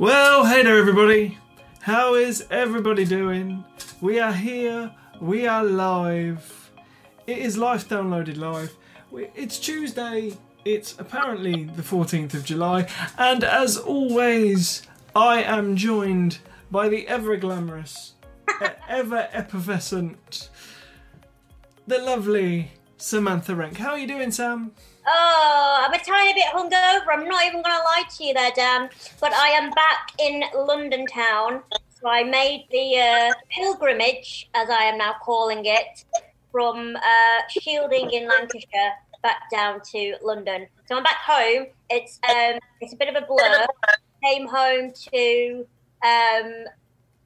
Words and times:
Well, 0.00 0.46
hey 0.46 0.62
there, 0.62 0.78
everybody. 0.78 1.36
How 1.82 2.14
is 2.14 2.46
everybody 2.50 3.04
doing? 3.04 3.66
We 4.00 4.18
are 4.18 4.32
here. 4.32 4.94
We 5.20 5.46
are 5.46 5.62
live. 5.62 6.70
It 7.26 7.36
is 7.36 7.58
Life 7.58 7.86
Downloaded 7.86 8.38
Live. 8.38 8.74
It's 9.12 9.58
Tuesday. 9.58 10.38
It's 10.64 10.98
apparently 10.98 11.64
the 11.64 11.82
14th 11.82 12.32
of 12.32 12.46
July. 12.46 12.88
And 13.18 13.44
as 13.44 13.76
always, 13.76 14.84
I 15.14 15.42
am 15.42 15.76
joined 15.76 16.38
by 16.70 16.88
the 16.88 17.06
ever 17.06 17.36
glamorous, 17.36 18.14
ever 18.88 19.28
effervescent, 19.34 20.48
the 21.86 21.98
lovely 21.98 22.72
Samantha 22.96 23.52
Renke. 23.52 23.76
How 23.76 23.90
are 23.90 23.98
you 23.98 24.08
doing, 24.08 24.30
Sam? 24.30 24.72
Oh, 25.06 25.86
I'm 25.86 25.92
a 25.92 26.04
tiny 26.04 26.34
bit 26.34 26.46
hungover. 26.52 27.06
I'm 27.12 27.26
not 27.26 27.44
even 27.46 27.62
going 27.62 27.76
to 27.76 27.82
lie 27.82 28.04
to 28.16 28.24
you 28.24 28.34
there, 28.34 28.50
Dan. 28.54 28.90
But 29.20 29.32
I 29.32 29.48
am 29.48 29.70
back 29.70 30.12
in 30.18 30.42
London 30.54 31.06
town. 31.06 31.62
So 32.00 32.08
I 32.08 32.22
made 32.22 32.66
the 32.70 32.98
uh, 32.98 33.32
pilgrimage, 33.50 34.48
as 34.54 34.70
I 34.70 34.84
am 34.84 34.98
now 34.98 35.16
calling 35.22 35.66
it, 35.66 36.04
from 36.50 36.96
uh, 36.96 37.40
Shielding 37.48 38.10
in 38.10 38.28
Lancashire 38.28 38.94
back 39.22 39.50
down 39.50 39.80
to 39.92 40.16
London. 40.22 40.66
So 40.86 40.96
I'm 40.96 41.02
back 41.02 41.18
home. 41.18 41.66
It's 41.90 42.18
um, 42.28 42.58
it's 42.80 42.92
a 42.92 42.96
bit 42.96 43.14
of 43.14 43.22
a 43.22 43.26
blur. 43.26 43.66
Came 44.24 44.46
home 44.46 44.92
to 45.12 45.66
um, 46.04 46.64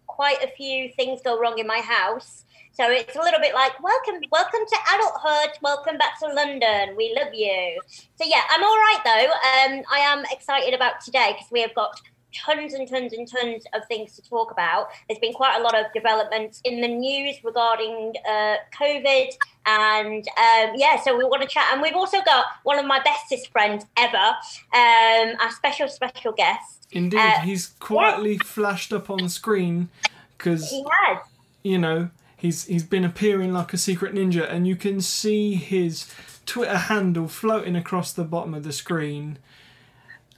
quite 0.07 0.43
a 0.43 0.49
few 0.57 0.91
things 0.91 1.21
go 1.23 1.39
wrong 1.39 1.59
in 1.59 1.67
my 1.67 1.79
house. 1.79 2.44
So 2.75 2.91
it's 2.91 3.15
a 3.15 3.21
little 3.21 3.39
bit 3.39 3.55
like 3.55 3.81
welcome, 3.81 4.21
welcome 4.33 4.61
to 4.69 4.77
adulthood. 4.97 5.51
Welcome 5.63 5.97
back 5.97 6.19
to 6.19 6.27
London. 6.27 6.97
We 6.97 7.17
love 7.17 7.33
you. 7.33 7.81
So 8.17 8.25
yeah, 8.27 8.43
I'm 8.51 8.65
all 8.65 8.77
right 8.77 8.99
though. 9.05 9.77
Um, 9.77 9.85
I 9.93 10.01
am 10.01 10.25
excited 10.33 10.75
about 10.75 11.01
today 11.01 11.35
because 11.37 11.53
we 11.53 11.61
have 11.61 11.73
got 11.77 12.01
tons 12.35 12.75
and 12.75 12.89
tons 12.91 13.13
and 13.13 13.31
tons 13.31 13.63
of 13.75 13.83
things 13.87 14.17
to 14.17 14.23
talk 14.29 14.51
about. 14.51 14.89
There's 15.09 15.21
been 15.21 15.35
quite 15.35 15.57
a 15.57 15.63
lot 15.63 15.79
of 15.79 15.87
developments 15.95 16.61
in 16.65 16.81
the 16.81 16.89
news 16.89 17.37
regarding 17.45 18.15
uh, 18.29 18.57
COVID, 18.77 19.29
and 19.67 20.27
um, 20.27 20.75
yeah, 20.75 21.01
so 21.01 21.17
we 21.17 21.23
want 21.23 21.43
to 21.43 21.49
chat. 21.49 21.67
And 21.73 21.81
we've 21.81 21.95
also 21.95 22.23
got 22.23 22.47
one 22.65 22.81
of 22.81 22.87
my 22.87 23.01
bestest 23.05 23.53
friends 23.53 23.85
ever, 23.97 24.17
um, 24.17 25.37
our 25.41 25.53
special 25.53 25.87
special 25.87 26.33
guest. 26.33 26.89
Indeed, 26.91 27.21
Uh, 27.21 27.39
he's 27.43 27.69
quietly 27.79 28.37
flashed 28.39 28.93
up 28.93 29.11
on 29.11 29.29
screen 29.29 29.91
because 30.37 30.71
He 30.71 30.85
has. 31.05 31.19
you 31.63 31.79
know 31.79 32.11
he's 32.45 32.67
he's 32.67 32.85
been 32.85 33.05
appearing 33.05 33.55
like 33.55 33.73
a 33.73 33.79
secret 33.79 34.15
ninja, 34.15 34.49
and 34.49 34.69
you 34.69 34.77
can 34.77 35.01
see 35.01 35.55
his 35.55 36.13
Twitter 36.45 36.77
handle 36.77 37.27
floating 37.27 37.75
across 37.75 38.13
the 38.13 38.25
bottom 38.25 38.53
of 38.53 38.65
the 38.65 38.73
screen. 38.73 39.39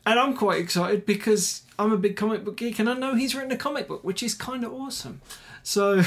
And 0.07 0.21
I'm 0.21 0.37
quite 0.37 0.61
excited 0.61 1.05
because 1.05 1.63
I'm 1.81 1.93
a 1.93 1.97
big 1.97 2.15
comic 2.17 2.45
book 2.45 2.57
geek, 2.57 2.79
and 2.79 2.89
I 2.89 2.95
know 2.95 3.15
he's 3.17 3.35
written 3.35 3.51
a 3.51 3.57
comic 3.57 3.89
book, 3.89 4.05
which 4.05 4.23
is 4.23 4.35
kind 4.35 4.63
of 4.63 4.73
awesome. 4.73 5.21
So, 5.65 6.03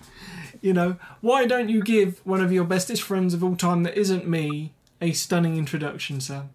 you 0.60 0.72
know, 0.72 0.96
why 1.20 1.46
don't 1.46 1.68
you 1.68 1.80
give 1.80 2.26
one 2.26 2.40
of 2.40 2.50
your 2.50 2.64
bestest 2.64 3.02
friends 3.02 3.32
of 3.32 3.44
all 3.44 3.54
time 3.54 3.84
that 3.84 3.96
isn't 3.96 4.26
me 4.26 4.72
a 5.00 5.12
stunning 5.12 5.56
introduction, 5.56 6.20
Sam? 6.20 6.50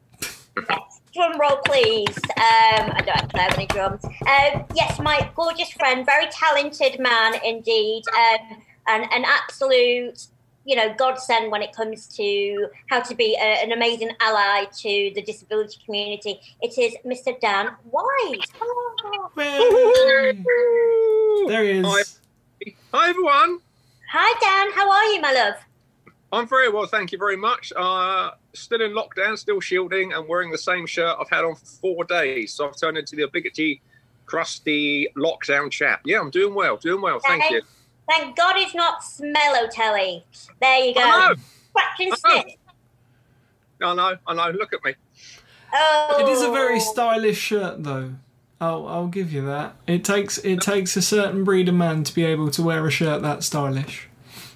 Drum 1.13 1.39
roll, 1.39 1.59
please. 1.65 2.17
Um, 2.17 2.91
I 2.91 3.03
don't 3.05 3.37
have 3.37 3.53
any 3.53 3.67
drums. 3.67 4.03
Um, 4.03 4.65
yes, 4.75 4.99
my 4.99 5.29
gorgeous 5.33 5.71
friend, 5.71 6.05
very 6.05 6.27
talented 6.29 6.99
man 6.99 7.35
indeed, 7.43 8.03
um, 8.09 8.61
and 8.91 9.03
an 9.11 9.23
absolute, 9.25 10.27
you 10.65 10.75
know, 10.75 10.93
godsend 10.95 11.49
when 11.51 11.61
it 11.61 11.73
comes 11.73 12.07
to 12.07 12.67
how 12.89 12.99
to 12.99 13.15
be 13.15 13.35
a, 13.39 13.63
an 13.63 13.71
amazing 13.71 14.11
ally 14.19 14.65
to 14.65 15.11
the 15.15 15.21
disability 15.21 15.79
community. 15.85 16.39
It 16.61 16.77
is 16.77 16.95
Mr. 17.05 17.39
Dan 17.39 17.69
White. 17.89 18.45
Oh. 18.61 19.29
There 21.47 21.63
he 21.63 21.71
is. 21.79 21.85
Hi. 21.85 22.03
Hi 22.93 23.09
everyone. 23.09 23.59
Hi, 24.11 24.39
Dan. 24.41 24.73
How 24.75 24.91
are 24.91 25.05
you, 25.13 25.21
my 25.21 25.31
love? 25.31 25.55
I'm 26.33 26.47
very 26.47 26.69
well, 26.69 26.85
thank 26.85 27.11
you 27.11 27.17
very 27.17 27.35
much. 27.35 27.73
Uh, 27.75 28.31
still 28.53 28.81
in 28.81 28.91
lockdown, 28.91 29.37
still 29.37 29.59
shielding, 29.59 30.13
and 30.13 30.27
wearing 30.27 30.51
the 30.51 30.57
same 30.57 30.85
shirt 30.85 31.15
I've 31.19 31.29
had 31.29 31.43
on 31.43 31.55
for 31.55 31.65
four 31.65 32.03
days. 32.05 32.53
So 32.53 32.67
I've 32.67 32.77
turned 32.77 32.97
into 32.97 33.15
the 33.15 33.23
obligatory, 33.23 33.81
crusty 34.25 35.07
lockdown 35.17 35.71
chap. 35.71 36.01
Yeah, 36.05 36.19
I'm 36.19 36.29
doing 36.29 36.53
well, 36.53 36.77
doing 36.77 37.01
well. 37.01 37.19
Thank 37.19 37.49
you. 37.51 37.61
Thank 38.09 38.35
God 38.35 38.55
it's 38.57 38.75
not 38.75 39.01
smello 39.01 39.69
telly. 39.71 40.25
There 40.61 40.79
you 40.79 40.93
go. 40.93 41.01
I 41.01 41.29
know, 41.29 41.35
Scratch 41.69 41.99
and 41.99 42.13
I 42.25 42.33
know. 42.35 42.41
sniff. 42.41 42.55
I 43.83 43.93
know, 43.95 44.17
I 44.27 44.33
know. 44.33 44.57
Look 44.57 44.73
at 44.73 44.83
me. 44.83 44.93
Oh. 45.73 46.17
It 46.19 46.29
is 46.29 46.41
a 46.41 46.51
very 46.51 46.79
stylish 46.79 47.37
shirt, 47.37 47.83
though. 47.83 48.13
I'll 48.59 48.85
I'll 48.87 49.07
give 49.07 49.31
you 49.33 49.45
that. 49.45 49.75
It 49.87 50.03
takes 50.03 50.37
it 50.39 50.61
takes 50.61 50.95
a 50.97 51.01
certain 51.01 51.43
breed 51.43 51.67
of 51.69 51.75
man 51.75 52.03
to 52.03 52.13
be 52.13 52.23
able 52.25 52.51
to 52.51 52.61
wear 52.61 52.85
a 52.85 52.91
shirt 52.91 53.21
that 53.23 53.43
stylish. 53.43 54.07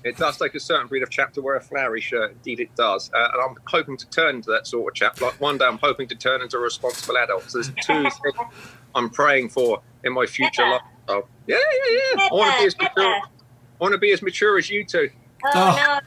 It 0.03 0.17
does 0.17 0.38
take 0.38 0.53
a 0.53 0.59
certain 0.59 0.85
breed 0.85 1.01
of 1.01 1.09
chap 1.09 1.33
to 1.33 1.41
wear 1.41 1.56
a 1.56 1.62
flowery 1.62 2.01
shirt. 2.01 2.33
Indeed, 2.33 2.59
it 2.59 2.75
does. 2.75 3.09
Uh, 3.12 3.29
and 3.33 3.41
I'm 3.41 3.56
hoping 3.66 3.97
to 3.97 4.07
turn 4.12 4.35
into 4.35 4.51
that 4.51 4.67
sort 4.67 4.91
of 4.91 4.95
chap. 4.95 5.19
Like 5.19 5.41
one 5.41 5.57
day, 5.57 5.66
I'm 5.66 5.79
hoping 5.79 6.07
to 6.09 6.16
turn 6.16 6.44
into 6.44 6.57
a 6.57 6.59
responsible 6.59 7.17
adult. 7.17 7.50
So 7.50 7.57
there's 7.59 7.73
two 7.83 8.03
things 8.03 8.13
I'm 8.94 9.09
praying 9.09 9.50
for 9.50 9.81
in 10.03 10.13
my 10.13 10.27
future 10.27 10.62
Yeah. 10.62 10.69
life. 10.73 10.81
Oh, 11.07 11.25
yeah, 11.47 11.56
yeah, 11.57 12.00
yeah. 12.17 12.27
I 12.31 12.33
want 12.33 12.53
to 12.53 12.59
be 12.62 12.66
as 12.67 12.77
Never, 12.77 12.91
mature. 12.95 13.22
Never. 13.80 13.81
I 13.81 13.84
want 13.84 13.94
to 13.94 13.97
be 13.97 14.12
as 14.12 14.22
mature 14.22 14.58
as 14.58 14.69
you 14.69 14.84
two. 14.84 15.09
Oh, 15.44 15.52
Oh. 15.53 15.75
no. 15.75 16.00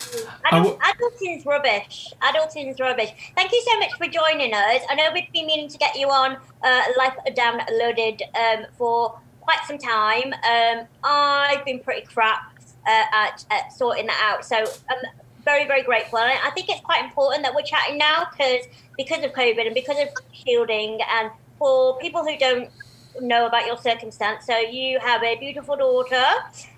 I 0.51 0.59
Adult, 0.59 0.81
adulting's 0.81 1.47
rubbish. 1.47 2.13
Adulting's 2.23 2.81
rubbish. 2.81 3.11
Thank 3.37 3.53
you 3.53 3.63
so 3.69 3.79
much 3.79 3.93
for 3.95 4.07
joining 4.09 4.53
us. 4.53 4.83
I 4.91 4.95
know 4.97 5.11
we've 5.13 5.31
been 5.33 5.47
meaning 5.47 5.69
to 5.69 5.79
get 5.79 5.97
you 5.97 6.09
on 6.09 6.37
uh, 6.63 6.83
Life 6.97 7.15
Downloaded 7.37 8.23
um, 8.37 8.67
for 8.77 9.19
quite 9.41 9.61
some 9.67 9.79
time. 9.79 10.33
Um, 10.33 10.87
I've 11.05 11.65
been 11.65 11.81
pretty 11.81 12.07
crap 12.07 12.53
uh, 12.87 13.05
at, 13.13 13.45
at 13.51 13.73
sorting 13.73 14.07
that 14.07 14.35
out. 14.35 14.45
So 14.45 14.57
I'm 14.57 14.99
very, 15.45 15.67
very 15.67 15.83
grateful. 15.83 16.19
And 16.19 16.39
I 16.45 16.51
think 16.51 16.69
it's 16.69 16.81
quite 16.81 17.05
important 17.05 17.43
that 17.45 17.55
we're 17.55 17.63
chatting 17.63 17.97
now 17.99 18.27
because 18.31 18.67
because 18.97 19.25
of 19.25 19.33
COVID 19.33 19.65
and 19.67 19.75
because 19.75 19.99
of 19.99 20.09
shielding 20.33 20.99
and 21.11 21.31
for 21.59 21.97
people 21.99 22.25
who 22.25 22.37
don't 22.37 22.71
know 23.21 23.47
about 23.47 23.67
your 23.67 23.77
circumstance. 23.79 24.47
So 24.47 24.57
you 24.59 24.99
have 25.01 25.23
a 25.23 25.37
beautiful 25.37 25.77
daughter, 25.77 26.25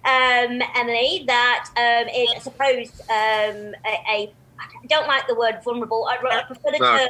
um, 0.05 0.63
Emily, 0.77 1.25
that 1.27 1.65
um, 1.77 2.09
is, 2.09 2.29
I 2.37 2.39
suppose, 2.39 3.01
um, 3.09 3.75
a, 3.87 3.99
a. 4.15 4.35
I 4.59 4.87
don't 4.89 5.09
like 5.09 5.27
the 5.27 5.35
word 5.35 5.61
vulnerable. 5.65 6.07
I, 6.09 6.17
I 6.17 6.43
prefer 6.45 6.71
the 6.73 6.79
No. 6.79 6.99
term 6.99 7.09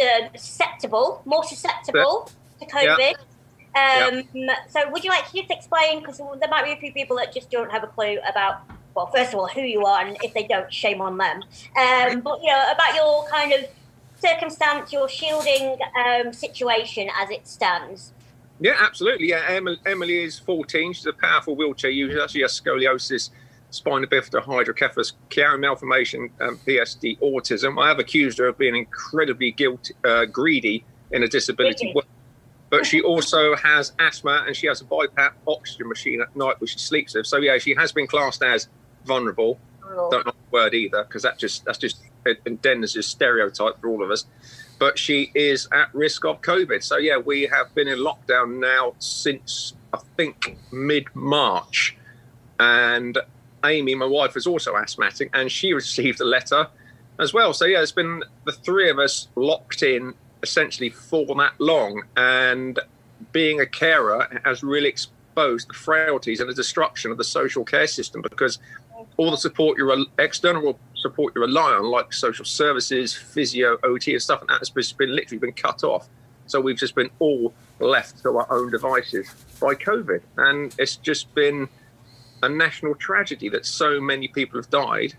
uh, 0.00 0.28
susceptible, 0.36 1.22
more 1.24 1.44
susceptible 1.44 2.30
to 2.60 2.66
COVID. 2.66 3.14
Um, 3.76 4.22
So, 4.68 4.90
would 4.90 5.04
you 5.04 5.10
like 5.10 5.28
to 5.30 5.36
just 5.38 5.50
explain? 5.50 6.00
Because 6.00 6.18
there 6.18 6.48
might 6.48 6.64
be 6.64 6.72
a 6.72 6.76
few 6.76 6.92
people 6.92 7.16
that 7.16 7.32
just 7.32 7.50
don't 7.50 7.72
have 7.72 7.82
a 7.82 7.88
clue 7.88 8.18
about, 8.28 8.60
well, 8.94 9.10
first 9.14 9.32
of 9.32 9.38
all, 9.40 9.48
who 9.48 9.62
you 9.62 9.84
are, 9.84 10.04
and 10.04 10.16
if 10.22 10.32
they 10.34 10.46
don't, 10.46 10.72
shame 10.72 11.00
on 11.00 11.18
them. 11.18 11.42
Um, 11.76 12.20
but 12.20 12.38
you 12.42 12.52
know, 12.52 12.72
about 12.72 12.94
your 12.94 13.26
kind 13.28 13.52
of 13.52 13.64
circumstance, 14.24 14.92
your 14.92 15.08
shielding 15.08 15.76
um, 16.06 16.32
situation 16.32 17.08
as 17.20 17.30
it 17.30 17.46
stands. 17.46 18.12
Yeah, 18.60 18.76
absolutely. 18.80 19.28
Yeah, 19.28 19.44
Emily, 19.84 20.24
is 20.24 20.38
14. 20.38 20.92
She's 20.92 21.06
a 21.06 21.12
powerful 21.12 21.56
wheelchair 21.56 21.90
user. 21.90 22.26
She 22.28 22.40
has 22.40 22.58
scoliosis, 22.58 23.30
spina 23.70 24.06
bifida, 24.06 24.42
hydrocephalus, 24.42 25.12
Chiari 25.28 25.58
malformation, 25.58 26.30
um, 26.40 26.58
PSD, 26.66 27.18
autism. 27.20 27.82
I 27.82 27.88
have 27.88 27.98
accused 27.98 28.38
her 28.38 28.46
of 28.46 28.58
being 28.58 28.76
incredibly 28.76 29.50
guilty, 29.50 29.94
uh, 30.04 30.24
greedy 30.26 30.84
in 31.10 31.22
a 31.22 31.28
disability. 31.28 31.92
world. 31.94 32.06
But 32.70 32.86
she 32.86 33.02
also 33.02 33.54
has 33.56 33.92
asthma 33.98 34.44
and 34.46 34.56
she 34.56 34.66
has 34.66 34.80
a 34.80 34.84
BiPAP 34.84 35.32
oxygen 35.46 35.88
machine 35.88 36.20
at 36.20 36.34
night, 36.34 36.60
which 36.60 36.70
she 36.70 36.78
sleeps 36.78 37.14
with. 37.14 37.26
So 37.26 37.36
yeah, 37.38 37.58
she 37.58 37.74
has 37.74 37.92
been 37.92 38.06
classed 38.06 38.42
as 38.42 38.68
vulnerable. 39.04 39.58
Don't 40.10 40.26
like 40.26 40.34
the 40.34 40.50
word 40.50 40.74
either 40.74 41.04
because 41.04 41.22
that 41.22 41.38
just 41.38 41.64
that's 41.64 41.78
just 41.78 42.02
Dennis' 42.62 42.96
is 42.96 43.06
stereotype 43.06 43.80
for 43.80 43.88
all 43.88 44.02
of 44.02 44.10
us. 44.10 44.24
But 44.78 44.98
she 44.98 45.30
is 45.34 45.68
at 45.72 45.94
risk 45.94 46.24
of 46.24 46.40
COVID. 46.42 46.82
So 46.82 46.96
yeah, 46.96 47.16
we 47.16 47.42
have 47.42 47.74
been 47.74 47.88
in 47.88 47.98
lockdown 47.98 48.58
now 48.58 48.94
since 48.98 49.74
I 49.92 49.98
think 50.16 50.56
mid 50.72 51.06
March, 51.14 51.96
and 52.58 53.16
Amy, 53.64 53.94
my 53.94 54.06
wife, 54.06 54.36
is 54.36 54.46
also 54.46 54.76
asthmatic, 54.76 55.30
and 55.32 55.50
she 55.50 55.72
received 55.82 56.20
a 56.20 56.24
letter 56.24 56.66
as 57.18 57.32
well. 57.32 57.52
So 57.52 57.64
yeah, 57.64 57.80
it's 57.80 57.92
been 57.92 58.24
the 58.44 58.52
three 58.52 58.90
of 58.90 58.98
us 58.98 59.28
locked 59.36 59.82
in 59.82 60.14
essentially 60.42 60.90
for 60.90 61.24
that 61.36 61.52
long, 61.58 62.02
and 62.16 62.78
being 63.32 63.60
a 63.60 63.66
carer 63.66 64.40
has 64.44 64.62
really 64.62 64.88
exposed 64.88 65.68
the 65.68 65.74
frailties 65.74 66.40
and 66.40 66.48
the 66.48 66.54
destruction 66.54 67.10
of 67.10 67.16
the 67.16 67.24
social 67.24 67.64
care 67.64 67.86
system 67.86 68.22
because 68.22 68.58
all 69.16 69.30
the 69.30 69.36
support 69.36 69.78
you're 69.78 70.04
external 70.18 70.78
support 71.04 71.34
you 71.34 71.42
rely 71.42 71.72
on, 71.72 71.84
like 71.84 72.12
social 72.14 72.46
services, 72.46 73.12
physio, 73.12 73.78
OT, 73.82 74.12
and 74.12 74.22
stuff, 74.22 74.40
and 74.40 74.48
that 74.48 74.60
has 74.60 74.70
just 74.70 74.96
been 74.96 75.14
literally 75.14 75.38
been 75.38 75.52
cut 75.52 75.84
off. 75.84 76.08
So 76.46 76.60
we've 76.60 76.78
just 76.78 76.94
been 76.94 77.10
all 77.18 77.52
left 77.78 78.22
to 78.22 78.38
our 78.38 78.50
own 78.50 78.70
devices 78.70 79.26
by 79.60 79.74
COVID, 79.74 80.22
and 80.38 80.74
it's 80.78 80.96
just 80.96 81.34
been 81.34 81.68
a 82.42 82.48
national 82.48 82.94
tragedy 82.94 83.50
that 83.50 83.66
so 83.66 84.00
many 84.00 84.28
people 84.28 84.58
have 84.58 84.70
died 84.70 85.12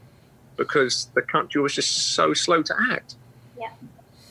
because 0.58 1.10
the 1.14 1.22
country 1.22 1.62
was 1.62 1.74
just 1.74 2.16
so 2.16 2.34
slow 2.34 2.64
to 2.64 2.76
act. 2.92 3.16
Yeah, 3.60 3.70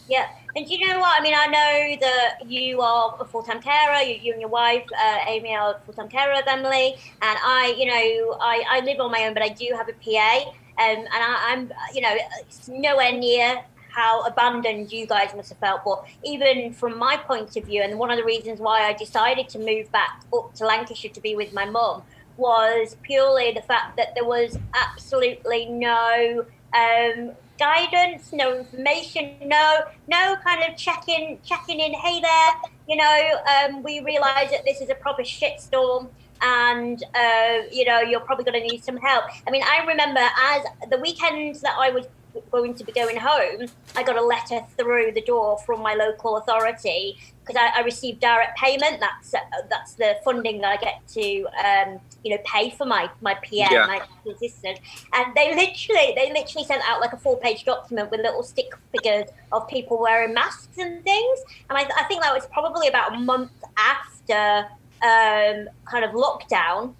yeah. 0.08 0.28
and 0.56 0.68
you 0.68 0.78
know 0.88 0.98
what? 0.98 1.20
I 1.20 1.22
mean, 1.22 1.34
I 1.36 1.46
know 1.46 1.96
that 2.00 2.50
you 2.50 2.80
are 2.80 3.16
a 3.20 3.24
full-time 3.24 3.60
carer. 3.60 4.00
You, 4.02 4.14
you 4.22 4.32
and 4.32 4.40
your 4.40 4.50
wife, 4.50 4.86
uh, 4.92 5.18
Amy, 5.28 5.54
are 5.54 5.76
a 5.76 5.80
full-time 5.86 6.08
carer 6.08 6.34
of 6.34 6.46
Emily, 6.48 6.96
and 7.22 7.38
I, 7.42 7.74
you 7.78 7.86
know, 7.86 8.38
I, 8.40 8.64
I 8.68 8.80
live 8.80 8.98
on 9.00 9.10
my 9.12 9.24
own, 9.26 9.34
but 9.34 9.42
I 9.42 9.50
do 9.50 9.66
have 9.76 9.88
a 9.88 9.92
PA, 9.92 10.52
um, 10.78 10.98
and 10.98 11.08
I, 11.10 11.52
I'm, 11.52 11.72
you 11.94 12.00
know, 12.00 12.14
it's 12.40 12.68
nowhere 12.68 13.12
near 13.12 13.62
how 13.94 14.22
abandoned 14.22 14.92
you 14.92 15.06
guys 15.06 15.34
must 15.36 15.50
have 15.50 15.58
felt. 15.58 15.82
But 15.84 16.04
even 16.24 16.72
from 16.72 16.98
my 16.98 17.16
point 17.16 17.56
of 17.56 17.64
view, 17.64 17.82
and 17.82 17.98
one 17.98 18.10
of 18.10 18.16
the 18.16 18.24
reasons 18.24 18.58
why 18.60 18.82
I 18.82 18.92
decided 18.92 19.48
to 19.50 19.58
move 19.58 19.90
back 19.92 20.22
up 20.36 20.54
to 20.54 20.66
Lancashire 20.66 21.12
to 21.12 21.20
be 21.20 21.36
with 21.36 21.52
my 21.52 21.64
mum 21.64 22.02
was 22.36 22.96
purely 23.02 23.52
the 23.52 23.62
fact 23.62 23.96
that 23.96 24.14
there 24.14 24.24
was 24.24 24.58
absolutely 24.74 25.66
no 25.66 26.44
um, 26.74 27.32
guidance, 27.58 28.32
no 28.32 28.58
information, 28.58 29.36
no 29.44 29.84
no 30.08 30.36
kind 30.44 30.68
of 30.68 30.76
checking 30.76 31.38
checking 31.44 31.78
in. 31.80 31.92
Hey 31.92 32.20
there, 32.20 32.52
you 32.88 32.96
know, 32.96 33.38
um, 33.54 33.82
we 33.82 34.00
realise 34.00 34.50
that 34.50 34.64
this 34.64 34.80
is 34.80 34.90
a 34.90 34.94
proper 34.94 35.22
shitstorm. 35.22 36.08
And 36.42 37.02
uh, 37.14 37.62
you 37.70 37.84
know 37.84 38.00
you're 38.00 38.20
probably 38.20 38.44
going 38.44 38.60
to 38.60 38.66
need 38.66 38.84
some 38.84 38.96
help. 38.96 39.24
I 39.46 39.50
mean, 39.50 39.62
I 39.62 39.84
remember 39.86 40.20
as 40.20 40.62
the 40.90 40.98
weekend 40.98 41.56
that 41.56 41.76
I 41.78 41.90
was 41.90 42.06
going 42.50 42.74
to 42.74 42.84
be 42.84 42.92
going 42.92 43.16
home, 43.16 43.68
I 43.96 44.02
got 44.02 44.16
a 44.16 44.24
letter 44.24 44.60
through 44.76 45.12
the 45.12 45.20
door 45.20 45.58
from 45.58 45.80
my 45.80 45.94
local 45.94 46.36
authority 46.36 47.18
because 47.40 47.60
I, 47.60 47.80
I, 47.80 47.84
received 47.84 48.20
direct 48.20 48.58
payment. 48.58 49.00
That's 49.00 49.34
uh, 49.34 49.38
that's 49.68 49.94
the 49.94 50.16
funding 50.24 50.60
that 50.62 50.78
I 50.78 50.82
get 50.82 51.06
to 51.08 51.46
um, 51.64 52.00
you 52.22 52.30
know 52.30 52.42
pay 52.44 52.70
for 52.70 52.86
my 52.86 53.10
my 53.20 53.34
PM, 53.42 53.68
yeah. 53.70 53.86
my 53.86 54.02
assistant. 54.30 54.80
And 55.12 55.34
they 55.34 55.54
literally 55.54 56.14
they 56.16 56.32
literally 56.32 56.66
sent 56.66 56.82
out 56.88 57.00
like 57.00 57.12
a 57.12 57.18
four 57.18 57.38
page 57.38 57.64
document 57.64 58.10
with 58.10 58.20
little 58.20 58.42
stick 58.42 58.72
figures 58.92 59.28
of 59.52 59.68
people 59.68 60.00
wearing 60.00 60.34
masks 60.34 60.78
and 60.78 61.02
things. 61.04 61.40
And 61.68 61.78
I, 61.78 61.88
I 61.98 62.04
think 62.04 62.22
that 62.22 62.34
was 62.34 62.46
probably 62.46 62.88
about 62.88 63.14
a 63.14 63.18
month 63.18 63.52
after 63.76 64.68
um, 65.04 65.68
kind 65.84 66.04
of 66.04 66.12
lockdown. 66.12 66.94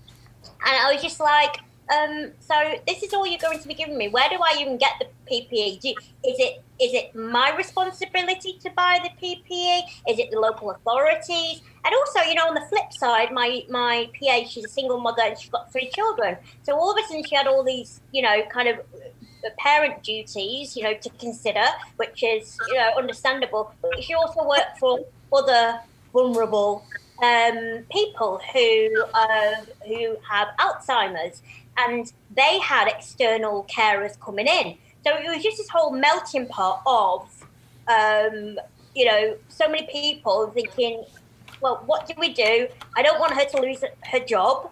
And 0.67 0.77
I 0.83 0.93
was 0.93 1.03
just 1.03 1.21
like, 1.21 1.57
um, 1.93 2.31
so 2.41 2.55
this 2.87 3.03
is 3.03 3.13
all 3.13 3.27
you're 3.27 3.39
going 3.39 3.59
to 3.59 3.69
be 3.69 3.75
giving 3.75 3.99
me. 3.99 4.09
Where 4.09 4.29
do 4.29 4.37
I 4.37 4.57
even 4.61 4.79
get 4.79 4.93
the 4.99 5.07
PPE? 5.31 5.81
Do, 5.81 5.89
is 5.91 6.39
it 6.39 6.63
is 6.81 6.93
it 6.93 7.15
my 7.15 7.55
responsibility 7.57 8.59
to 8.63 8.71
buy 8.71 8.99
the 9.03 9.11
PPE? 9.21 9.83
Is 10.09 10.19
it 10.19 10.31
the 10.31 10.41
local 10.41 10.71
authorities? 10.71 11.61
And 11.85 11.95
also, 11.95 12.21
you 12.29 12.35
know, 12.35 12.49
on 12.49 12.55
the 12.55 12.67
flip 12.69 12.93
side, 12.93 13.33
my 13.33 13.65
my 13.69 14.09
PA, 14.19 14.45
she's 14.49 14.65
a 14.65 14.69
single 14.69 14.99
mother 14.99 15.23
and 15.23 15.39
she's 15.39 15.51
got 15.51 15.71
three 15.73 15.91
children. 15.91 16.37
So 16.63 16.75
all 16.75 16.91
of 16.91 16.99
a 16.99 17.07
sudden, 17.07 17.25
she 17.25 17.37
had 17.37 17.47
all 17.47 17.63
these, 17.63 18.01
you 18.13 18.23
know, 18.23 18.43
kind 18.51 18.69
of 18.69 18.79
parent 19.59 20.03
duties, 20.03 20.77
you 20.77 20.83
know, 20.83 20.95
to 20.95 21.11
consider, 21.19 21.65
which 21.97 22.23
is 22.23 22.57
you 22.69 22.75
know 22.75 22.93
understandable. 22.97 23.75
But 23.83 24.03
she 24.03 24.15
also 24.15 24.49
worked 24.49 24.79
for 24.79 25.01
other 25.33 25.81
vulnerable 26.13 26.85
um, 27.23 27.85
people 27.91 28.41
who 28.53 29.05
uh, 29.15 29.55
who 29.87 30.17
have 30.29 30.49
Alzheimer's 30.59 31.43
and 31.77 32.13
they 32.35 32.59
had 32.59 32.89
external 32.89 33.65
carers 33.65 34.19
coming 34.21 34.47
in. 34.47 34.77
So 35.05 35.17
it 35.17 35.29
was 35.29 35.43
just 35.43 35.59
this 35.59 35.69
whole 35.69 35.93
melting 35.93 36.47
pot 36.47 36.83
of, 36.87 37.29
um, 37.89 38.59
you 38.95 39.05
know, 39.05 39.37
so 39.49 39.69
many 39.69 39.87
people 39.87 40.51
thinking, 40.55 41.05
well, 41.61 41.83
what 41.87 42.07
do 42.07 42.15
we 42.19 42.33
do? 42.33 42.69
I 42.97 43.03
don't 43.03 43.19
want 43.19 43.35
her 43.35 43.45
to 43.45 43.61
lose 43.61 43.83
her 44.05 44.21
job. 44.21 44.71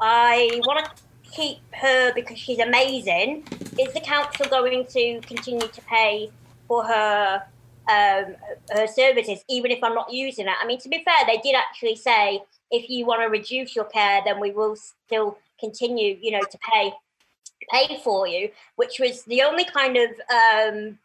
I 0.00 0.60
want 0.64 0.84
to 0.84 1.02
keep 1.30 1.58
her 1.72 2.12
because 2.14 2.38
she's 2.38 2.58
amazing. 2.58 3.44
Is 3.78 3.92
the 3.92 4.00
council 4.00 4.46
going 4.46 4.86
to 4.86 5.20
continue 5.22 5.66
to 5.66 5.80
pay 5.82 6.30
for 6.68 6.84
her 6.84 7.42
um, 7.88 8.36
her 8.70 8.86
services, 8.86 9.44
even 9.48 9.70
if 9.70 9.82
I'm 9.82 9.94
not 9.94 10.12
using 10.12 10.46
it? 10.46 10.54
I 10.60 10.66
mean, 10.66 10.80
to 10.80 10.88
be 10.88 11.04
fair, 11.04 11.26
they 11.26 11.38
did 11.38 11.54
actually 11.54 11.96
say 11.96 12.42
if 12.70 12.88
you 12.88 13.06
want 13.06 13.22
to 13.22 13.28
reduce 13.28 13.76
your 13.76 13.84
care, 13.84 14.22
then 14.24 14.40
we 14.40 14.50
will 14.50 14.76
still 14.76 15.38
continue, 15.60 16.16
you 16.20 16.32
know, 16.32 16.40
to 16.40 16.58
pay 16.72 16.92
pay 17.70 17.98
for 18.02 18.26
you, 18.26 18.50
which 18.76 18.98
was 19.00 19.22
the 19.24 19.42
only 19.42 19.64
kind 19.64 19.96
of 19.96 20.10
um, 20.30 20.98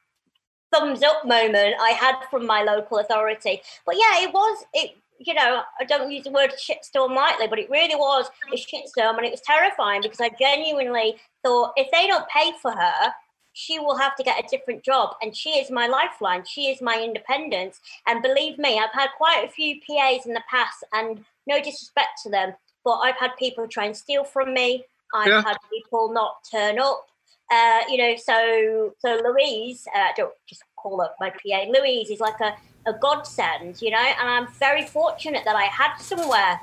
thumbs 0.74 1.04
up 1.04 1.26
moment 1.26 1.76
I 1.80 1.92
had 1.92 2.16
from 2.30 2.46
my 2.46 2.64
local 2.64 3.00
authority. 3.00 3.62
But 3.86 3.96
yeah, 3.96 4.24
it 4.24 4.34
was 4.34 4.66
it. 4.74 4.96
You 5.22 5.34
know, 5.34 5.64
I 5.78 5.84
don't 5.84 6.10
use 6.10 6.24
the 6.24 6.32
word 6.32 6.52
shitstorm 6.52 7.14
lightly, 7.14 7.48
but 7.48 7.60
it 7.60 7.70
really 7.70 7.96
was 7.96 8.30
a 8.54 8.56
shitstorm, 8.56 9.18
and 9.18 9.26
it 9.26 9.32
was 9.32 9.42
terrifying 9.42 10.02
because 10.02 10.22
I 10.22 10.30
genuinely 10.40 11.18
thought 11.44 11.74
if 11.76 11.92
they 11.92 12.08
don't 12.08 12.28
pay 12.30 12.54
for 12.62 12.72
her, 12.72 13.14
she 13.54 13.80
will 13.80 13.98
have 13.98 14.16
to 14.16 14.24
get 14.24 14.44
a 14.44 14.48
different 14.48 14.84
job. 14.84 15.16
And 15.22 15.36
she 15.36 15.52
is 15.52 15.72
my 15.72 15.88
lifeline. 15.88 16.44
She 16.46 16.70
is 16.70 16.82
my 16.82 17.02
independence. 17.04 17.80
And 18.08 18.22
believe 18.22 18.58
me, 18.58 18.80
I've 18.80 18.94
had 18.94 19.10
quite 19.18 19.44
a 19.46 19.52
few 19.52 19.80
PAs 19.82 20.26
in 20.26 20.34
the 20.34 20.44
past, 20.50 20.84
and 20.94 21.26
no 21.48 21.58
disrespect 21.58 22.22
to 22.24 22.30
them, 22.30 22.54
but 22.84 22.98
I've 23.00 23.18
had 23.18 23.32
people 23.38 23.68
try 23.68 23.86
and 23.86 23.96
steal 23.96 24.24
from 24.24 24.54
me. 24.54 24.86
I've 25.14 25.28
yeah. 25.28 25.42
had 25.42 25.58
people 25.72 26.14
not 26.14 26.44
turn 26.50 26.80
up. 26.80 27.06
Uh, 27.52 27.82
you 27.90 27.98
know, 27.98 28.16
so 28.16 28.94
so 29.00 29.20
Louise, 29.24 29.88
uh, 29.96 30.10
don't 30.16 30.34
just 30.48 30.64
call 30.76 31.02
up 31.02 31.16
my 31.20 31.32
PA. 31.32 31.66
Louise 31.68 32.12
is 32.12 32.20
like 32.20 32.40
a, 32.42 32.56
a 32.88 32.94
godsend, 32.94 33.82
you 33.82 33.90
know, 33.90 33.98
and 33.98 34.30
I'm 34.30 34.48
very 34.54 34.86
fortunate 34.86 35.44
that 35.46 35.56
I 35.56 35.64
had 35.64 35.98
somewhere 35.98 36.62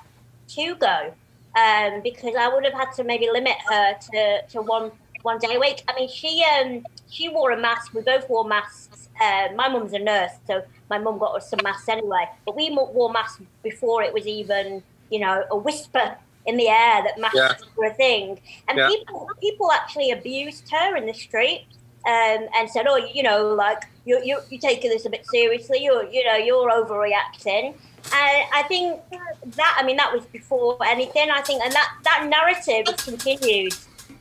to 0.48 0.74
go 0.76 1.12
um, 1.56 2.02
because 2.02 2.34
I 2.38 2.48
would 2.48 2.64
have 2.64 2.74
had 2.74 2.92
to 2.92 3.04
maybe 3.04 3.28
limit 3.30 3.56
her 3.68 3.94
to, 4.12 4.42
to 4.46 4.62
one 4.62 4.92
one 5.26 5.38
day 5.38 5.54
a 5.54 5.60
week. 5.60 5.82
I 5.88 5.94
mean, 5.94 6.08
she 6.08 6.32
um 6.44 6.84
she 7.10 7.28
wore 7.28 7.50
a 7.50 7.60
mask. 7.60 7.92
We 7.92 8.02
both 8.02 8.28
wore 8.30 8.46
masks. 8.48 9.08
Uh, 9.20 9.48
my 9.54 9.68
mum's 9.68 9.92
a 9.92 9.98
nurse, 9.98 10.32
so 10.46 10.62
my 10.90 10.98
mum 10.98 11.18
got 11.18 11.36
us 11.36 11.48
some 11.50 11.60
masks 11.62 11.88
anyway. 11.88 12.24
But 12.44 12.54
we 12.56 12.70
wore 12.70 13.10
masks 13.12 13.42
before 13.62 14.02
it 14.02 14.12
was 14.12 14.26
even 14.26 14.82
you 15.10 15.20
know, 15.20 15.44
a 15.50 15.56
whisper 15.56 16.16
in 16.46 16.56
the 16.56 16.68
air 16.68 17.02
that 17.02 17.18
masks 17.18 17.36
yeah. 17.36 17.54
were 17.76 17.86
a 17.86 17.94
thing. 17.94 18.40
And 18.68 18.78
yeah. 18.78 18.88
people 18.88 19.28
people 19.40 19.72
actually 19.72 20.10
abused 20.10 20.70
her 20.70 20.96
in 20.96 21.06
the 21.06 21.12
street 21.12 21.66
um, 22.06 22.46
and 22.54 22.70
said, 22.70 22.86
"Oh, 22.88 22.96
you 22.96 23.22
know, 23.22 23.54
like 23.54 23.84
you 24.04 24.20
you 24.24 24.38
you 24.50 24.58
taking 24.58 24.90
this 24.90 25.06
a 25.06 25.10
bit 25.10 25.26
seriously. 25.26 25.82
You're 25.82 26.08
you 26.10 26.24
know 26.24 26.36
you're 26.36 26.70
overreacting." 26.70 27.74
And 28.12 28.46
I 28.54 28.62
think 28.68 29.00
that 29.10 29.76
I 29.80 29.84
mean 29.84 29.96
that 29.96 30.12
was 30.12 30.24
before 30.26 30.78
anything. 30.86 31.30
I 31.30 31.40
think 31.42 31.62
and 31.62 31.72
that 31.72 31.92
that 32.04 32.26
narrative 32.28 32.86
has 32.86 33.04
continued 33.04 33.74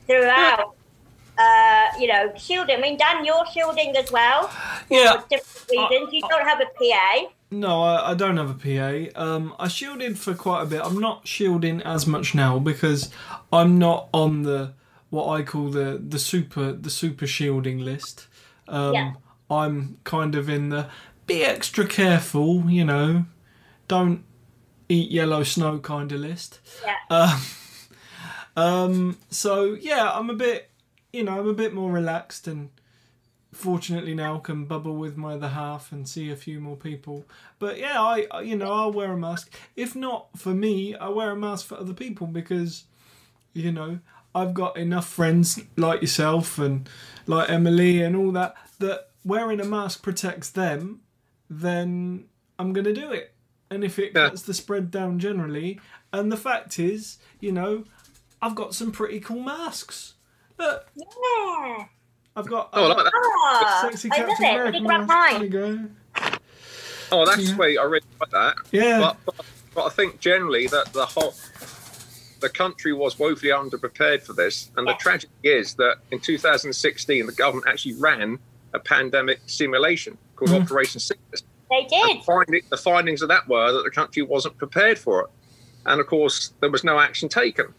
throughout. 0.06 0.74
Uh, 1.38 1.86
you 1.98 2.06
know, 2.06 2.32
shielding. 2.36 2.76
I 2.76 2.80
mean, 2.80 2.96
Dan, 2.96 3.24
you're 3.24 3.46
shielding 3.46 3.96
as 3.96 4.10
well. 4.10 4.50
Yeah. 4.90 5.20
For 5.20 5.28
different 5.28 5.90
reasons. 5.90 6.12
you 6.12 6.20
don't 6.28 6.46
have 6.46 6.60
a 6.60 6.66
PA. 6.66 7.28
No, 7.50 7.82
I, 7.82 8.10
I, 8.10 8.14
don't 8.14 8.36
have 8.38 8.50
a 8.50 8.54
PA. 8.54 9.20
Um, 9.20 9.54
I 9.58 9.68
shielded 9.68 10.18
for 10.18 10.34
quite 10.34 10.62
a 10.62 10.66
bit. 10.66 10.80
I'm 10.82 10.98
not 10.98 11.28
shielding 11.28 11.80
as 11.82 12.06
much 12.06 12.34
now 12.34 12.58
because 12.58 13.10
I'm 13.52 13.78
not 13.78 14.08
on 14.12 14.42
the 14.42 14.72
what 15.10 15.28
I 15.28 15.42
call 15.42 15.70
the 15.70 16.02
the 16.04 16.18
super 16.18 16.72
the 16.72 16.90
super 16.90 17.26
shielding 17.26 17.78
list. 17.78 18.26
Um, 18.66 18.94
yeah. 18.94 19.12
I'm 19.48 19.98
kind 20.02 20.34
of 20.34 20.48
in 20.48 20.70
the 20.70 20.88
be 21.26 21.44
extra 21.44 21.86
careful, 21.86 22.70
you 22.70 22.84
know, 22.84 23.26
don't 23.88 24.24
eat 24.88 25.10
yellow 25.10 25.42
snow 25.42 25.78
kind 25.78 26.10
of 26.12 26.20
list. 26.20 26.60
Yeah. 26.84 26.96
Um, 27.10 27.42
um, 28.56 29.18
so 29.30 29.74
yeah, 29.74 30.10
I'm 30.12 30.30
a 30.30 30.34
bit, 30.34 30.70
you 31.16 31.24
know, 31.24 31.38
I'm 31.38 31.48
a 31.48 31.54
bit 31.54 31.72
more 31.72 31.90
relaxed 31.90 32.46
and 32.46 32.70
fortunately 33.52 34.14
now 34.14 34.38
can 34.38 34.66
bubble 34.66 34.96
with 34.96 35.16
my 35.16 35.34
other 35.34 35.48
half 35.48 35.90
and 35.90 36.06
see 36.06 36.30
a 36.30 36.36
few 36.36 36.60
more 36.60 36.76
people. 36.76 37.24
But 37.58 37.78
yeah, 37.78 38.00
I 38.00 38.40
you 38.42 38.56
know 38.56 38.72
I'll 38.72 38.92
wear 38.92 39.12
a 39.12 39.16
mask. 39.16 39.52
If 39.74 39.96
not 39.96 40.28
for 40.36 40.54
me, 40.54 40.94
I 40.94 41.08
wear 41.08 41.30
a 41.30 41.36
mask 41.36 41.66
for 41.66 41.78
other 41.78 41.94
people 41.94 42.26
because 42.26 42.84
you 43.54 43.72
know 43.72 44.00
I've 44.34 44.52
got 44.52 44.76
enough 44.76 45.08
friends 45.08 45.58
like 45.76 46.02
yourself 46.02 46.58
and 46.58 46.88
like 47.26 47.48
Emily 47.48 48.02
and 48.02 48.14
all 48.14 48.30
that 48.32 48.54
that 48.78 49.08
wearing 49.24 49.60
a 49.60 49.64
mask 49.64 50.02
protects 50.02 50.50
them. 50.50 51.00
Then 51.48 52.26
I'm 52.58 52.72
gonna 52.72 52.92
do 52.92 53.10
it. 53.10 53.32
And 53.70 53.82
if 53.82 53.98
it 53.98 54.12
yeah. 54.14 54.28
cuts 54.28 54.42
the 54.42 54.54
spread 54.54 54.90
down 54.90 55.18
generally, 55.18 55.80
and 56.12 56.30
the 56.30 56.36
fact 56.36 56.78
is, 56.78 57.18
you 57.40 57.50
know, 57.50 57.84
I've 58.40 58.54
got 58.54 58.74
some 58.74 58.92
pretty 58.92 59.18
cool 59.18 59.40
masks. 59.40 60.14
Look. 60.58 60.86
Yeah. 60.96 61.84
I've 62.36 62.46
got. 62.46 62.70
Oh, 62.72 62.84
I 62.84 62.88
like 62.88 63.04
that. 63.04 63.12
Oh, 63.14 63.88
sexy 63.90 64.10
I 64.12 64.20
love 64.20 64.28
it. 64.38 64.64
Let 64.64 64.72
me 64.72 64.80
grab 64.80 65.06
mine. 65.06 65.48
go. 65.48 65.84
Oh, 67.12 67.24
that's 67.24 67.38
yeah. 67.38 67.54
sweet. 67.54 67.78
I 67.78 67.84
really 67.84 68.06
like 68.20 68.30
that. 68.30 68.56
Yeah. 68.72 68.98
But, 68.98 69.16
but, 69.24 69.46
but 69.74 69.84
I 69.86 69.88
think 69.90 70.20
generally 70.20 70.66
that 70.66 70.92
the 70.92 71.06
whole 71.06 71.34
the 72.40 72.48
country 72.48 72.92
was 72.92 73.18
woefully 73.18 73.50
underprepared 73.50 74.22
for 74.22 74.32
this, 74.32 74.70
and 74.76 74.86
the 74.86 74.94
tragedy 74.94 75.32
is 75.42 75.74
that 75.74 75.96
in 76.10 76.20
2016 76.20 77.26
the 77.26 77.32
government 77.32 77.66
actually 77.68 77.94
ran 77.94 78.38
a 78.74 78.78
pandemic 78.78 79.40
simulation 79.46 80.18
called 80.34 80.50
mm. 80.50 80.62
Operation 80.62 81.00
Cygnus. 81.00 81.42
They 81.70 81.84
did. 81.84 82.22
Find 82.24 82.62
the 82.70 82.76
findings 82.76 83.22
of 83.22 83.28
that 83.28 83.48
were 83.48 83.72
that 83.72 83.84
the 83.84 83.90
country 83.90 84.22
wasn't 84.22 84.58
prepared 84.58 84.98
for 84.98 85.22
it, 85.22 85.26
and 85.86 86.00
of 86.00 86.06
course 86.06 86.52
there 86.60 86.70
was 86.70 86.84
no 86.84 86.98
action 86.98 87.28
taken. 87.28 87.72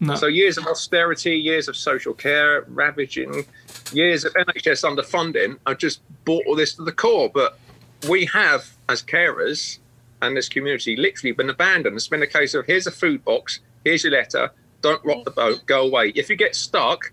No. 0.00 0.14
So 0.14 0.26
years 0.26 0.56
of 0.56 0.66
austerity, 0.66 1.36
years 1.36 1.68
of 1.68 1.76
social 1.76 2.14
care 2.14 2.64
ravaging, 2.68 3.44
years 3.92 4.24
of 4.24 4.32
NHS 4.32 4.82
underfunding 4.84 5.58
have 5.66 5.76
just 5.76 6.00
brought 6.24 6.44
all 6.46 6.56
this 6.56 6.74
to 6.74 6.82
the 6.82 6.92
core. 6.92 7.30
But 7.32 7.58
we 8.08 8.24
have, 8.26 8.70
as 8.88 9.02
carers 9.02 9.78
and 10.22 10.36
this 10.36 10.48
community, 10.48 10.96
literally 10.96 11.32
been 11.32 11.50
abandoned. 11.50 11.96
It's 11.96 12.08
been 12.08 12.22
a 12.22 12.26
case 12.26 12.54
of 12.54 12.64
here's 12.66 12.86
a 12.86 12.90
food 12.90 13.24
box, 13.24 13.60
here's 13.84 14.02
your 14.04 14.12
letter, 14.12 14.50
don't 14.80 15.04
rock 15.04 15.24
the 15.24 15.30
boat, 15.30 15.66
go 15.66 15.82
away. 15.82 16.12
If 16.14 16.30
you 16.30 16.36
get 16.36 16.56
stuck, 16.56 17.12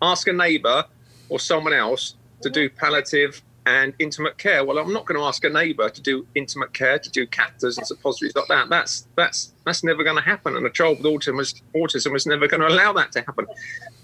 ask 0.00 0.28
a 0.28 0.32
neighbour 0.32 0.84
or 1.28 1.40
someone 1.40 1.72
else 1.72 2.14
to 2.42 2.50
do 2.50 2.70
palliative 2.70 3.42
and 3.66 3.94
intimate 3.98 4.38
care. 4.38 4.64
Well, 4.64 4.78
I'm 4.78 4.92
not 4.92 5.06
going 5.06 5.20
to 5.20 5.24
ask 5.24 5.44
a 5.44 5.48
neighbour 5.48 5.88
to 5.88 6.00
do 6.02 6.26
intimate 6.34 6.72
care, 6.72 6.98
to 6.98 7.10
do 7.10 7.26
catheters 7.26 7.78
and 7.78 7.86
suppositories 7.86 8.34
like 8.34 8.48
that. 8.48 8.68
That's 8.68 9.06
that's 9.16 9.52
that's 9.64 9.84
never 9.84 10.02
going 10.02 10.16
to 10.16 10.22
happen. 10.22 10.56
And 10.56 10.66
a 10.66 10.70
child 10.70 10.98
with 10.98 11.06
autism 11.06 11.40
is, 11.40 11.54
autism 11.74 12.16
is 12.16 12.26
never 12.26 12.48
going 12.48 12.60
to 12.60 12.66
allow 12.66 12.92
that 12.94 13.12
to 13.12 13.20
happen. 13.20 13.46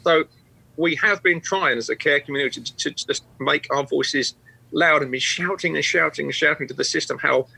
So 0.04 0.24
we 0.76 0.94
have 0.96 1.22
been 1.22 1.40
trying 1.40 1.76
as 1.76 1.88
a 1.88 1.96
care 1.96 2.20
community 2.20 2.60
to, 2.60 2.76
to 2.76 2.90
just 2.90 3.24
make 3.40 3.66
our 3.74 3.84
voices 3.84 4.34
loud 4.70 5.02
and 5.02 5.10
be 5.10 5.18
shouting 5.18 5.74
and 5.74 5.84
shouting 5.84 6.26
and 6.26 6.34
shouting 6.34 6.68
to 6.68 6.74
the 6.74 6.84
system 6.84 7.18
how 7.18 7.48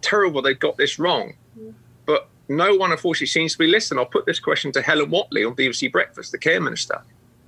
terrible 0.00 0.40
they've 0.40 0.58
got 0.58 0.76
this 0.76 0.98
wrong. 0.98 1.34
But 2.06 2.28
no 2.48 2.74
one, 2.74 2.92
unfortunately, 2.92 3.26
seems 3.26 3.52
to 3.52 3.58
be 3.58 3.66
listening. 3.66 3.98
I'll 3.98 4.06
put 4.06 4.26
this 4.26 4.40
question 4.40 4.72
to 4.72 4.82
Helen 4.82 5.10
Whately 5.10 5.44
on 5.44 5.54
BBC 5.54 5.92
Breakfast, 5.92 6.32
the 6.32 6.38
care 6.38 6.60
minister. 6.60 7.02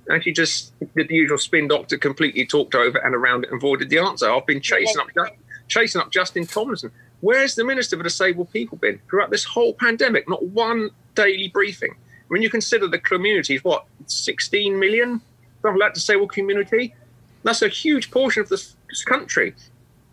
And 0.09 0.23
she 0.23 0.31
just 0.31 0.73
did 0.95 1.09
the 1.09 1.15
usual 1.15 1.37
spin 1.37 1.67
doctor, 1.67 1.97
completely 1.97 2.45
talked 2.45 2.75
over 2.75 2.97
and 2.99 3.13
around 3.13 3.43
it 3.43 3.51
and 3.51 3.57
avoided 3.57 3.89
the 3.89 3.99
answer. 3.99 4.31
I've 4.31 4.45
been 4.45 4.61
chasing 4.61 4.99
up, 4.99 5.09
chasing 5.67 6.01
up 6.01 6.11
Justin 6.11 6.45
Tomlinson. 6.45 6.91
Where's 7.19 7.55
the 7.55 7.65
Minister 7.65 7.97
for 7.97 8.03
Disabled 8.03 8.51
People 8.51 8.77
been 8.77 8.99
throughout 9.09 9.31
this 9.31 9.43
whole 9.43 9.73
pandemic? 9.73 10.29
Not 10.29 10.45
one 10.45 10.91
daily 11.15 11.49
briefing. 11.49 11.95
When 12.27 12.41
you 12.41 12.49
consider 12.49 12.87
the 12.87 12.99
community 12.99 13.55
is 13.55 13.63
what, 13.63 13.85
16 14.05 14.77
million? 14.79 15.21
Something 15.61 15.79
like 15.79 15.93
disabled 15.93 16.31
community? 16.31 16.93
That's 17.43 17.61
a 17.61 17.67
huge 17.67 18.11
portion 18.11 18.43
of 18.43 18.49
this 18.49 18.75
country. 19.05 19.55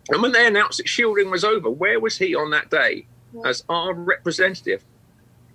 And 0.09 0.21
when 0.21 0.31
they 0.31 0.45
announced 0.47 0.77
that 0.77 0.87
shielding 0.87 1.31
was 1.31 1.43
over, 1.43 1.69
where 1.69 1.99
was 1.99 2.17
he 2.17 2.35
on 2.35 2.51
that 2.51 2.69
day 2.69 3.05
as 3.45 3.63
our 3.69 3.93
representative 3.93 4.83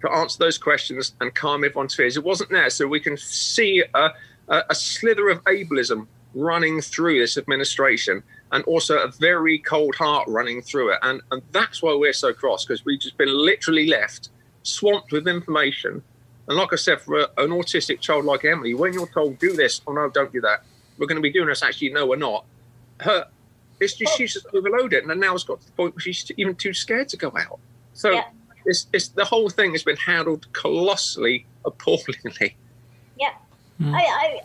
to 0.03 0.11
answer 0.11 0.39
those 0.39 0.59
questions 0.59 1.15
and 1.21 1.35
calm 1.35 1.65
everyone's 1.65 1.95
fears? 1.95 2.17
It 2.17 2.25
wasn't 2.25 2.51
there. 2.51 2.71
So 2.71 2.87
we 2.87 3.01
can 3.01 3.17
see 3.17 3.83
a, 3.95 4.11
a, 4.51 4.63
a 4.71 4.75
slither 4.75 5.29
of 5.31 5.43
ableism 5.45 6.07
running 6.35 6.81
through 6.81 7.19
this 7.19 7.37
administration 7.37 8.23
and 8.53 8.63
also 8.65 8.99
a 8.99 9.09
very 9.09 9.59
cold 9.59 9.95
heart 9.97 10.27
running 10.29 10.61
through 10.63 10.93
it. 10.93 10.99
And, 11.03 11.21
and 11.31 11.43
that's 11.53 11.83
why 11.83 11.95
we're 11.95 12.13
so 12.13 12.33
cross 12.33 12.65
because 12.65 12.85
we've 12.85 13.01
just 13.01 13.17
been 13.17 13.33
literally 13.33 13.87
left 13.89 14.29
swamped 14.63 15.13
with 15.13 15.27
information. 15.27 16.03
And 16.49 16.57
like 16.57 16.73
I 16.73 16.77
said, 16.77 17.01
for 17.01 17.21
a, 17.21 17.23
an 17.39 17.51
autistic 17.51 18.01
child 18.01 18.25
like 18.25 18.45
Emily, 18.45 18.75
when 18.75 18.93
you're 18.93 19.07
told, 19.09 19.39
do 19.39 19.55
this, 19.55 19.81
or 19.87 19.95
no, 19.95 20.11
don't 20.11 20.33
do 20.33 20.41
that, 20.43 20.65
we're 20.99 21.07
going 21.07 21.17
to 21.17 21.23
be 21.23 21.33
doing 21.33 21.49
this, 21.49 21.63
actually, 21.63 21.91
no, 21.93 22.07
we're 22.07 22.17
not. 22.17 22.45
Her, 23.01 23.27
it's 23.81 23.95
just, 23.95 24.17
she's 24.17 24.35
just 24.35 24.47
overloaded. 24.53 25.05
And 25.05 25.21
now 25.21 25.35
it's 25.35 25.45
got 25.45 25.61
to 25.61 25.67
the 25.67 25.73
point 25.73 25.95
where 25.95 26.01
she's 26.01 26.31
even 26.37 26.55
too 26.55 26.75
scared 26.75 27.09
to 27.11 27.17
go 27.17 27.33
out. 27.39 27.59
So 27.95 28.11
Yeah. 28.11 28.25
it's, 28.67 28.87
it's 28.93 29.09
the 29.09 29.25
whole 29.25 29.49
thing 29.49 29.73
has 29.73 29.83
been 29.83 29.97
handled 29.97 30.53
colossally 30.53 31.47
appallingly. 31.65 32.57
Yeah. 33.81 33.87
Mm. 33.87 33.95
I, 33.95 34.01
I, 34.01 34.41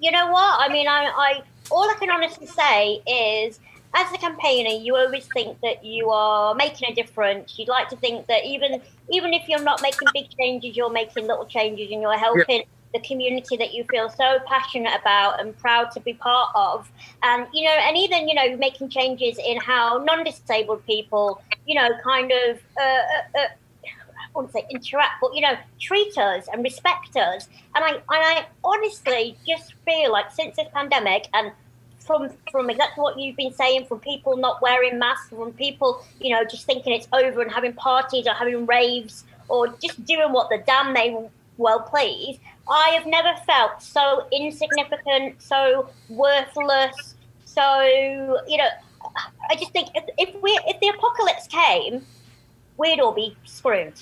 you 0.00 0.10
know 0.10 0.30
what? 0.30 0.60
I 0.60 0.72
mean, 0.72 0.88
I, 0.88 1.04
I, 1.04 1.42
all 1.70 1.88
I 1.88 1.94
can 1.98 2.10
honestly 2.10 2.46
say 2.46 3.00
is, 3.06 3.60
as 3.94 4.12
a 4.12 4.18
campaigner, 4.18 4.70
you 4.70 4.96
always 4.96 5.26
think 5.34 5.60
that 5.62 5.84
you 5.84 6.10
are 6.10 6.54
making 6.54 6.90
a 6.90 6.94
difference. 6.94 7.58
You'd 7.58 7.68
like 7.68 7.88
to 7.88 7.96
think 7.96 8.26
that 8.28 8.44
even, 8.44 8.80
even 9.10 9.34
if 9.34 9.48
you're 9.48 9.62
not 9.62 9.82
making 9.82 10.08
big 10.14 10.26
changes, 10.38 10.76
you're 10.76 10.90
making 10.90 11.26
little 11.26 11.46
changes 11.46 11.90
and 11.90 12.00
you're 12.00 12.16
helping 12.16 12.62
the 12.92 13.00
community 13.00 13.56
that 13.56 13.72
you 13.74 13.84
feel 13.90 14.08
so 14.08 14.38
passionate 14.46 14.92
about 15.00 15.40
and 15.40 15.56
proud 15.58 15.90
to 15.92 16.00
be 16.00 16.12
part 16.14 16.50
of. 16.54 16.90
And 17.22 17.46
you 17.52 17.64
know, 17.64 17.70
and 17.72 17.96
even 17.96 18.28
you 18.28 18.34
know, 18.34 18.56
making 18.56 18.90
changes 18.90 19.38
in 19.38 19.58
how 19.58 19.98
non-disabled 20.04 20.86
people, 20.86 21.42
you 21.66 21.74
know, 21.74 21.88
kind 22.02 22.32
of. 22.32 22.60
Uh, 22.80 23.38
uh, 23.38 23.48
I 24.34 24.38
wouldn't 24.38 24.52
say 24.52 24.64
interact, 24.70 25.14
but 25.20 25.34
you 25.34 25.40
know, 25.40 25.56
treat 25.80 26.16
us 26.16 26.48
and 26.52 26.62
respect 26.62 27.16
us. 27.16 27.48
And 27.74 27.84
I, 27.84 27.90
and 27.90 28.02
I 28.08 28.46
honestly 28.62 29.36
just 29.46 29.74
feel 29.84 30.12
like 30.12 30.30
since 30.30 30.56
this 30.56 30.68
pandemic, 30.72 31.28
and 31.34 31.52
from 31.98 32.30
from 32.50 32.70
exactly 32.70 33.02
what 33.02 33.18
you've 33.18 33.36
been 33.36 33.52
saying, 33.52 33.86
from 33.86 34.00
people 34.00 34.36
not 34.36 34.62
wearing 34.62 34.98
masks, 34.98 35.30
from 35.30 35.52
people, 35.52 36.04
you 36.20 36.30
know, 36.34 36.44
just 36.44 36.66
thinking 36.66 36.92
it's 36.92 37.08
over 37.12 37.42
and 37.42 37.50
having 37.50 37.72
parties 37.72 38.26
or 38.26 38.34
having 38.34 38.66
raves 38.66 39.24
or 39.48 39.68
just 39.82 40.04
doing 40.04 40.32
what 40.32 40.48
the 40.48 40.62
damn 40.66 40.94
they 40.94 41.16
well 41.58 41.80
please. 41.80 42.38
I 42.68 42.90
have 42.90 43.06
never 43.06 43.34
felt 43.46 43.82
so 43.82 44.26
insignificant, 44.32 45.42
so 45.42 45.88
worthless, 46.08 47.14
so 47.44 48.42
you 48.46 48.58
know. 48.58 48.68
I 49.50 49.56
just 49.56 49.72
think 49.72 49.88
if, 49.94 50.04
if 50.18 50.42
we 50.42 50.50
if 50.66 50.78
the 50.80 50.88
apocalypse 50.88 51.48
came, 51.48 52.04
we'd 52.76 53.00
all 53.00 53.12
be 53.12 53.36
screwed. 53.44 53.94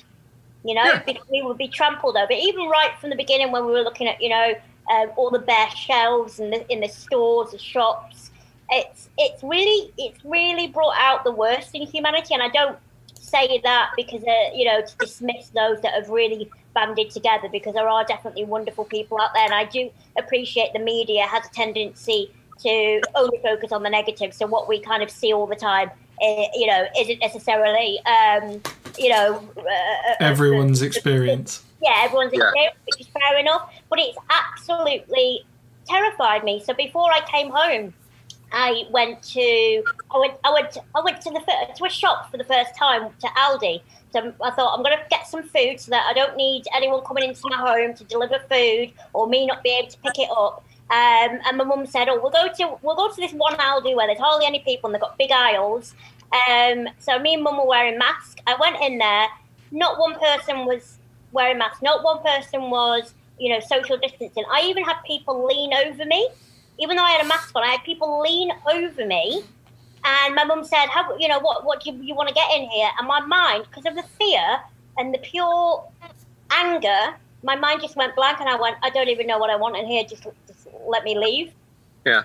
You 0.65 0.75
know, 0.75 0.85
Yeah. 0.85 1.03
because 1.05 1.29
we 1.31 1.43
would 1.43 1.57
be 1.59 1.69
trampled 1.69 2.17
over. 2.17 2.33
Even 2.33 2.67
right 2.69 2.91
from 3.01 3.11
the 3.11 3.17
beginning, 3.17 3.53
when 3.53 3.65
we 3.65 3.73
were 3.73 3.83
looking 3.83 4.09
at 4.09 4.21
you 4.21 4.29
know 4.29 4.55
um, 4.91 5.11
all 5.17 5.31
the 5.31 5.39
bare 5.39 5.71
shelves 5.71 6.41
in 6.41 6.51
the 6.51 6.71
in 6.73 6.81
the 6.81 6.89
stores, 6.89 7.53
the 7.53 7.59
shops, 7.59 8.31
it's 8.71 9.09
it's 9.19 9.43
really 9.43 9.93
it's 9.99 10.25
really 10.25 10.67
brought 10.67 10.97
out 10.99 11.25
the 11.25 11.33
worst 11.33 11.75
in 11.75 11.83
humanity. 11.87 12.35
And 12.35 12.43
I 12.43 12.49
don't 12.49 12.79
say 13.15 13.61
that 13.63 13.91
because 13.97 14.23
uh, 14.25 14.55
you 14.55 14.65
know 14.65 14.81
to 14.81 14.97
dismiss 14.99 15.49
those 15.51 15.81
that 15.83 15.95
have 15.95 16.09
really 16.09 16.51
banded 16.75 17.11
together 17.11 17.49
because 17.51 17.75
there 17.75 17.89
are 17.89 18.05
definitely 18.05 18.45
wonderful 18.45 18.85
people 18.85 19.21
out 19.21 19.31
there, 19.35 19.45
and 19.45 19.55
I 19.55 19.65
do 19.65 19.91
appreciate 20.17 20.73
the 20.73 20.79
media 20.81 21.25
has 21.27 21.47
a 21.47 21.51
tendency 21.51 22.33
to 22.61 23.01
only 23.15 23.39
focus 23.43 23.71
on 23.71 23.83
the 23.85 23.91
negative. 23.91 24.35
So 24.35 24.47
what 24.47 24.69
we 24.69 24.81
kind 24.81 25.03
of 25.03 25.11
see 25.11 25.33
all 25.33 25.47
the 25.47 25.55
time, 25.57 25.91
you 26.21 26.67
know, 26.67 26.87
isn't 26.99 27.19
necessarily, 27.21 28.01
um, 28.07 28.61
you 28.99 29.11
know, 29.11 29.37
uh, 29.57 30.11
uh, 30.11 30.15
Everyone's 30.21 30.83
experience. 30.83 31.63
yeah, 31.83 32.01
everyone's 32.03 32.33
Yeah. 32.33 32.45
experience, 32.45 32.77
which 32.87 33.01
is 33.01 33.09
fair 33.09 33.39
enough. 33.39 33.71
But 33.91 34.01
it's 34.01 34.19
absolutely 34.31 35.45
terrified 35.87 36.45
me. 36.45 36.63
So 36.65 36.75
before 36.75 37.11
I 37.13 37.21
came 37.31 37.51
home, 37.51 37.95
I 38.53 38.85
went 38.91 39.23
to 39.35 39.83
I 40.11 40.19
went 40.19 40.35
I 40.45 40.53
went 40.53 40.79
I 40.97 41.01
went 41.03 41.21
to 41.23 41.31
the 41.31 41.41
to 41.77 41.85
a 41.85 41.91
shop 41.91 42.31
for 42.31 42.39
the 42.39 42.45
first 42.45 42.71
time 42.79 43.11
to 43.21 43.27
Aldi. 43.37 43.83
So 44.11 44.33
I 44.43 44.51
thought 44.53 44.75
I'm 44.75 44.83
going 44.83 44.97
to 44.97 45.05
get 45.11 45.27
some 45.27 45.43
food 45.43 45.79
so 45.79 45.91
that 45.91 46.07
I 46.09 46.15
don't 46.15 46.35
need 46.35 46.65
anyone 46.75 47.05
coming 47.05 47.25
into 47.25 47.43
my 47.45 47.59
home 47.59 47.95
to 47.95 48.05
deliver 48.05 48.39
food 48.51 48.93
or 49.13 49.29
me 49.29 49.45
not 49.47 49.63
be 49.63 49.77
able 49.79 49.91
to 49.91 49.99
pick 49.99 50.19
it 50.19 50.31
up. 50.35 50.65
Um, 50.91 51.39
and 51.45 51.59
my 51.59 51.65
mum 51.65 51.85
said, 51.85 52.09
"Oh, 52.09 52.19
we'll 52.21 52.31
go 52.31 52.49
to 52.51 52.79
we'll 52.81 52.97
go 52.97 53.11
to 53.11 53.21
this 53.21 53.33
one 53.33 53.55
Aldi 53.57 53.95
where 53.95 54.07
there's 54.07 54.19
hardly 54.19 54.47
any 54.47 54.61
people 54.61 54.89
and 54.89 54.95
they've 54.95 55.03
got 55.03 55.19
big 55.19 55.31
aisles." 55.31 55.95
Um, 56.49 56.89
so 56.99 57.19
me 57.19 57.35
and 57.35 57.43
mum 57.43 57.59
were 57.59 57.67
wearing 57.67 57.99
masks. 57.99 58.41
I 58.47 58.57
went 58.59 58.81
in 58.81 58.99
there. 58.99 59.27
Not 59.71 59.99
one 59.99 60.19
person 60.19 60.65
was 60.65 60.99
wearing 61.33 61.59
masks. 61.59 61.83
Not 61.83 62.03
one 62.03 62.23
person 62.23 62.71
was, 62.71 63.13
you 63.39 63.51
know, 63.51 63.61
social 63.61 63.99
distancing. 63.99 64.45
I 64.51 64.63
even 64.63 64.83
had 64.83 64.97
people 65.07 65.47
lean 65.47 65.75
over 65.75 66.07
me, 66.07 66.29
even 66.79 66.97
though 66.97 67.05
I 67.05 67.11
had 67.13 67.25
a 67.25 67.29
mask 67.29 67.55
on. 67.55 67.63
I 67.63 67.73
had 67.73 67.85
people 67.85 68.21
lean 68.21 68.51
over 68.73 69.05
me, 69.05 69.43
and 70.05 70.35
my 70.35 70.45
mum 70.45 70.65
said, 70.65 70.87
"How, 70.87 71.17
you 71.19 71.29
know, 71.29 71.39
what, 71.39 71.67
what 71.67 71.83
do 71.83 71.91
you, 71.91 72.03
you 72.03 72.15
want 72.15 72.29
to 72.29 72.35
get 72.35 72.51
in 72.57 72.69
here?" 72.71 72.89
And 72.99 73.07
my 73.07 73.21
mind, 73.21 73.67
because 73.69 73.85
of 73.85 73.95
the 73.95 74.05
fear 74.19 74.61
and 74.97 75.13
the 75.13 75.19
pure 75.19 75.85
anger, 76.51 77.15
my 77.43 77.57
mind 77.57 77.83
just 77.83 77.95
went 77.95 78.17
blank, 78.17 78.41
and 78.41 78.49
I 78.49 78.57
went, 78.57 78.77
"I 78.83 78.89
don't 78.91 79.09
even 79.09 79.27
know 79.27 79.39
what 79.39 79.51
I 79.51 79.57
want 79.57 79.77
in 79.77 79.87
here. 79.87 80.05
Just, 80.05 80.27
let 80.87 81.05
me 81.05 81.19
leave." 81.19 81.53
Yeah. 82.05 82.23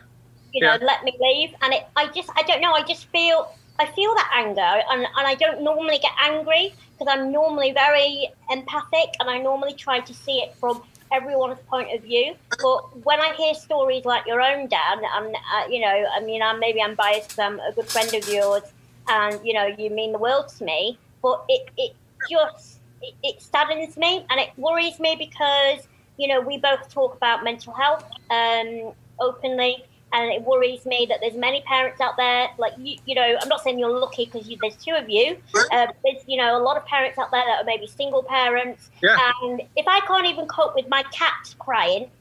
You 0.53 0.61
know, 0.61 0.73
Yeah. 0.73 0.85
let 0.85 1.03
me 1.03 1.13
leave. 1.19 1.53
And 1.61 1.73
it, 1.73 1.87
I 1.95 2.07
just, 2.07 2.29
I 2.35 2.43
don't 2.43 2.61
know. 2.61 2.73
I 2.73 2.83
just 2.83 3.07
feel, 3.07 3.51
I 3.79 3.87
feel 3.87 4.13
that 4.13 4.29
anger, 4.35 4.61
and, 4.61 5.01
and 5.01 5.27
I 5.27 5.33
don't 5.33 5.63
normally 5.63 5.97
get 5.97 6.11
angry 6.21 6.75
because 6.91 7.11
I'm 7.11 7.31
normally 7.31 7.71
very 7.71 8.29
empathic, 8.51 9.09
and 9.19 9.29
I 9.29 9.39
normally 9.39 9.73
try 9.73 9.99
to 9.99 10.13
see 10.13 10.37
it 10.43 10.53
from 10.55 10.83
everyone's 11.11 11.59
point 11.67 11.93
of 11.93 12.03
view. 12.03 12.35
But 12.61 13.03
when 13.03 13.19
I 13.19 13.33
hear 13.33 13.53
stories 13.55 14.05
like 14.05 14.27
your 14.27 14.41
own, 14.41 14.67
Dan, 14.67 15.01
and 15.15 15.35
uh, 15.35 15.67
you 15.69 15.81
know, 15.81 16.05
I 16.15 16.19
mean, 16.21 16.41
I'm, 16.43 16.59
maybe 16.59 16.81
I'm 16.81 16.95
biased 16.95 17.29
because 17.29 17.39
I'm 17.39 17.59
a 17.59 17.71
good 17.71 17.87
friend 17.87 18.13
of 18.13 18.27
yours, 18.29 18.63
and 19.07 19.39
you 19.43 19.53
know, 19.53 19.65
you 19.65 19.89
mean 19.89 20.11
the 20.11 20.19
world 20.19 20.49
to 20.57 20.63
me. 20.63 20.99
But 21.23 21.43
it, 21.49 21.69
it 21.77 21.95
just, 22.29 22.77
it, 23.01 23.15
it 23.23 23.41
saddens 23.41 23.97
me, 23.97 24.25
and 24.29 24.39
it 24.39 24.51
worries 24.57 24.99
me 24.99 25.15
because 25.17 25.87
you 26.17 26.27
know, 26.27 26.39
we 26.41 26.57
both 26.57 26.89
talk 26.89 27.15
about 27.15 27.43
mental 27.43 27.73
health 27.73 28.03
um, 28.29 28.93
openly. 29.19 29.83
And 30.15 30.31
it 30.31 30.43
worries 30.43 30.85
me 30.85 31.07
that 31.09 31.21
there's 31.21 31.33
many 31.33 31.61
parents 31.61 31.99
out 31.99 32.17
there, 32.17 32.47
like 32.59 32.73
you, 32.77 32.97
you 33.07 33.15
know, 33.15 33.35
I'm 33.41 33.49
not 33.49 33.63
saying 33.63 33.79
you're 33.79 33.89
lucky 33.99 34.25
because 34.25 34.47
you, 34.47 34.59
there's 34.61 34.75
two 34.75 34.93
of 34.93 35.09
you. 35.09 35.37
Uh, 35.71 35.87
there's, 36.03 36.21
you 36.27 36.37
know, 36.37 36.55
a 36.55 36.61
lot 36.61 36.77
of 36.77 36.85
parents 36.85 37.17
out 37.17 37.31
there 37.31 37.43
that 37.43 37.61
are 37.61 37.63
maybe 37.63 37.87
single 37.87 38.21
parents. 38.21 38.91
Yeah. 39.01 39.17
And 39.41 39.63
if 39.75 39.87
I 39.87 40.01
can't 40.01 40.27
even 40.27 40.45
cope 40.45 40.75
with 40.75 40.87
my 40.87 41.01
cat 41.11 41.55
crying 41.57 42.11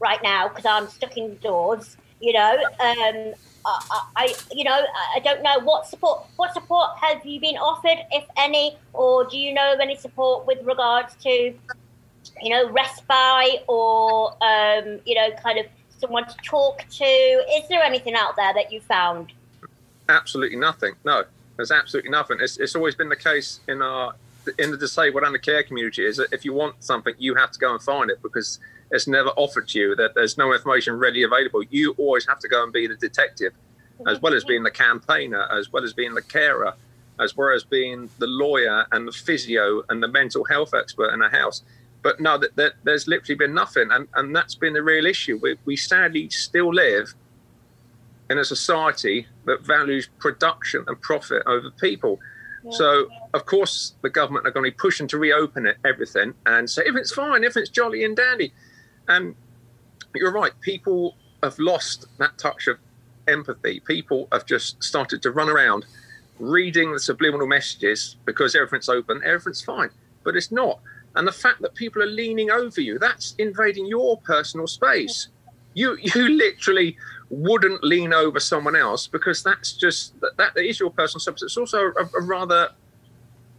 right 0.00 0.22
now 0.22 0.48
because 0.48 0.66
I'm 0.66 0.86
stuck 0.88 1.16
indoors, 1.16 1.96
you 2.20 2.34
know, 2.34 2.58
um, 2.78 3.32
I, 3.64 4.02
I, 4.16 4.34
you 4.52 4.64
know, 4.64 4.72
I- 4.72 5.16
I 5.16 5.20
don't 5.20 5.42
know 5.42 5.60
what 5.60 5.86
support. 5.86 6.24
What 6.36 6.52
support 6.52 6.90
have 7.00 7.24
you 7.24 7.40
been 7.40 7.56
offered, 7.56 8.04
if 8.10 8.24
any, 8.36 8.76
or 8.92 9.24
do 9.24 9.38
you 9.38 9.54
know 9.54 9.72
of 9.72 9.80
any 9.80 9.96
support 9.96 10.46
with 10.46 10.58
regards 10.62 11.14
to 11.22 11.54
you 12.42 12.50
know, 12.50 12.70
respite 12.70 13.64
or, 13.68 14.32
um, 14.42 15.00
you 15.04 15.14
know, 15.14 15.30
kind 15.42 15.58
of 15.58 15.66
someone 15.98 16.26
to 16.26 16.36
talk 16.42 16.86
to? 16.88 17.04
Is 17.04 17.68
there 17.68 17.82
anything 17.82 18.14
out 18.14 18.36
there 18.36 18.52
that 18.54 18.72
you 18.72 18.80
found? 18.80 19.32
Absolutely 20.08 20.58
nothing. 20.58 20.94
No, 21.04 21.24
there's 21.56 21.70
absolutely 21.70 22.10
nothing. 22.10 22.38
It's, 22.40 22.58
it's 22.58 22.74
always 22.74 22.94
been 22.94 23.08
the 23.08 23.16
case 23.16 23.60
in 23.68 23.82
our 23.82 24.14
in 24.58 24.70
the 24.70 24.76
disabled 24.76 25.22
and 25.22 25.34
the 25.34 25.38
care 25.38 25.62
community 25.62 26.04
is 26.04 26.16
that 26.16 26.32
if 26.32 26.44
you 26.44 26.52
want 26.54 26.82
something, 26.82 27.14
you 27.18 27.34
have 27.34 27.50
to 27.50 27.58
go 27.58 27.72
and 27.72 27.82
find 27.82 28.10
it 28.10 28.22
because 28.22 28.58
it's 28.90 29.06
never 29.06 29.28
offered 29.30 29.68
to 29.68 29.78
you. 29.78 29.94
That 29.94 30.14
there's 30.14 30.38
no 30.38 30.52
information 30.52 30.98
readily 30.98 31.22
available. 31.22 31.62
You 31.70 31.94
always 31.98 32.26
have 32.26 32.38
to 32.40 32.48
go 32.48 32.62
and 32.62 32.72
be 32.72 32.86
the 32.86 32.96
detective, 32.96 33.52
as 34.06 34.20
well 34.20 34.34
as 34.34 34.44
being 34.44 34.62
the 34.62 34.70
campaigner, 34.70 35.46
as 35.52 35.72
well 35.72 35.84
as 35.84 35.92
being 35.92 36.14
the 36.14 36.22
carer, 36.22 36.74
as 37.18 37.36
well 37.36 37.54
as 37.54 37.64
being 37.64 38.08
the 38.18 38.26
lawyer 38.26 38.86
and 38.92 39.06
the 39.06 39.12
physio 39.12 39.82
and 39.88 40.02
the 40.02 40.08
mental 40.08 40.44
health 40.44 40.74
expert 40.74 41.12
in 41.12 41.22
a 41.22 41.28
house. 41.28 41.62
But 42.02 42.20
no, 42.20 42.38
that, 42.38 42.56
that 42.56 42.74
there's 42.84 43.06
literally 43.06 43.36
been 43.36 43.54
nothing, 43.54 43.90
and 43.90 44.08
and 44.14 44.34
that's 44.34 44.54
been 44.54 44.72
the 44.72 44.82
real 44.82 45.06
issue. 45.06 45.38
We, 45.42 45.56
we 45.64 45.76
sadly 45.76 46.30
still 46.30 46.72
live 46.72 47.14
in 48.30 48.38
a 48.38 48.44
society 48.44 49.26
that 49.44 49.62
values 49.62 50.08
production 50.18 50.84
and 50.86 51.00
profit 51.00 51.42
over 51.46 51.70
people. 51.72 52.18
So, 52.70 53.08
of 53.32 53.46
course, 53.46 53.94
the 54.02 54.10
government 54.10 54.46
are 54.46 54.50
going 54.50 54.64
to 54.64 54.70
be 54.70 54.76
pushing 54.76 55.08
to 55.08 55.18
reopen 55.18 55.66
it, 55.66 55.78
everything 55.84 56.34
and 56.44 56.68
say, 56.68 56.82
if 56.84 56.94
it's 56.94 57.12
fine, 57.12 57.42
if 57.42 57.56
it's 57.56 57.70
jolly 57.70 58.04
and 58.04 58.14
dandy. 58.14 58.52
And 59.08 59.34
you're 60.14 60.32
right, 60.32 60.52
people 60.60 61.16
have 61.42 61.58
lost 61.58 62.06
that 62.18 62.36
touch 62.36 62.66
of 62.66 62.78
empathy. 63.26 63.80
People 63.80 64.28
have 64.30 64.44
just 64.44 64.82
started 64.84 65.22
to 65.22 65.30
run 65.30 65.48
around 65.48 65.86
reading 66.38 66.92
the 66.92 67.00
subliminal 67.00 67.46
messages 67.46 68.16
because 68.24 68.54
everything's 68.54 68.88
open, 68.88 69.22
everything's 69.24 69.62
fine. 69.62 69.90
But 70.22 70.36
it's 70.36 70.52
not. 70.52 70.80
And 71.16 71.26
the 71.26 71.32
fact 71.32 71.60
that 71.62 71.74
people 71.74 72.02
are 72.02 72.06
leaning 72.06 72.50
over 72.50 72.80
you, 72.80 72.98
that's 72.98 73.34
invading 73.38 73.86
your 73.86 74.18
personal 74.18 74.66
space. 74.66 75.28
You 75.74 75.96
you 76.14 76.28
literally 76.36 76.96
wouldn't 77.30 77.84
lean 77.84 78.12
over 78.12 78.40
someone 78.40 78.74
else 78.74 79.06
because 79.06 79.42
that's 79.42 79.72
just 79.72 80.20
that, 80.20 80.36
that 80.36 80.56
is 80.56 80.80
your 80.80 80.90
personal 80.90 81.20
space. 81.20 81.42
It's 81.42 81.56
also 81.56 81.92
a, 81.92 82.18
a 82.18 82.22
rather 82.22 82.70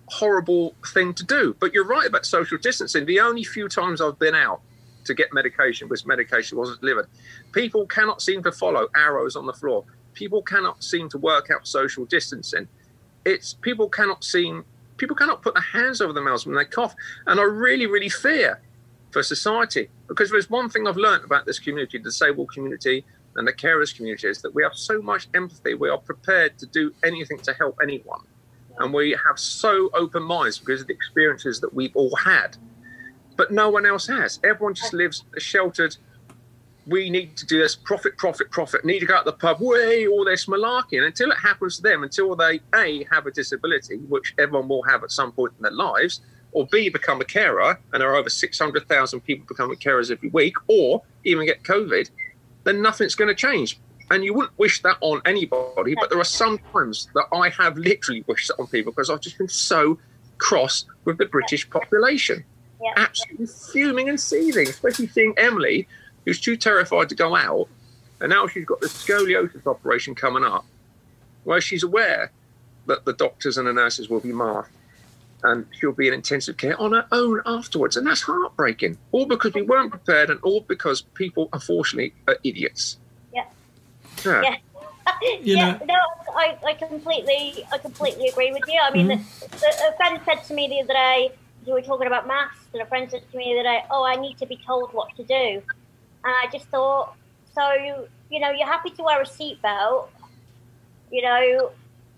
horrible 0.08 0.75
thing 0.93 1.13
to 1.13 1.25
do. 1.25 1.55
But 1.60 1.74
you're 1.74 1.86
right 1.86 2.08
about 2.08 2.25
social 2.25 2.58
distancing. 2.58 3.05
The 3.05 3.20
only 3.22 3.43
few 3.43 3.70
times 3.70 4.01
I've 4.01 4.20
been 4.20 4.36
out 4.36 4.62
to 5.05 5.13
get 5.13 5.34
medication 5.34 5.89
was 5.89 6.05
medication 6.05 6.58
wasn't 6.58 6.81
delivered. 6.81 7.08
People 7.53 7.86
cannot 7.88 8.22
seem 8.22 8.43
to 8.43 8.51
follow 8.51 8.88
arrows 8.96 9.36
on 9.36 9.46
the 9.46 9.53
floor. 9.53 9.84
People 10.13 10.41
cannot 10.41 10.84
seem 10.84 11.10
to 11.10 11.17
work 11.17 11.50
out 11.50 11.65
social 11.65 12.05
distancing. 12.05 12.67
It's 13.25 13.53
people 13.53 13.88
cannot 13.88 14.24
seem 14.24 14.65
people 15.01 15.15
cannot 15.15 15.41
put 15.41 15.55
their 15.55 15.63
hands 15.63 16.00
over 16.00 16.13
their 16.13 16.24
mouths 16.24 16.46
when 16.46 16.55
they 16.55 16.63
cough. 16.63 16.93
And 17.25 17.39
I 17.39 17.43
really, 17.43 17.88
really 17.88 18.08
fear 18.08 18.62
for 19.10 19.24
society 19.24 19.89
because 20.08 20.29
there's 20.29 20.48
one 20.48 20.70
thing 20.70 20.88
I've 20.88 20.96
learned 20.96 21.24
about 21.24 21.48
this 21.48 21.58
community, 21.58 21.98
the 21.98 22.03
disabled 22.03 22.53
community 22.53 23.03
and 23.36 23.48
the 23.48 23.51
carers 23.51 23.96
community, 23.96 24.27
is 24.27 24.43
that 24.43 24.53
we 24.53 24.62
have 24.62 24.75
so 24.75 25.01
much 25.01 25.27
empathy. 25.34 25.74
We 25.74 25.89
are 25.89 25.98
prepared 25.98 26.60
to 26.60 26.67
do 26.67 26.93
anything 27.03 27.39
to 27.39 27.53
help 27.53 27.79
anyone. 27.81 28.22
And 28.77 28.93
we 28.93 29.17
have 29.25 29.39
so 29.39 29.89
open 29.96 30.22
minds 30.22 30.60
because 30.60 30.81
of 30.81 30.88
the 30.88 30.93
experiences 30.93 31.60
that 31.62 31.74
we've 31.74 31.96
all 31.96 32.15
had. 32.15 32.58
But 33.38 33.50
no 33.50 33.72
one 33.72 33.88
else 33.88 34.05
has. 34.05 34.39
Everyone 34.43 34.75
just 34.75 34.93
lives 34.93 35.24
sheltered. 35.39 35.98
We 36.88 37.09
need 37.09 37.38
to 37.38 37.45
do 37.45 37.59
this 37.59 37.75
profit, 37.75 38.17
profit, 38.17 38.50
profit. 38.50 38.83
Need 38.83 39.00
to 39.00 39.05
go 39.05 39.15
out 39.15 39.25
the 39.25 39.33
pub, 39.33 39.61
way 39.61 40.07
all 40.07 40.25
this 40.25 40.47
malarkey. 40.47 40.97
And 40.97 41.05
until 41.05 41.31
it 41.31 41.38
happens 41.38 41.77
to 41.77 41.83
them, 41.83 42.03
until 42.03 42.35
they 42.35 42.59
A, 42.75 43.05
have 43.11 43.27
a 43.27 43.31
disability, 43.31 43.97
which 43.97 44.33
everyone 44.39 44.67
will 44.67 44.83
have 44.83 45.03
at 45.03 45.11
some 45.11 45.31
point 45.31 45.53
in 45.57 45.63
their 45.63 45.71
lives, 45.71 46.21
or 46.53 46.67
B, 46.67 46.89
become 46.89 47.21
a 47.21 47.25
carer, 47.25 47.79
and 47.93 48.01
there 48.01 48.11
are 48.11 48.15
over 48.15 48.29
600,000 48.29 49.21
people 49.21 49.45
becoming 49.47 49.77
carers 49.77 50.11
every 50.11 50.29
week, 50.29 50.55
or 50.67 51.01
even 51.23 51.45
get 51.45 51.63
COVID, 51.63 52.09
then 52.63 52.81
nothing's 52.81 53.15
going 53.15 53.29
to 53.29 53.35
change. 53.35 53.79
And 54.09 54.25
you 54.25 54.33
wouldn't 54.33 54.58
wish 54.58 54.82
that 54.82 54.97
on 54.99 55.21
anybody, 55.25 55.95
but 55.95 56.10
there 56.10 56.19
are 56.19 56.25
some 56.25 56.58
times 56.73 57.08
that 57.13 57.27
I 57.32 57.49
have 57.49 57.77
literally 57.77 58.25
wished 58.27 58.49
that 58.49 58.56
on 58.60 58.67
people 58.67 58.91
because 58.91 59.10
I've 59.10 59.21
just 59.21 59.38
been 59.38 59.47
so 59.47 59.97
cross 60.38 60.86
with 61.06 61.17
the 61.17 61.27
British 61.27 61.69
population. 61.69 62.43
Absolutely 62.97 63.47
fuming 63.71 64.10
and 64.10 64.19
seething, 64.19 64.67
especially 64.67 65.08
seeing 65.08 65.34
Emily, 65.38 65.88
who's 66.25 66.39
too 66.39 66.55
terrified 66.57 67.10
to 67.10 67.15
go 67.15 67.36
out, 67.36 67.67
and 68.19 68.29
now 68.29 68.47
she's 68.47 68.65
got 68.65 68.81
the 68.81 68.88
scoliosis 68.88 69.65
operation 69.65 70.15
coming 70.15 70.43
up, 70.43 70.65
where 71.43 71.62
she's 71.62 71.84
aware 71.84 72.31
that 72.88 73.05
the 73.05 73.13
doctors 73.13 73.57
and 73.57 73.67
the 73.67 73.73
nurses 73.73 74.10
will 74.10 74.19
be 74.19 74.31
masked 74.34 74.71
and 75.43 75.65
she'll 75.71 75.91
be 75.91 76.07
in 76.07 76.13
intensive 76.13 76.55
care 76.57 76.79
on 76.79 76.91
her 76.91 77.05
own 77.12 77.41
afterwards. 77.47 77.97
And 77.97 78.05
that's 78.05 78.21
heartbreaking. 78.21 78.97
All 79.12 79.25
because 79.25 79.55
we 79.55 79.63
weren't 79.63 79.89
prepared 79.89 80.29
and 80.29 80.39
all 80.41 80.62
because 80.62 81.01
people, 81.01 81.49
unfortunately, 81.51 82.13
are 82.27 82.38
idiots. 82.43 82.97
Yeah. 83.34 83.45
Yeah. 84.23 84.41
Yeah. 84.43 84.55
You 85.43 85.57
yeah, 85.57 85.71
know- 85.79 85.86
no, 85.86 85.95
I, 86.36 86.57
I 86.65 86.73
completely, 86.75 87.65
I 87.71 87.77
completely 87.79 88.27
agree 88.27 88.51
with 88.51 88.62
you. 88.67 88.79
I 88.84 88.91
mean, 88.91 89.07
Mm-hmm. 89.07 89.45
the, 89.51 89.57
the, 89.57 89.93
a 89.93 89.97
friend 89.97 90.19
said 90.25 90.43
to 90.45 90.53
me 90.53 90.67
the 90.67 90.79
other 90.81 90.93
day, 90.93 91.31
we 91.65 91.73
were 91.73 91.81
talking 91.81 92.05
about 92.07 92.27
masks, 92.27 92.65
and 92.73 92.81
a 92.81 92.86
friend 92.86 93.10
said 93.10 93.23
to 93.31 93.38
me 93.38 93.45
the 93.53 93.60
other 93.60 93.63
day, 93.63 93.84
"Oh, 93.91 94.03
I 94.03 94.15
need 94.15 94.38
to 94.39 94.45
be 94.45 94.57
told 94.65 94.93
what 94.93 95.15
to 95.17 95.23
do," 95.23 95.62
and 96.23 96.34
I 96.34 96.49
just 96.51 96.65
thought, 96.67 97.15
so 97.53 97.73
you, 97.73 98.39
know, 98.39 98.51
you're 98.51 98.67
happy 98.67 98.91
to 98.91 99.03
wear 99.03 99.21
a 99.21 99.25
seatbelt, 99.25 100.07
you 101.12 101.21
know, 101.21 101.71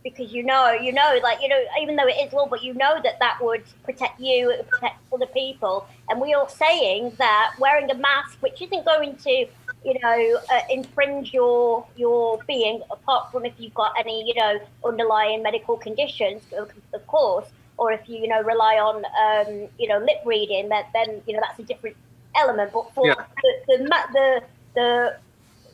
because 0.04 0.32
you 0.34 0.44
know, 0.44 0.72
you 0.72 0.92
know, 0.92 1.20
like 1.24 1.42
you 1.42 1.48
know, 1.48 1.64
even 1.82 1.96
though 1.96 2.08
it 2.08 2.18
is 2.28 2.34
law, 2.34 2.46
but 2.46 2.62
you 2.62 2.74
know 2.74 3.00
that 3.04 3.20
that 3.20 3.40
would 3.42 3.64
protect 3.84 4.20
you, 4.20 4.52
it 4.52 4.58
would 4.58 4.70
protect 4.70 4.98
other 5.14 5.28
people, 5.28 5.88
and 6.10 6.20
we 6.20 6.34
are 6.34 6.50
saying 6.50 7.14
that 7.18 7.56
wearing 7.58 7.90
a 7.90 7.96
mask, 7.96 8.38
which 8.42 8.62
isn't 8.62 8.86
going 8.86 9.16
to 9.18 9.48
you 9.84 10.00
know, 10.02 10.40
uh, 10.52 10.62
infringe 10.70 11.34
your 11.34 11.86
your 11.96 12.40
being, 12.48 12.82
apart 12.90 13.32
from 13.32 13.46
if 13.46 13.54
you've 13.58 13.74
got 13.74 13.94
any, 14.00 14.26
you 14.26 14.34
know, 14.36 14.60
underlying 14.86 15.44
medical 15.44 15.78
conditions, 15.78 16.42
of, 16.58 16.72
of 16.94 17.06
course, 17.08 17.48
or 17.78 17.92
if 17.92 18.08
you, 18.08 18.18
you 18.18 18.28
know, 18.28 18.42
rely 18.42 18.76
on, 18.76 19.04
um, 19.06 19.68
you 19.78 19.88
know, 19.88 19.98
lip 20.00 20.22
reading, 20.26 20.70
that 20.70 20.90
then, 20.94 21.22
you 21.28 21.34
know, 21.34 21.42
that's 21.42 21.60
a 21.60 21.64
different 21.64 21.98
element. 22.36 22.72
But 22.74 22.94
for 22.94 23.08
Yeah. 23.08 23.26
the, 23.42 23.52
the 23.68 23.78
the 24.14 24.42
the 24.76 25.18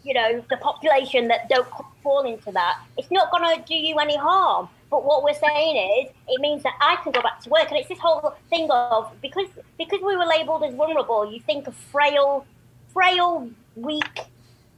you 0.04 0.14
know 0.14 0.44
the 0.50 0.58
population 0.58 1.28
that 1.28 1.50
don't 1.50 1.68
fall 2.04 2.24
into 2.26 2.52
that, 2.52 2.80
it's 2.98 3.12
not 3.12 3.32
going 3.32 3.44
to 3.56 3.64
do 3.66 3.76
you 3.76 3.98
any 4.00 4.18
harm. 4.18 4.70
But 4.90 5.06
what 5.06 5.24
we're 5.24 5.36
saying 5.36 5.76
is, 5.76 6.12
it 6.28 6.42
means 6.42 6.64
that 6.64 6.74
I 6.82 6.96
can 7.04 7.12
go 7.12 7.22
back 7.22 7.40
to 7.42 7.50
work, 7.50 7.68
and 7.70 7.78
it's 7.78 7.90
this 7.90 8.00
whole 8.00 8.34
thing 8.50 8.70
of 8.72 9.12
because 9.22 9.48
because 9.78 10.02
we 10.02 10.16
were 10.18 10.26
labelled 10.26 10.64
as 10.64 10.74
vulnerable, 10.74 11.32
you 11.32 11.40
think 11.42 11.68
of 11.68 11.76
frail, 11.76 12.46
frail, 12.92 13.50
weak, 13.76 14.22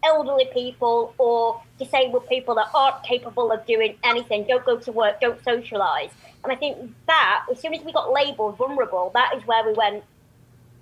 elderly 0.04 0.50
people 0.54 1.14
or 1.18 1.62
disabled 1.80 2.28
people 2.28 2.56
that 2.56 2.68
aren't 2.74 3.04
capable 3.04 3.52
of 3.52 3.66
doing 3.66 3.96
anything, 4.04 4.46
don't 4.48 4.66
go 4.66 4.78
to 4.78 4.92
work, 4.92 5.20
don't 5.22 5.42
socialise. 5.44 6.12
And 6.44 6.52
I 6.52 6.56
think 6.56 6.94
that 7.08 7.46
as 7.52 7.60
soon 7.60 7.74
as 7.74 7.84
we 7.84 7.94
got 7.94 8.12
labelled 8.12 8.58
vulnerable, 8.58 9.12
that 9.14 9.34
is 9.38 9.46
where 9.46 9.66
we 9.66 9.74
went 9.74 10.04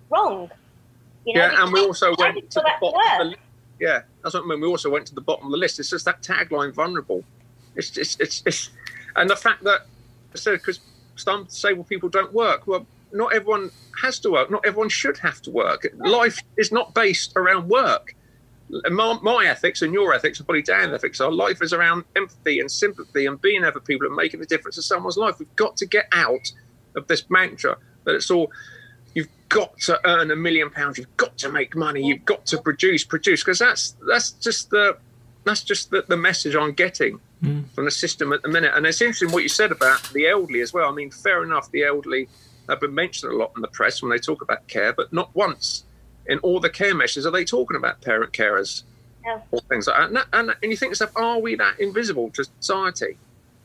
wrong. 0.09 0.49
You 1.29 1.35
know, 1.35 1.41
yeah, 1.41 1.63
and 1.63 1.71
we 1.71 1.81
also 1.81 2.15
went 2.17 2.49
to 2.49 2.59
the 2.59 2.61
back 2.61 2.79
to 2.79 2.81
bottom 2.81 2.99
of 2.99 3.17
the 3.19 3.23
list. 3.25 3.41
Yeah, 3.79 4.01
that's 4.23 4.33
what 4.33 4.43
I 4.43 4.47
mean. 4.47 4.61
We 4.61 4.67
also 4.67 4.89
went 4.89 5.05
to 5.07 5.15
the 5.15 5.21
bottom 5.21 5.45
of 5.45 5.51
the 5.51 5.57
list. 5.57 5.79
It's 5.79 5.91
just 5.91 6.05
that 6.05 6.23
tagline, 6.23 6.73
vulnerable. 6.73 7.23
It's 7.75 7.95
it's 7.97 8.19
it's, 8.19 8.41
it's 8.47 8.71
and 9.15 9.29
the 9.29 9.35
fact 9.35 9.63
that 9.63 9.85
so 10.33 10.53
because 10.53 10.79
some 11.17 11.43
disabled 11.45 11.87
people 11.87 12.09
don't 12.09 12.33
work. 12.33 12.65
Well, 12.65 12.87
not 13.13 13.33
everyone 13.33 13.69
has 14.01 14.17
to 14.21 14.31
work. 14.31 14.49
Not 14.49 14.65
everyone 14.65 14.89
should 14.89 15.19
have 15.19 15.39
to 15.43 15.51
work. 15.51 15.87
Life 15.97 16.39
is 16.57 16.71
not 16.71 16.95
based 16.95 17.33
around 17.35 17.69
work. 17.69 18.15
My, 18.89 19.19
my 19.21 19.45
ethics 19.45 19.83
and 19.83 19.93
your 19.93 20.13
ethics 20.13 20.39
and 20.39 20.47
probably 20.47 20.63
Dan's 20.63 20.93
ethics 20.93 21.21
are 21.21 21.31
life 21.31 21.61
is 21.61 21.73
around 21.73 22.05
empathy 22.15 22.59
and 22.59 22.71
sympathy 22.71 23.25
and 23.27 23.39
being 23.39 23.61
there 23.61 23.71
for 23.71 23.79
people 23.79 24.07
and 24.07 24.15
making 24.15 24.41
a 24.41 24.45
difference 24.45 24.77
in 24.77 24.83
someone's 24.83 25.17
life. 25.17 25.39
We've 25.39 25.55
got 25.55 25.77
to 25.77 25.85
get 25.85 26.07
out 26.11 26.51
of 26.95 27.07
this 27.07 27.29
mantra 27.29 27.77
that 28.05 28.15
it's 28.15 28.31
all 28.31 28.51
got 29.49 29.77
to 29.81 29.99
earn 30.07 30.31
a 30.31 30.35
million 30.35 30.69
pounds, 30.69 30.97
you've 30.97 31.17
got 31.17 31.37
to 31.39 31.51
make 31.51 31.75
money, 31.75 32.01
you've 32.05 32.25
got 32.25 32.45
to 32.47 32.61
produce, 32.61 33.03
produce, 33.03 33.43
because 33.43 33.59
that's 33.59 33.95
that's 34.07 34.31
just 34.31 34.69
the 34.69 34.97
that's 35.43 35.63
just 35.63 35.89
the, 35.89 36.03
the 36.07 36.17
message 36.17 36.55
I'm 36.55 36.73
getting 36.73 37.19
mm. 37.43 37.69
from 37.71 37.85
the 37.85 37.91
system 37.91 38.31
at 38.33 38.41
the 38.41 38.49
minute. 38.49 38.73
And 38.75 38.85
it's 38.85 39.01
interesting 39.01 39.31
what 39.31 39.43
you 39.43 39.49
said 39.49 39.71
about 39.71 40.03
the 40.13 40.27
elderly 40.27 40.61
as 40.61 40.73
well. 40.73 40.89
I 40.89 40.93
mean, 40.93 41.11
fair 41.11 41.43
enough, 41.43 41.71
the 41.71 41.83
elderly 41.83 42.27
have 42.67 42.79
been 42.79 42.93
mentioned 42.93 43.33
a 43.33 43.35
lot 43.35 43.51
in 43.55 43.61
the 43.61 43.67
press 43.69 44.01
when 44.01 44.11
they 44.11 44.19
talk 44.19 44.41
about 44.41 44.67
care, 44.67 44.93
but 44.93 45.11
not 45.11 45.33
once 45.35 45.85
in 46.27 46.37
all 46.39 46.59
the 46.59 46.69
care 46.69 46.93
measures 46.93 47.25
are 47.25 47.31
they 47.31 47.43
talking 47.43 47.75
about 47.75 48.01
parent 48.01 48.31
carers 48.31 48.83
No. 49.25 49.41
or 49.49 49.59
things 49.61 49.87
like 49.87 49.97
that. 49.97 50.07
And, 50.07 50.15
that- 50.17 50.27
and, 50.33 50.49
and 50.61 50.71
you 50.71 50.77
think 50.77 50.91
to 50.91 51.03
yourself, 51.03 51.15
are 51.15 51.39
we 51.39 51.55
that 51.55 51.79
invisible 51.79 52.29
to 52.31 52.43
society? 52.59 53.17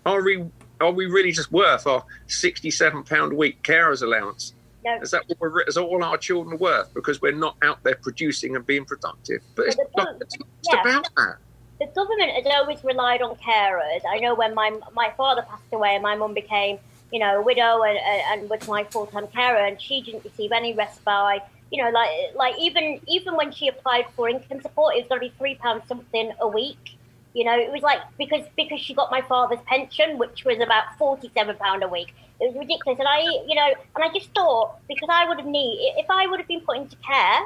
Are 0.07 0.23
we 0.23 0.45
are 0.81 0.91
we 0.91 1.07
really 1.07 1.33
just 1.33 1.53
worth 1.53 1.87
our 1.87 2.05
sixty-seven 2.27 3.05
pound 3.05 3.33
a 3.33 3.37
week 3.37 3.63
carers 3.63 4.03
allowance? 4.03 4.55
No. 4.85 4.99
Is 5.01 5.11
that 5.13 5.23
what 5.29 5.41
we're, 5.41 5.63
is 5.63 5.77
all 5.77 6.03
our 6.05 6.19
children 6.19 6.59
worth 6.59 6.93
because 6.95 7.23
we're 7.23 7.33
not 7.33 7.57
out 7.63 7.83
there 7.85 7.95
producing 7.97 8.55
and 8.57 8.67
being 8.67 8.85
productive? 8.85 9.41
But 9.55 9.67
it's 9.69 9.77
But 9.77 10.05
not 10.05 10.17
it's 10.21 10.37
yeah. 10.71 10.81
about 10.83 11.09
that. 11.17 11.37
the 11.81 11.87
government 11.87 12.31
has 12.33 12.45
always 12.55 12.83
relied 12.85 13.23
on 13.23 13.35
carers. 13.37 14.01
I 14.09 14.19
know 14.19 14.35
when 14.35 14.55
my 14.55 14.71
my 14.95 15.13
father 15.17 15.43
passed 15.43 15.63
away 15.73 15.95
and 15.95 16.03
my 16.03 16.15
mum 16.17 16.35
became, 16.35 16.79
you 17.13 17.19
know, 17.19 17.39
a 17.41 17.43
widow 17.43 17.83
and, 17.83 17.99
and, 17.99 18.41
and 18.41 18.51
was 18.51 18.67
my 18.69 18.85
full 18.85 19.07
time 19.07 19.27
carer, 19.29 19.65
and 19.65 19.81
she 19.81 20.03
didn't 20.03 20.25
receive 20.25 20.53
any 20.53 20.75
respite. 20.75 21.43
you 21.73 21.83
know, 21.83 21.91
like 21.91 22.11
like 22.37 22.55
even 22.61 23.01
even 23.09 23.37
when 23.37 23.51
she 23.53 23.69
applied 23.69 24.07
for 24.15 24.29
income 24.29 24.61
support, 24.61 24.95
it 24.97 25.01
was 25.01 25.09
going 25.09 25.21
to 25.23 25.29
be 25.29 25.35
three 25.39 25.55
pounds 25.57 25.83
something 25.89 26.33
a 26.41 26.49
week. 26.49 26.99
You 27.35 27.45
know, 27.45 27.59
it 27.59 27.71
was 27.71 27.83
like 27.83 27.99
because 28.17 28.45
because 28.57 28.81
she 28.81 28.95
got 28.95 29.11
my 29.11 29.21
father's 29.21 29.59
pension, 29.67 30.19
which 30.19 30.45
was 30.45 30.61
about 30.61 30.97
forty 30.97 31.31
seven 31.37 31.57
pound 31.57 31.83
a 31.83 31.89
week. 31.89 32.15
It 32.41 32.55
was 32.55 32.57
ridiculous, 32.57 32.99
and 32.99 33.09
I, 33.09 33.21
you 33.21 33.57
know, 33.57 33.75
and 33.97 34.05
I 34.05 34.09
just 34.15 34.33
thought 34.35 34.77
because 34.89 35.09
I 35.13 35.29
would 35.29 35.39
have 35.39 35.47
need 35.47 35.95
if 35.99 36.07
I 36.09 36.27
would 36.29 36.39
have 36.39 36.49
been 36.49 36.61
put 36.61 36.77
into 36.77 36.97
care, 36.97 37.41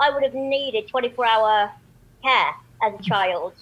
I 0.00 0.10
would 0.10 0.22
have 0.22 0.34
needed 0.34 0.88
twenty 0.88 1.10
four 1.10 1.26
hour 1.26 1.70
care 2.22 2.54
as 2.82 2.98
a 2.98 3.02
child, 3.02 3.52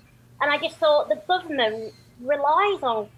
and 0.41 0.51
I 0.53 0.59
just 0.59 0.77
thought 0.77 1.09
the 1.09 1.21
government 1.27 1.93
relies 2.21 2.83
on 2.83 3.09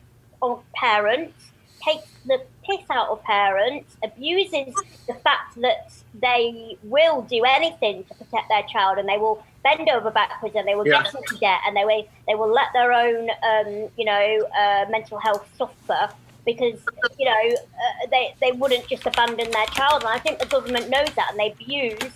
on 0.40 0.60
parents, 0.74 1.52
takes 1.84 2.06
the 2.26 2.40
piss 2.64 2.84
out 2.90 3.08
of 3.08 3.22
parents, 3.24 3.96
abuses 4.02 4.74
the 5.06 5.14
fact 5.14 5.60
that 5.60 5.92
they 6.20 6.78
will 6.82 7.22
do 7.22 7.42
anything 7.44 8.04
to 8.04 8.14
protect 8.14 8.48
their 8.48 8.62
child, 8.64 8.98
and 8.98 9.08
they 9.08 9.18
will 9.18 9.44
bend 9.62 9.88
over 9.88 10.10
backwards 10.10 10.54
and 10.56 10.66
they 10.68 10.74
will 10.74 10.86
Yeah. 10.86 11.02
get 11.02 11.14
into 11.14 11.36
debt, 11.38 11.60
and 11.66 11.76
they 11.76 11.84
will 11.84 12.06
they 12.26 12.34
will 12.34 12.52
let 12.52 12.68
their 12.72 12.92
own 12.92 13.30
um, 13.30 13.88
you 13.96 14.04
know 14.04 14.48
uh, 14.58 14.86
mental 14.90 15.18
health 15.18 15.46
suffer 15.58 16.08
because 16.46 16.78
you 17.18 17.26
know 17.26 17.54
uh, 17.54 18.06
they 18.10 18.34
they 18.40 18.52
wouldn't 18.52 18.86
just 18.88 19.06
abandon 19.06 19.50
their 19.50 19.66
child, 19.66 20.02
and 20.02 20.10
I 20.10 20.18
think 20.18 20.38
the 20.38 20.46
government 20.46 20.88
knows 20.88 21.10
that, 21.14 21.28
and 21.30 21.38
they 21.38 21.52
abuse 21.52 22.12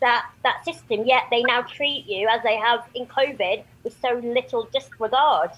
that 0.00 0.26
that 0.42 0.64
system. 0.64 1.04
Yet 1.04 1.24
they 1.30 1.42
now 1.42 1.62
treat 1.62 2.06
you 2.06 2.28
as 2.28 2.42
they 2.42 2.56
have 2.56 2.84
in 2.94 3.06
COVID 3.06 3.62
with 3.82 3.96
so 4.00 4.20
little 4.22 4.68
disregard. 4.72 5.50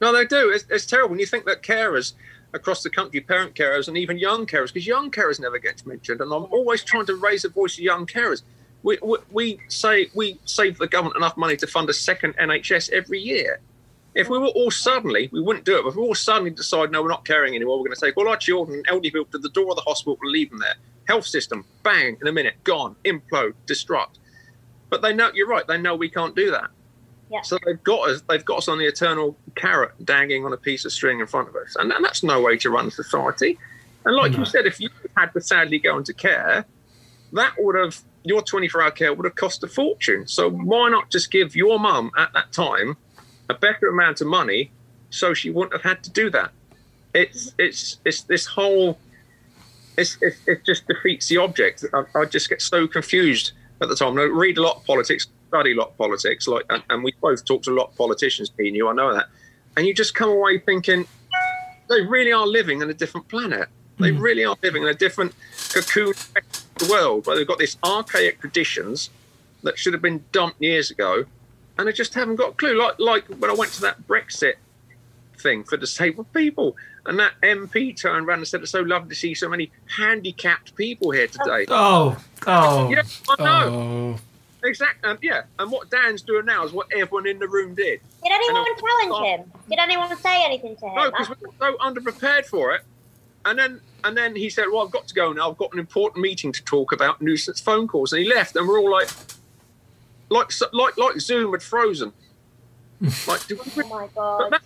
No, 0.00 0.12
they 0.12 0.24
do. 0.24 0.50
It's, 0.50 0.64
it's 0.68 0.84
terrible. 0.86 1.10
When 1.10 1.20
you 1.20 1.26
think 1.26 1.44
that 1.44 1.62
carers 1.62 2.14
across 2.54 2.82
the 2.82 2.90
country, 2.90 3.20
parent 3.20 3.54
carers, 3.54 3.88
and 3.88 3.96
even 3.96 4.18
young 4.18 4.46
carers, 4.46 4.72
because 4.72 4.86
young 4.86 5.10
carers 5.10 5.40
never 5.40 5.58
gets 5.58 5.86
mentioned, 5.86 6.20
and 6.20 6.32
I'm 6.32 6.44
always 6.44 6.84
trying 6.84 7.06
to 7.06 7.16
raise 7.16 7.42
the 7.42 7.48
voice 7.48 7.74
of 7.74 7.80
young 7.80 8.06
carers. 8.06 8.42
We, 8.82 8.98
we, 9.02 9.18
we 9.30 9.60
say 9.68 10.08
we 10.14 10.38
save 10.44 10.78
the 10.78 10.88
government 10.88 11.16
enough 11.16 11.36
money 11.36 11.56
to 11.56 11.66
fund 11.66 11.88
a 11.88 11.94
second 11.94 12.36
NHS 12.36 12.90
every 12.90 13.20
year. 13.20 13.60
If 14.14 14.28
we 14.28 14.38
were 14.38 14.48
all 14.48 14.70
suddenly, 14.70 15.30
we 15.32 15.40
wouldn't 15.40 15.64
do 15.64 15.78
it. 15.78 15.82
But 15.82 15.90
if 15.90 15.96
we 15.96 16.02
all 16.02 16.14
suddenly 16.14 16.50
decide, 16.50 16.90
no, 16.90 17.00
we're 17.00 17.08
not 17.08 17.24
caring 17.24 17.54
anymore, 17.54 17.78
we're 17.78 17.86
going 17.86 17.96
to 17.96 18.00
take 18.00 18.16
all 18.16 18.28
our 18.28 18.36
children 18.36 18.78
and 18.78 18.86
elderly 18.88 19.10
people 19.10 19.24
to 19.32 19.38
the 19.38 19.48
door 19.50 19.70
of 19.70 19.76
the 19.76 19.82
hospital 19.82 20.18
and 20.20 20.30
leave 20.30 20.50
them 20.50 20.58
there. 20.58 20.74
Health 21.08 21.26
system, 21.26 21.64
bang, 21.82 22.18
in 22.20 22.26
a 22.26 22.32
minute, 22.32 22.62
gone, 22.64 22.96
implode, 23.04 23.54
destruct. 23.66 24.18
But 24.90 25.00
they 25.00 25.14
know, 25.14 25.30
you're 25.32 25.48
right, 25.48 25.66
they 25.66 25.78
know 25.78 25.96
we 25.96 26.10
can't 26.10 26.36
do 26.36 26.50
that. 26.50 26.70
Yeah. 27.32 27.40
So 27.42 27.56
they've 27.64 27.82
got 27.82 28.10
us. 28.10 28.22
They've 28.28 28.44
got 28.44 28.58
us 28.58 28.68
on 28.68 28.78
the 28.78 28.84
eternal 28.84 29.34
carrot 29.54 29.92
dangling 30.04 30.44
on 30.44 30.52
a 30.52 30.56
piece 30.58 30.84
of 30.84 30.92
string 30.92 31.20
in 31.20 31.26
front 31.26 31.48
of 31.48 31.56
us, 31.56 31.76
and, 31.76 31.90
and 31.90 32.04
that's 32.04 32.22
no 32.22 32.40
way 32.42 32.58
to 32.58 32.68
run 32.70 32.90
society. 32.90 33.58
And 34.04 34.14
like 34.14 34.32
No. 34.32 34.40
you 34.40 34.44
said, 34.44 34.66
if 34.66 34.78
you 34.80 34.90
had 35.16 35.32
to 35.32 35.40
sadly 35.40 35.78
go 35.78 35.96
into 35.96 36.12
care, 36.12 36.64
that 37.32 37.54
would 37.58 37.76
have 37.76 37.98
your 38.24 38.42
24-hour 38.42 38.90
care 38.90 39.14
would 39.14 39.24
have 39.24 39.34
cost 39.34 39.64
a 39.64 39.68
fortune. 39.68 40.26
So 40.28 40.50
why 40.50 40.90
not 40.90 41.10
just 41.10 41.30
give 41.30 41.56
your 41.56 41.78
mum 41.78 42.10
at 42.18 42.32
that 42.34 42.52
time 42.52 42.96
a 43.48 43.54
better 43.54 43.88
amount 43.88 44.20
of 44.20 44.26
money, 44.26 44.70
so 45.10 45.32
she 45.34 45.50
wouldn't 45.50 45.72
have 45.72 45.82
had 45.82 46.02
to 46.04 46.10
do 46.10 46.28
that? 46.30 46.50
It's 47.14 47.54
it's 47.58 47.98
it's 48.04 48.22
this 48.22 48.44
whole. 48.46 48.98
It's, 49.98 50.16
it, 50.22 50.34
it 50.46 50.64
just 50.64 50.86
defeats 50.86 51.28
the 51.28 51.36
object. 51.38 51.84
I, 51.92 52.04
I 52.18 52.24
just 52.24 52.48
get 52.48 52.62
so 52.62 52.86
confused 52.86 53.52
at 53.82 53.88
the 53.88 53.94
time. 53.94 54.18
I 54.18 54.22
read 54.22 54.56
a 54.58 54.62
lot 54.62 54.76
of 54.76 54.84
politics, 54.86 55.26
study 55.52 55.72
a 55.72 55.76
lot 55.76 55.90
of 55.90 55.98
politics, 55.98 56.48
like, 56.48 56.64
and, 56.70 56.82
and 56.88 57.04
we 57.04 57.12
both 57.20 57.44
talk 57.44 57.62
to 57.62 57.70
a 57.70 57.74
lot 57.74 57.90
of 57.90 57.96
politicians, 57.96 58.50
me 58.56 58.68
and 58.68 58.76
you, 58.76 58.88
I 58.88 58.94
know 58.94 59.12
that. 59.12 59.26
And 59.76 59.86
you 59.86 59.92
just 59.92 60.14
come 60.14 60.30
away 60.30 60.58
thinking 60.58 61.06
they 61.90 62.00
really 62.00 62.32
are 62.32 62.46
living 62.46 62.80
in 62.80 62.88
a 62.88 62.94
different 62.94 63.28
planet. 63.28 63.68
They 63.98 64.12
hmm. 64.12 64.18
really 64.18 64.46
are 64.46 64.56
living 64.62 64.82
in 64.82 64.88
a 64.88 64.94
different 64.94 65.34
cocoon 65.68 66.14
of 66.36 66.78
the 66.78 66.88
world 66.90 67.26
where 67.26 67.36
they've 67.36 67.46
got 67.46 67.58
these 67.58 67.76
archaic 67.84 68.40
traditions 68.40 69.10
that 69.62 69.78
should 69.78 69.92
have 69.92 70.00
been 70.00 70.24
dumped 70.32 70.60
years 70.62 70.90
ago, 70.90 71.26
and 71.76 71.86
they 71.86 71.92
just 71.92 72.14
haven't 72.14 72.36
got 72.36 72.52
a 72.52 72.54
clue. 72.54 72.78
Like, 72.78 72.98
like 72.98 73.26
when 73.26 73.50
I 73.50 73.54
went 73.54 73.72
to 73.72 73.82
that 73.82 74.06
Brexit 74.08 74.54
thing 75.38 75.64
for 75.64 75.76
disabled 75.76 76.32
people, 76.32 76.76
and 77.04 77.18
that 77.18 77.32
MP 77.42 77.94
turned 77.94 78.26
around 78.26 78.38
and 78.38 78.48
said, 78.48 78.62
"It's 78.62 78.70
so 78.70 78.80
lovely 78.80 79.10
to 79.10 79.14
see 79.14 79.34
so 79.34 79.50
many 79.50 79.70
handicapped 79.98 80.74
people 80.76 81.10
here 81.10 81.26
today." 81.26 81.66
Oh, 81.68 82.16
oh, 82.46 82.88
Yeah, 82.88 83.02
I 83.28 83.44
know. 83.44 84.16
oh. 84.18 84.31
Exactly. 84.64 85.10
And 85.10 85.18
yeah, 85.22 85.42
and 85.58 85.70
what 85.70 85.90
Dan's 85.90 86.22
doing 86.22 86.44
now 86.46 86.64
is 86.64 86.72
what 86.72 86.86
everyone 86.92 87.26
in 87.26 87.38
the 87.38 87.48
room 87.48 87.74
did. 87.74 88.00
Did 88.22 88.32
anyone 88.32 88.64
And- 88.68 88.78
challenge 88.78 89.26
him? 89.26 89.52
Did 89.68 89.78
anyone 89.78 90.16
say 90.18 90.44
anything 90.44 90.76
to 90.76 90.86
him? 90.86 90.94
No, 90.94 91.10
because 91.10 91.28
we 91.30 91.36
were 91.46 91.52
so 91.58 91.76
underprepared 91.78 92.46
for 92.46 92.74
it. 92.74 92.82
And 93.44 93.58
then 93.58 93.80
and 94.04 94.16
then 94.16 94.36
he 94.36 94.48
said, 94.50 94.66
"Well, 94.72 94.82
I've 94.84 94.92
got 94.92 95.08
to 95.08 95.14
go 95.14 95.32
now. 95.32 95.50
I've 95.50 95.58
got 95.58 95.72
an 95.72 95.78
important 95.80 96.22
meeting 96.22 96.52
to 96.52 96.62
talk 96.64 96.92
about 96.92 97.20
nuisance 97.20 97.60
phone 97.60 97.88
calls." 97.88 98.12
And 98.12 98.22
he 98.22 98.28
left, 98.28 98.54
and 98.54 98.68
we're 98.68 98.78
all 98.78 98.90
like, 98.90 99.08
like 100.30 100.52
like 100.72 100.96
like 100.96 101.20
Zoom 101.20 101.52
had 101.52 101.62
frozen. 101.62 102.12
Like, 103.26 103.44
do 103.48 103.56
we, 103.56 103.82
oh 103.82 103.88
my 103.88 104.06
but 104.06 104.14
god. 104.14 104.50
that, 104.52 104.62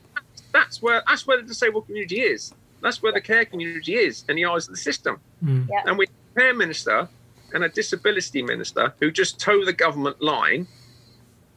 that's 0.52 0.82
where 0.82 1.02
that's 1.08 1.26
where 1.26 1.38
the 1.40 1.46
disabled 1.48 1.86
community 1.86 2.20
is. 2.20 2.52
That's 2.82 3.02
where 3.02 3.12
the 3.12 3.20
care 3.22 3.46
community 3.46 3.94
is 3.94 4.24
in 4.28 4.36
the 4.36 4.44
eyes 4.44 4.68
of 4.68 4.74
the 4.74 4.80
system. 4.80 5.20
Mm. 5.42 5.66
Yeah. 5.70 5.82
And 5.86 5.96
we 5.96 6.04
have 6.04 6.14
a 6.36 6.40
care 6.40 6.54
minister 6.54 7.08
and 7.52 7.64
a 7.64 7.68
disability 7.68 8.42
minister 8.42 8.94
who 9.00 9.10
just 9.10 9.40
toe 9.40 9.64
the 9.64 9.72
government 9.72 10.20
line. 10.20 10.66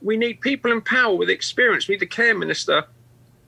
We 0.02 0.18
need 0.18 0.42
people 0.42 0.72
in 0.72 0.82
power 0.82 1.16
with 1.16 1.30
experience. 1.30 1.88
We 1.88 1.96
need 1.96 2.04
a 2.04 2.08
care 2.08 2.38
minister 2.38 2.86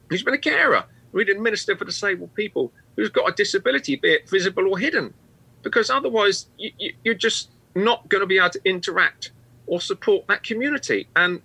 who's 0.10 0.24
been 0.24 0.34
a 0.34 0.40
carer. 0.40 0.84
We 1.12 1.24
need 1.24 1.38
a 1.38 1.40
minister 1.40 1.76
for 1.76 1.86
disabled 1.86 2.34
people 2.36 2.72
who's 2.96 3.10
got 3.10 3.30
a 3.30 3.34
disability, 3.34 3.96
be 3.96 4.14
it 4.14 4.30
visible 4.30 4.68
or 4.68 4.78
hidden. 4.78 5.14
Because 5.62 5.90
otherwise, 5.90 6.48
you, 6.58 6.72
you, 6.78 6.94
you're 7.04 7.14
just 7.14 7.50
not 7.76 8.08
going 8.10 8.22
to 8.22 8.28
be 8.28 8.38
able 8.38 8.50
to 8.50 8.62
interact 8.66 9.32
or 9.68 9.80
support 9.80 10.28
that 10.28 10.44
community. 10.44 11.08
And 11.16 11.42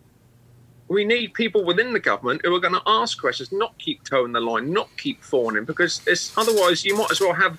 we 0.89 1.05
need 1.05 1.35
people 1.35 1.65
within 1.65 1.93
the 1.93 2.01
government 2.01 2.41
who 2.45 2.55
are 2.55 2.61
going 2.61 2.75
to 2.75 2.83
ask 2.87 3.21
questions, 3.21 3.53
not 3.53 3.77
keep 3.79 4.05
toeing 4.05 4.33
the 4.33 4.41
line, 4.41 4.73
not 4.73 4.89
keep 4.97 5.23
fawning, 5.23 5.65
because 5.65 6.01
it's 6.07 6.37
otherwise 6.37 6.85
you 6.85 6.97
might 6.97 7.11
as 7.11 7.21
well 7.21 7.35
have 7.35 7.59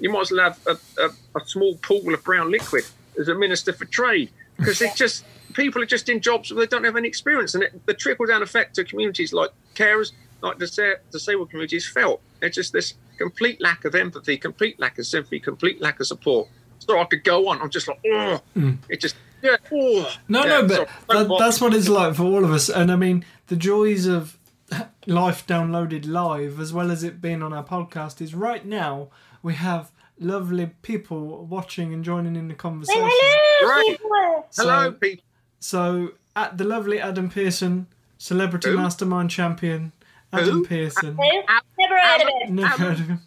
you 0.00 0.10
might 0.10 0.22
as 0.22 0.30
well 0.30 0.40
have 0.44 0.58
a, 0.66 1.02
a, 1.02 1.08
a 1.40 1.46
small 1.46 1.76
pool 1.76 2.14
of 2.14 2.22
brown 2.24 2.50
liquid 2.50 2.84
as 3.18 3.28
a 3.28 3.34
minister 3.34 3.72
for 3.72 3.84
trade, 3.84 4.30
because 4.56 4.80
it's 4.80 4.94
just 4.94 5.24
people 5.54 5.82
are 5.82 5.86
just 5.86 6.08
in 6.08 6.20
jobs 6.20 6.52
where 6.52 6.64
they 6.64 6.68
don't 6.68 6.84
have 6.84 6.96
any 6.96 7.08
experience, 7.08 7.54
and 7.54 7.64
it, 7.64 7.86
the 7.86 7.94
trickle 7.94 8.26
down 8.26 8.42
effect 8.42 8.74
to 8.76 8.84
communities 8.84 9.32
like 9.32 9.50
carers, 9.74 10.12
like 10.40 10.58
disa- 10.58 10.98
disabled 11.10 11.50
communities, 11.50 11.88
felt. 11.88 12.20
It's 12.42 12.54
just 12.54 12.72
this 12.72 12.94
complete 13.18 13.60
lack 13.60 13.84
of 13.84 13.94
empathy, 13.94 14.36
complete 14.36 14.78
lack 14.78 14.98
of 14.98 15.06
sympathy, 15.06 15.40
complete 15.40 15.80
lack 15.80 16.00
of 16.00 16.06
support. 16.06 16.48
So 16.78 16.98
I 16.98 17.04
could 17.04 17.24
go 17.24 17.48
on. 17.48 17.60
I'm 17.60 17.70
just 17.70 17.88
like, 17.88 18.00
oh, 18.06 18.40
it 18.88 19.00
just 19.00 19.16
yeah, 19.42 19.56
oh. 19.72 20.16
No, 20.28 20.44
Yeah, 20.44 20.60
no, 20.60 20.66
but 20.66 20.88
that, 21.08 21.36
that's 21.38 21.60
what 21.60 21.74
it's 21.74 21.88
like 21.88 22.14
for 22.14 22.24
all 22.24 22.44
of 22.44 22.52
us. 22.52 22.68
And 22.68 22.90
I 22.90 22.96
mean, 22.96 23.24
the 23.46 23.56
joys 23.56 24.06
of 24.06 24.38
life 25.06 25.46
downloaded 25.46 26.06
live, 26.06 26.60
as 26.60 26.72
well 26.72 26.90
as 26.90 27.02
it 27.02 27.20
being 27.20 27.42
on 27.42 27.52
our 27.52 27.64
podcast, 27.64 28.20
is 28.20 28.34
right 28.34 28.64
now 28.64 29.08
we 29.42 29.54
have 29.54 29.90
lovely 30.18 30.70
people 30.82 31.44
watching 31.46 31.92
and 31.94 32.04
joining 32.04 32.36
in 32.36 32.48
the 32.48 32.54
conversation. 32.54 33.02
hello, 33.08 33.70
Right. 33.70 33.86
people. 33.98 34.08
Hello, 34.56 34.84
So- 34.84 34.92
people. 34.92 35.24
So, 35.60 36.08
at 36.36 36.56
the 36.58 36.64
lovely 36.64 37.00
Adam 37.00 37.28
Pearson, 37.30 37.86
celebrity 38.16 38.70
Who? 38.70 38.76
mastermind 38.76 39.30
champion, 39.30 39.92
Adam 40.32 40.58
Who? 40.58 40.66
Pearson. 40.66 41.16
Who? 41.16 41.42
Never 41.78 41.98
heard 42.00 42.20
of 42.22 42.28
him. 42.48 42.54
Never 42.54 42.68
heard 42.76 43.00
of 43.00 43.06
him. 43.08 43.20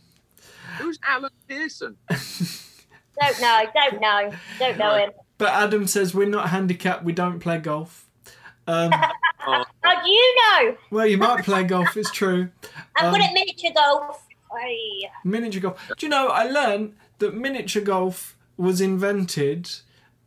Who's 0.79 0.99
Alan 1.07 1.31
Pearson? 1.47 1.97
Don't 2.09 3.41
know. 3.41 3.63
Don't 3.73 4.01
know. 4.01 4.31
Don't 4.59 4.77
know 4.77 4.95
him. 4.95 5.11
But 5.37 5.49
Adam 5.49 5.87
says 5.87 6.13
we're 6.13 6.27
not 6.29 6.49
handicapped, 6.49 7.03
we 7.03 7.13
don't 7.13 7.39
play 7.39 7.57
golf. 7.57 8.05
Um, 8.67 8.91
How 9.37 10.03
do 10.03 10.09
you 10.09 10.35
know? 10.41 10.77
well, 10.91 11.05
you 11.07 11.17
might 11.17 11.43
play 11.43 11.63
golf, 11.63 11.97
it's 11.97 12.11
true. 12.11 12.49
I'm 12.95 13.11
good 13.11 13.21
Um, 13.21 13.27
at 13.27 13.33
miniature 13.33 13.71
golf. 13.75 14.23
Aye. 14.53 15.09
Miniature 15.23 15.61
golf. 15.61 15.91
Do 15.97 16.05
you 16.05 16.09
know, 16.09 16.27
I 16.27 16.43
learned 16.45 16.95
that 17.19 17.33
miniature 17.35 17.81
golf 17.81 18.37
was 18.57 18.81
invented 18.81 19.69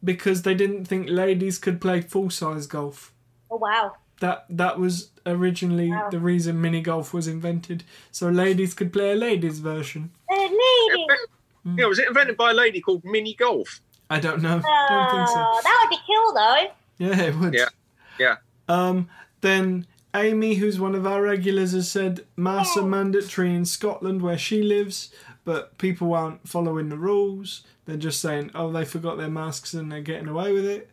because 0.02 0.42
they 0.42 0.54
didn't 0.54 0.84
think 0.86 1.08
ladies 1.08 1.58
could 1.58 1.80
play 1.80 2.00
full 2.00 2.30
size 2.30 2.66
golf. 2.66 3.12
Oh 3.50 3.56
wow. 3.56 3.92
That 4.20 4.46
that 4.50 4.78
was 4.78 5.10
originally 5.26 5.90
Wow. 5.90 6.08
the 6.10 6.18
reason 6.20 6.60
mini 6.60 6.80
golf 6.80 7.12
was 7.12 7.26
invented, 7.26 7.84
so 8.10 8.28
ladies 8.28 8.72
could 8.74 8.92
play 8.92 9.12
a 9.12 9.14
ladies 9.16 9.58
version. 9.58 10.12
Uh, 10.30 10.36
lady. 10.40 11.06
yeah, 11.76 11.86
was 11.86 11.98
it 11.98 12.06
invented 12.08 12.36
by 12.36 12.50
a 12.50 12.54
lady 12.54 12.80
called 12.80 13.04
Mini 13.04 13.34
Golf? 13.34 13.80
I 14.10 14.20
don't 14.20 14.40
know. 14.42 14.60
don't 14.60 15.10
think 15.10 15.28
so. 15.28 15.34
That 15.34 15.80
would 15.82 15.90
be 15.90 16.02
cool 16.06 16.32
though. 16.34 16.66
Yeah, 16.98 17.22
it 17.28 17.34
would. 17.36 17.54
Yeah, 17.54 17.68
yeah. 18.18 18.36
Um, 18.68 19.08
then 19.40 19.86
Amy, 20.14 20.54
who's 20.54 20.78
one 20.78 20.94
of 20.94 21.06
our 21.06 21.22
regulars, 21.22 21.72
has 21.72 21.90
said 21.90 22.24
masks 22.36 22.76
are 22.76 22.82
mandatory 22.82 23.54
in 23.54 23.64
Scotland 23.64 24.22
where 24.22 24.38
she 24.38 24.62
lives, 24.62 25.10
but 25.44 25.76
people 25.78 26.14
aren't 26.14 26.48
following 26.48 26.88
the 26.88 26.96
rules. 26.96 27.62
They're 27.86 27.96
just 27.96 28.20
saying, 28.20 28.50
oh, 28.54 28.70
they 28.70 28.84
forgot 28.84 29.18
their 29.18 29.28
masks 29.28 29.74
and 29.74 29.90
they're 29.90 30.00
getting 30.00 30.28
away 30.28 30.52
with 30.52 30.64
it. 30.66 30.90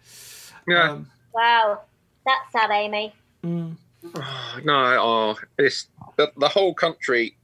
Yeah. 0.67 0.91
Um, 0.91 1.07
Wow. 1.33 1.81
That's 2.25 2.51
sad, 2.51 2.69
Amy. 2.71 3.13
mm, 3.43 3.75
Oh, 4.15 4.59
no, 4.63 4.97
oh, 4.99 5.37
it's 5.57 5.87
the, 6.17 6.31
the 6.37 6.49
whole 6.49 6.73
country 6.73 7.37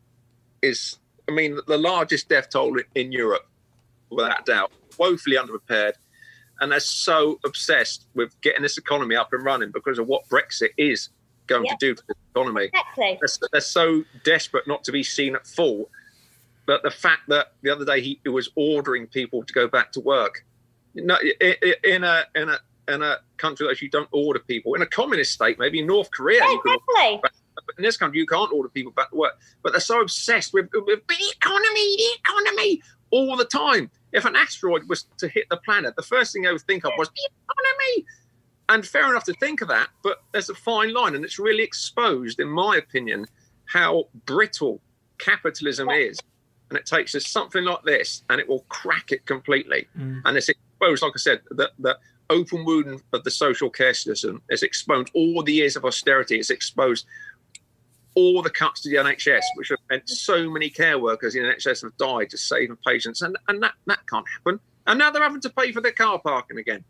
is. 0.62 0.98
I 1.30 1.34
mean, 1.34 1.60
the 1.68 1.78
largest 1.78 2.30
death 2.30 2.50
toll 2.50 2.78
in 2.96 3.12
Europe, 3.12 3.46
without 4.10 4.46
doubt, 4.46 4.72
woefully 4.98 5.36
underprepared. 5.38 5.94
and 6.60 6.72
they're 6.72 6.80
so 6.80 7.40
obsessed 7.46 8.08
with 8.16 8.40
getting 8.42 8.62
this 8.64 8.78
economy 8.78 9.16
up 9.16 9.32
and 9.34 9.44
running 9.44 9.72
because 9.72 10.00
of 10.00 10.08
what 10.08 10.28
Brexit 10.30 10.70
is 10.78 11.10
going 11.48 11.66
Yeah. 11.66 11.72
to 11.72 11.78
do 11.80 11.96
to 11.96 12.04
the 12.08 12.16
economy. 12.36 12.66
Exactly. 12.66 13.18
They're, 13.22 13.50
they're 13.52 13.62
so 13.62 14.04
desperate 14.24 14.68
not 14.68 14.84
to 14.86 14.92
be 14.92 15.04
seen 15.04 15.36
at 15.36 15.48
fault. 15.48 15.90
But 16.66 16.84
the 16.84 16.92
fact 16.92 17.22
that 17.30 17.54
the 17.62 17.72
other 17.72 17.86
day 17.86 18.02
he, 18.02 18.20
he 18.24 18.30
was 18.30 18.50
ordering 18.56 19.08
people 19.08 19.44
to 19.44 19.54
go 19.54 19.68
back 19.68 19.92
to 19.94 20.02
work, 20.02 20.46
no, 20.94 21.18
in 21.84 22.04
a 22.04 22.26
in 22.36 22.50
a 22.50 22.60
in 22.90 23.02
a 23.02 23.18
country 23.38 23.68
that 23.68 23.82
you 23.82 23.90
don't 23.90 24.10
order 24.12 24.40
people 24.40 24.74
in 24.76 24.82
a 24.82 24.86
communist 24.86 25.32
state, 25.34 25.58
maybe 25.60 25.80
in 25.80 25.88
North 25.88 26.10
Korea, 26.12 26.42
Yeah, 26.44 26.56
exactly. 26.58 27.20
but 27.22 27.32
in 27.78 27.84
this 27.84 27.98
country, 27.98 28.20
you 28.20 28.26
can't 28.26 28.52
order 28.52 28.70
people 28.70 28.92
back 28.92 29.10
to 29.12 29.16
work. 29.16 29.34
But 29.64 29.72
they're 29.74 29.80
so 29.82 30.02
obsessed 30.02 30.54
with, 30.54 30.70
with 30.74 31.00
the 31.08 31.16
economy, 31.36 31.96
the 31.98 32.10
economy, 32.20 32.82
all 33.12 33.36
the 33.38 33.46
time. 33.46 33.90
If 34.14 34.26
an 34.26 34.36
asteroid 34.36 34.88
was 34.88 35.06
to 35.18 35.28
hit 35.28 35.48
the 35.50 35.58
planet, 35.58 35.96
the 35.96 36.02
first 36.02 36.34
thing 36.34 36.44
they 36.44 36.52
would 36.52 36.62
think 36.62 36.86
of 36.86 36.92
was 36.98 37.10
the 37.10 37.30
economy. 37.30 38.06
And 38.70 38.86
fair 38.86 39.10
enough 39.10 39.24
to 39.26 39.34
think 39.34 39.62
of 39.62 39.70
that, 39.70 39.88
but 40.04 40.24
there's 40.34 40.50
a 40.50 40.56
fine 40.56 40.94
line, 40.94 41.16
and 41.16 41.24
it's 41.24 41.40
really 41.40 41.64
exposed, 41.64 42.40
in 42.40 42.50
my 42.50 42.76
opinion, 42.76 43.26
how 43.66 44.06
brittle 44.26 44.82
capitalism 45.20 45.90
is. 45.90 46.20
And 46.70 46.78
it 46.78 46.86
takes 46.86 47.16
us 47.16 47.28
something 47.28 47.64
like 47.64 47.84
this, 47.84 48.24
and 48.30 48.42
it 48.42 48.48
will 48.48 48.66
crack 48.68 49.12
it 49.12 49.26
completely. 49.26 49.88
Mm. 49.98 50.22
And 50.26 50.38
it's 50.38 50.50
exposed, 50.50 51.02
like 51.02 51.14
I 51.16 51.20
said, 51.20 51.42
the, 51.50 51.72
the 51.80 51.98
open 52.30 52.66
wound 52.66 53.02
of 53.14 53.24
the 53.24 53.32
social 53.32 53.70
care 53.70 53.94
system. 53.94 54.42
It's 54.50 54.64
exposed 54.64 55.12
all 55.14 55.42
the 55.44 55.54
years 55.54 55.78
of 55.78 55.86
austerity. 55.86 56.38
It's 56.38 56.50
exposed 56.50 57.06
all 58.16 58.42
the 58.42 58.50
cuts 58.50 58.82
to 58.82 58.90
the 58.90 58.96
NHS, 58.96 59.44
which 59.56 59.70
have 59.70 59.80
meant 59.90 60.10
so 60.10 60.50
many 60.50 60.70
care 60.70 61.00
workers 61.00 61.36
in 61.36 61.44
the 61.44 61.50
NHS 61.50 61.84
have 61.84 61.96
died 61.98 62.32
just 62.32 62.48
saving 62.48 62.78
patients, 62.86 63.22
and, 63.22 63.38
and 63.48 63.62
that, 63.62 63.74
that 63.86 64.00
can't 64.10 64.26
happen. 64.28 64.60
And 64.88 65.00
now 65.00 65.12
they're 65.12 65.24
having 65.24 65.42
to 65.42 65.50
pay 65.50 65.72
for 65.72 65.82
their 65.82 65.92
car 65.92 66.20
parking 66.20 66.58
again. 66.58 66.84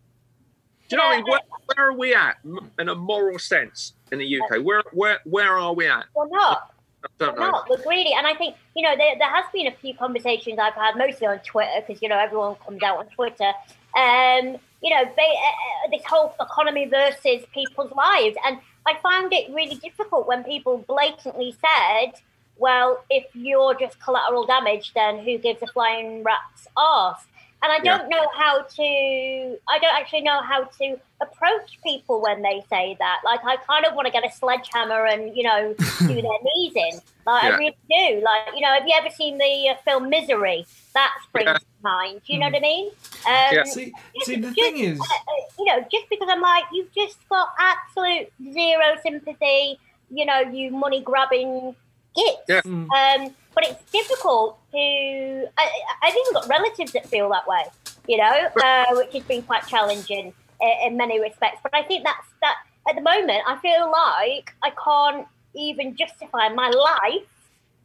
Do 0.90 0.96
you 0.96 1.02
know 1.02 1.08
what 1.08 1.14
I 1.14 1.18
mean? 1.18 1.26
Where, 1.28 1.40
where 1.76 1.88
are 1.90 1.94
we 1.94 2.16
at 2.16 2.38
in 2.80 2.90
a 2.90 2.96
moral 2.96 3.40
sense 3.40 3.94
in 4.12 4.20
the 4.20 4.42
UK? 4.42 4.64
Where 4.64 4.84
where 4.94 5.20
where 5.26 5.58
are 5.58 5.74
we 5.74 5.88
at? 5.88 6.06
Well, 6.16 6.30
not. 6.30 6.74
We're 7.20 7.36
not. 7.36 7.70
We're 7.70 7.84
greedy. 7.84 8.14
And 8.14 8.26
I 8.26 8.34
think, 8.34 8.56
you 8.76 8.84
know, 8.84 8.96
there, 8.98 9.16
there 9.18 9.30
has 9.30 9.46
been 9.54 9.68
a 9.68 9.72
few 9.72 9.94
conversations 9.96 10.60
I've 10.60 10.74
had, 10.74 10.96
mostly 10.96 11.28
on 11.28 11.40
Twitter, 11.40 11.84
because, 11.86 12.02
you 12.02 12.10
know, 12.10 12.18
everyone 12.18 12.56
comes 12.56 12.82
out 12.84 12.98
on 12.98 13.08
Twitter. 13.08 13.52
Um, 13.96 14.58
you 14.82 14.94
know, 14.94 15.06
ba- 15.06 15.22
uh, 15.22 15.86
uh, 15.86 15.90
this 15.92 16.04
whole 16.06 16.36
economy 16.40 16.86
versus 16.88 17.46
people's 17.54 17.92
lives. 17.92 18.36
And 18.46 18.60
I 18.86 18.98
found 19.02 19.34
it 19.34 19.52
really 19.54 19.76
difficult 19.76 20.28
when 20.28 20.44
people 20.44 20.84
blatantly 20.88 21.56
said, 21.62 22.14
well, 22.58 23.04
if 23.10 23.26
you're 23.34 23.76
just 23.76 24.00
collateral 24.02 24.46
damage, 24.46 24.94
then 24.94 25.20
who 25.20 25.38
gives 25.38 25.62
a 25.62 25.68
flying 25.68 26.24
rat's 26.24 26.68
arse? 26.76 27.26
And 27.64 27.72
I 27.72 27.80
don't 27.80 28.08
know 28.08 28.28
how 28.36 28.62
to, 28.62 29.58
I 29.68 29.80
don't 29.80 29.96
actually 30.00 30.22
know 30.22 30.42
how 30.44 30.66
to 30.66 31.00
approach 31.22 31.80
people 31.84 32.22
when 32.22 32.44
they 32.44 32.64
say 32.70 32.96
that. 33.00 33.22
Like, 33.26 33.44
I 33.44 33.56
kind 33.58 33.84
of 33.84 33.96
want 33.96 34.06
to 34.06 34.12
get 34.12 34.24
a 34.24 34.32
sledgehammer 34.32 35.06
and, 35.08 35.36
you 35.36 35.42
know, 35.42 35.74
do 35.74 36.08
their 36.08 36.40
knees 36.44 36.74
in. 36.76 37.02
Like, 37.26 37.44
Yeah. 37.44 37.50
I 37.50 37.58
really 37.58 37.78
do. 37.90 38.22
Like, 38.24 38.54
you 38.54 38.62
know, 38.62 38.68
have 38.74 38.84
you 38.86 38.94
ever 38.96 39.10
seen 39.10 39.40
the 39.40 39.70
uh, 39.70 39.76
film 39.84 40.08
Misery? 40.10 40.68
That 40.94 41.12
springs 41.24 41.48
Yeah. 41.48 41.54
to 41.58 41.66
mind. 41.82 42.22
Do 42.28 42.34
you 42.34 42.40
know 42.40 42.46
Mm. 42.48 42.54
what 42.54 42.58
I 42.58 42.62
mean? 42.62 42.88
Um, 43.26 43.50
Yeah. 43.52 43.64
See, 43.64 43.92
just- 44.14 44.26
see, 44.28 44.36
the 44.36 44.42
just, 44.52 44.56
thing 44.56 44.78
is, 44.78 45.00
uh, 45.00 45.04
uh, 45.04 45.42
you 45.58 45.66
know, 45.66 45.86
just 45.92 46.08
because 46.12 46.30
I'm 46.30 46.42
like, 46.42 46.66
you've 46.72 46.94
just 46.94 47.18
got 47.28 47.50
absolute 47.58 48.32
zero 48.54 48.98
sympathy, 49.02 49.80
you 50.12 50.26
know, 50.26 50.42
you 50.42 50.70
money 50.72 51.02
grabbing 51.02 51.76
gits. 52.18 52.42
Yeah. 52.50 52.62
Mm. 52.66 52.88
Um, 53.00 53.36
but 53.56 53.64
it's 53.70 53.84
difficult 53.92 54.60
to. 54.72 54.78
I, 54.78 55.64
I- 55.64 56.08
I've 56.08 56.16
even 56.22 56.34
got 56.34 56.48
relatives 56.48 56.92
that 56.94 57.06
feel 57.08 57.30
that 57.30 57.48
way, 57.48 57.64
you 58.08 58.18
know, 58.18 58.36
uh, 58.64 58.86
which 58.98 59.14
has 59.14 59.24
been 59.24 59.44
quite 59.44 59.66
challenging 59.68 60.34
in, 60.62 60.74
in 60.86 60.98
many 60.98 61.20
respects. 61.22 61.60
But 61.64 61.74
I 61.76 61.84
think 61.84 62.04
that's 62.04 62.28
that. 62.42 62.56
At 62.90 62.96
the 62.96 63.02
moment, 63.02 63.42
I 63.46 63.58
feel 63.58 63.92
like 63.92 64.54
I 64.64 64.72
can't 64.82 65.28
even 65.54 65.96
justify 65.96 66.48
my 66.50 66.70
life, 66.70 67.28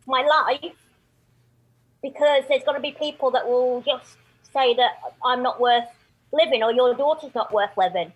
my 0.06 0.22
life, 0.22 0.76
because 2.02 2.44
there's 2.48 2.62
going 2.64 2.76
to 2.76 2.82
be 2.82 2.92
people 2.92 3.30
that 3.32 3.48
will 3.48 3.82
just 3.82 4.16
say 4.52 4.74
that 4.74 4.92
I'm 5.24 5.42
not 5.42 5.60
worth 5.60 5.88
living 6.32 6.62
or 6.62 6.72
your 6.72 6.94
daughter's 6.94 7.34
not 7.34 7.52
worth 7.52 7.76
living. 7.76 8.12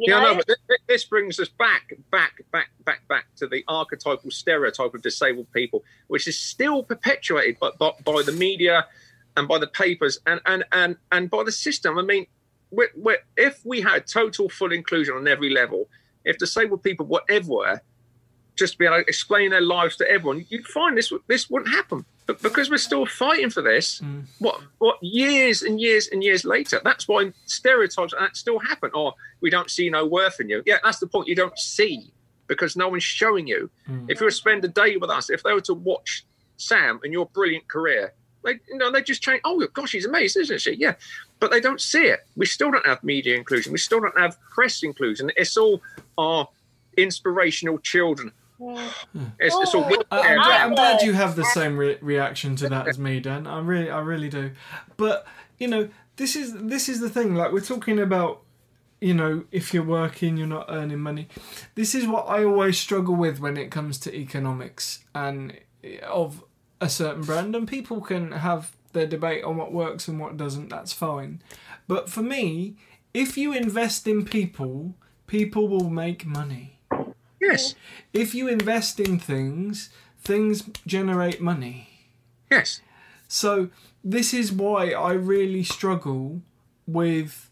You 0.00 0.14
yeah, 0.14 0.20
know? 0.20 0.32
no, 0.32 0.42
but 0.46 0.78
this 0.88 1.04
brings 1.04 1.38
us 1.38 1.50
back, 1.50 1.92
back, 2.10 2.42
back, 2.52 2.70
back, 2.86 3.06
back 3.06 3.26
to 3.36 3.46
the 3.46 3.62
archetypal 3.68 4.30
stereotype 4.30 4.94
of 4.94 5.02
disabled 5.02 5.52
people, 5.52 5.84
which 6.06 6.26
is 6.26 6.38
still 6.38 6.82
perpetuated 6.82 7.58
by, 7.60 7.70
by, 7.78 7.92
by 8.02 8.22
the 8.24 8.32
media 8.32 8.86
and 9.36 9.46
by 9.46 9.58
the 9.58 9.66
papers 9.66 10.18
and 10.26 10.40
and 10.46 10.64
and 10.72 10.96
and 11.12 11.28
by 11.28 11.44
the 11.44 11.52
system. 11.52 11.98
I 11.98 12.02
mean, 12.02 12.26
we 12.70 12.88
we 12.96 13.18
if 13.36 13.60
we 13.66 13.82
had 13.82 14.06
total 14.06 14.48
full 14.48 14.72
inclusion 14.72 15.16
on 15.16 15.28
every 15.28 15.50
level, 15.50 15.86
if 16.24 16.38
disabled 16.38 16.82
people 16.82 17.04
were 17.04 17.22
everywhere, 17.28 17.82
just 18.56 18.72
to 18.72 18.78
be 18.78 18.86
able 18.86 19.02
to 19.02 19.04
explain 19.06 19.50
their 19.50 19.60
lives 19.60 19.96
to 19.98 20.10
everyone, 20.10 20.46
you'd 20.48 20.66
find 20.66 20.96
this 20.96 21.12
this 21.26 21.50
wouldn't 21.50 21.74
happen. 21.74 22.06
But 22.32 22.42
because 22.42 22.70
we're 22.70 22.78
still 22.78 23.06
fighting 23.06 23.50
for 23.50 23.62
this, 23.62 24.00
Mm. 24.00 24.24
what 24.38 24.60
what 24.78 24.98
years 25.02 25.62
and 25.62 25.80
years 25.80 26.08
and 26.12 26.22
years 26.22 26.44
later, 26.44 26.80
that's 26.84 27.08
why 27.08 27.32
stereotypes 27.46 28.12
like 28.12 28.20
that 28.20 28.36
still 28.36 28.58
happen. 28.58 28.90
Or 28.94 29.14
we 29.40 29.50
don't 29.50 29.70
see 29.70 29.90
no 29.90 30.06
worth 30.06 30.38
in 30.40 30.48
you. 30.48 30.62
Yeah, 30.66 30.78
that's 30.84 30.98
the 31.00 31.06
point. 31.06 31.28
You 31.28 31.34
don't 31.34 31.58
see 31.58 32.12
because 32.46 32.76
no 32.76 32.88
one's 32.88 33.02
showing 33.04 33.46
you. 33.46 33.70
Mm. 33.88 34.06
If 34.10 34.20
you 34.20 34.24
were 34.26 34.30
to 34.30 34.36
spend 34.36 34.64
a 34.64 34.68
day 34.68 34.96
with 34.96 35.10
us, 35.10 35.30
if 35.30 35.42
they 35.42 35.52
were 35.52 35.60
to 35.62 35.74
watch 35.74 36.24
Sam 36.56 37.00
and 37.04 37.12
your 37.12 37.26
brilliant 37.26 37.68
career, 37.68 38.12
they 38.44 38.52
you 38.68 38.76
know 38.78 38.90
they 38.90 39.02
just 39.02 39.22
change. 39.22 39.40
Oh 39.44 39.66
gosh, 39.72 39.90
she's 39.90 40.06
amazing, 40.06 40.42
isn't 40.42 40.60
she? 40.60 40.74
Yeah, 40.74 40.94
but 41.40 41.50
they 41.50 41.60
don't 41.60 41.80
see 41.80 42.04
it. 42.04 42.20
We 42.36 42.46
still 42.46 42.70
don't 42.70 42.86
have 42.86 43.02
media 43.04 43.36
inclusion. 43.36 43.72
We 43.72 43.78
still 43.78 44.00
don't 44.00 44.18
have 44.18 44.36
press 44.54 44.82
inclusion. 44.82 45.30
It's 45.36 45.56
all 45.56 45.82
our 46.16 46.48
inspirational 46.96 47.78
children. 47.78 48.32
Yeah. 48.60 48.90
It's, 49.38 49.54
it's 49.56 49.74
all. 49.74 49.84
Oh, 49.90 50.04
I- 50.10 50.18
I'm, 50.20 50.36
Yeah. 50.36 50.44
glad, 50.44 50.60
I'm 50.62 50.74
glad 50.74 51.02
you 51.02 51.12
have 51.14 51.34
the 51.36 51.44
same 51.44 51.76
re- 51.78 51.98
reaction 52.00 52.56
to 52.56 52.68
that 52.68 52.88
as 52.88 52.98
me, 52.98 53.20
Dan. 53.20 53.46
I 53.46 53.60
really, 53.60 53.90
I 53.90 54.00
really 54.00 54.28
do. 54.28 54.52
But 54.96 55.26
you 55.58 55.68
know, 55.68 55.88
this 56.16 56.36
is 56.36 56.54
this 56.54 56.88
is 56.88 57.00
the 57.00 57.08
thing. 57.10 57.34
Like 57.34 57.52
we're 57.52 57.60
talking 57.60 57.98
about, 57.98 58.42
you 59.00 59.14
know, 59.14 59.44
if 59.50 59.72
you're 59.72 59.82
working, 59.84 60.36
you're 60.36 60.46
not 60.46 60.66
earning 60.68 60.98
money. 61.00 61.28
This 61.74 61.94
is 61.94 62.06
what 62.06 62.28
I 62.28 62.44
always 62.44 62.78
struggle 62.78 63.14
with 63.14 63.40
when 63.40 63.56
it 63.56 63.70
comes 63.70 63.98
to 64.00 64.14
economics 64.14 65.04
and 65.14 65.58
eh, 65.82 65.98
of 66.00 66.44
a 66.80 66.88
certain 66.88 67.22
brand. 67.22 67.54
And 67.56 67.66
people 67.66 68.00
can 68.00 68.32
have 68.32 68.76
their 68.92 69.06
debate 69.06 69.44
on 69.44 69.56
what 69.56 69.72
works 69.72 70.08
and 70.08 70.18
what 70.20 70.36
doesn't. 70.36 70.68
That's 70.68 70.92
fine. 70.92 71.40
But 71.88 72.10
for 72.10 72.22
me, 72.22 72.76
if 73.14 73.36
you 73.38 73.52
invest 73.52 74.06
in 74.06 74.24
people, 74.24 74.94
people 75.26 75.68
will 75.68 75.88
make 75.90 76.26
money 76.26 76.79
yes, 77.40 77.74
if 78.12 78.34
you 78.34 78.48
invest 78.48 79.00
in 79.00 79.18
things, 79.18 79.90
things 80.20 80.64
generate 80.86 81.40
money. 81.40 81.88
yes. 82.50 82.80
So 83.28 83.70
this 84.02 84.34
is 84.34 84.50
why 84.50 84.90
I 84.90 85.12
really 85.12 85.62
struggle 85.62 86.42
with 86.86 87.48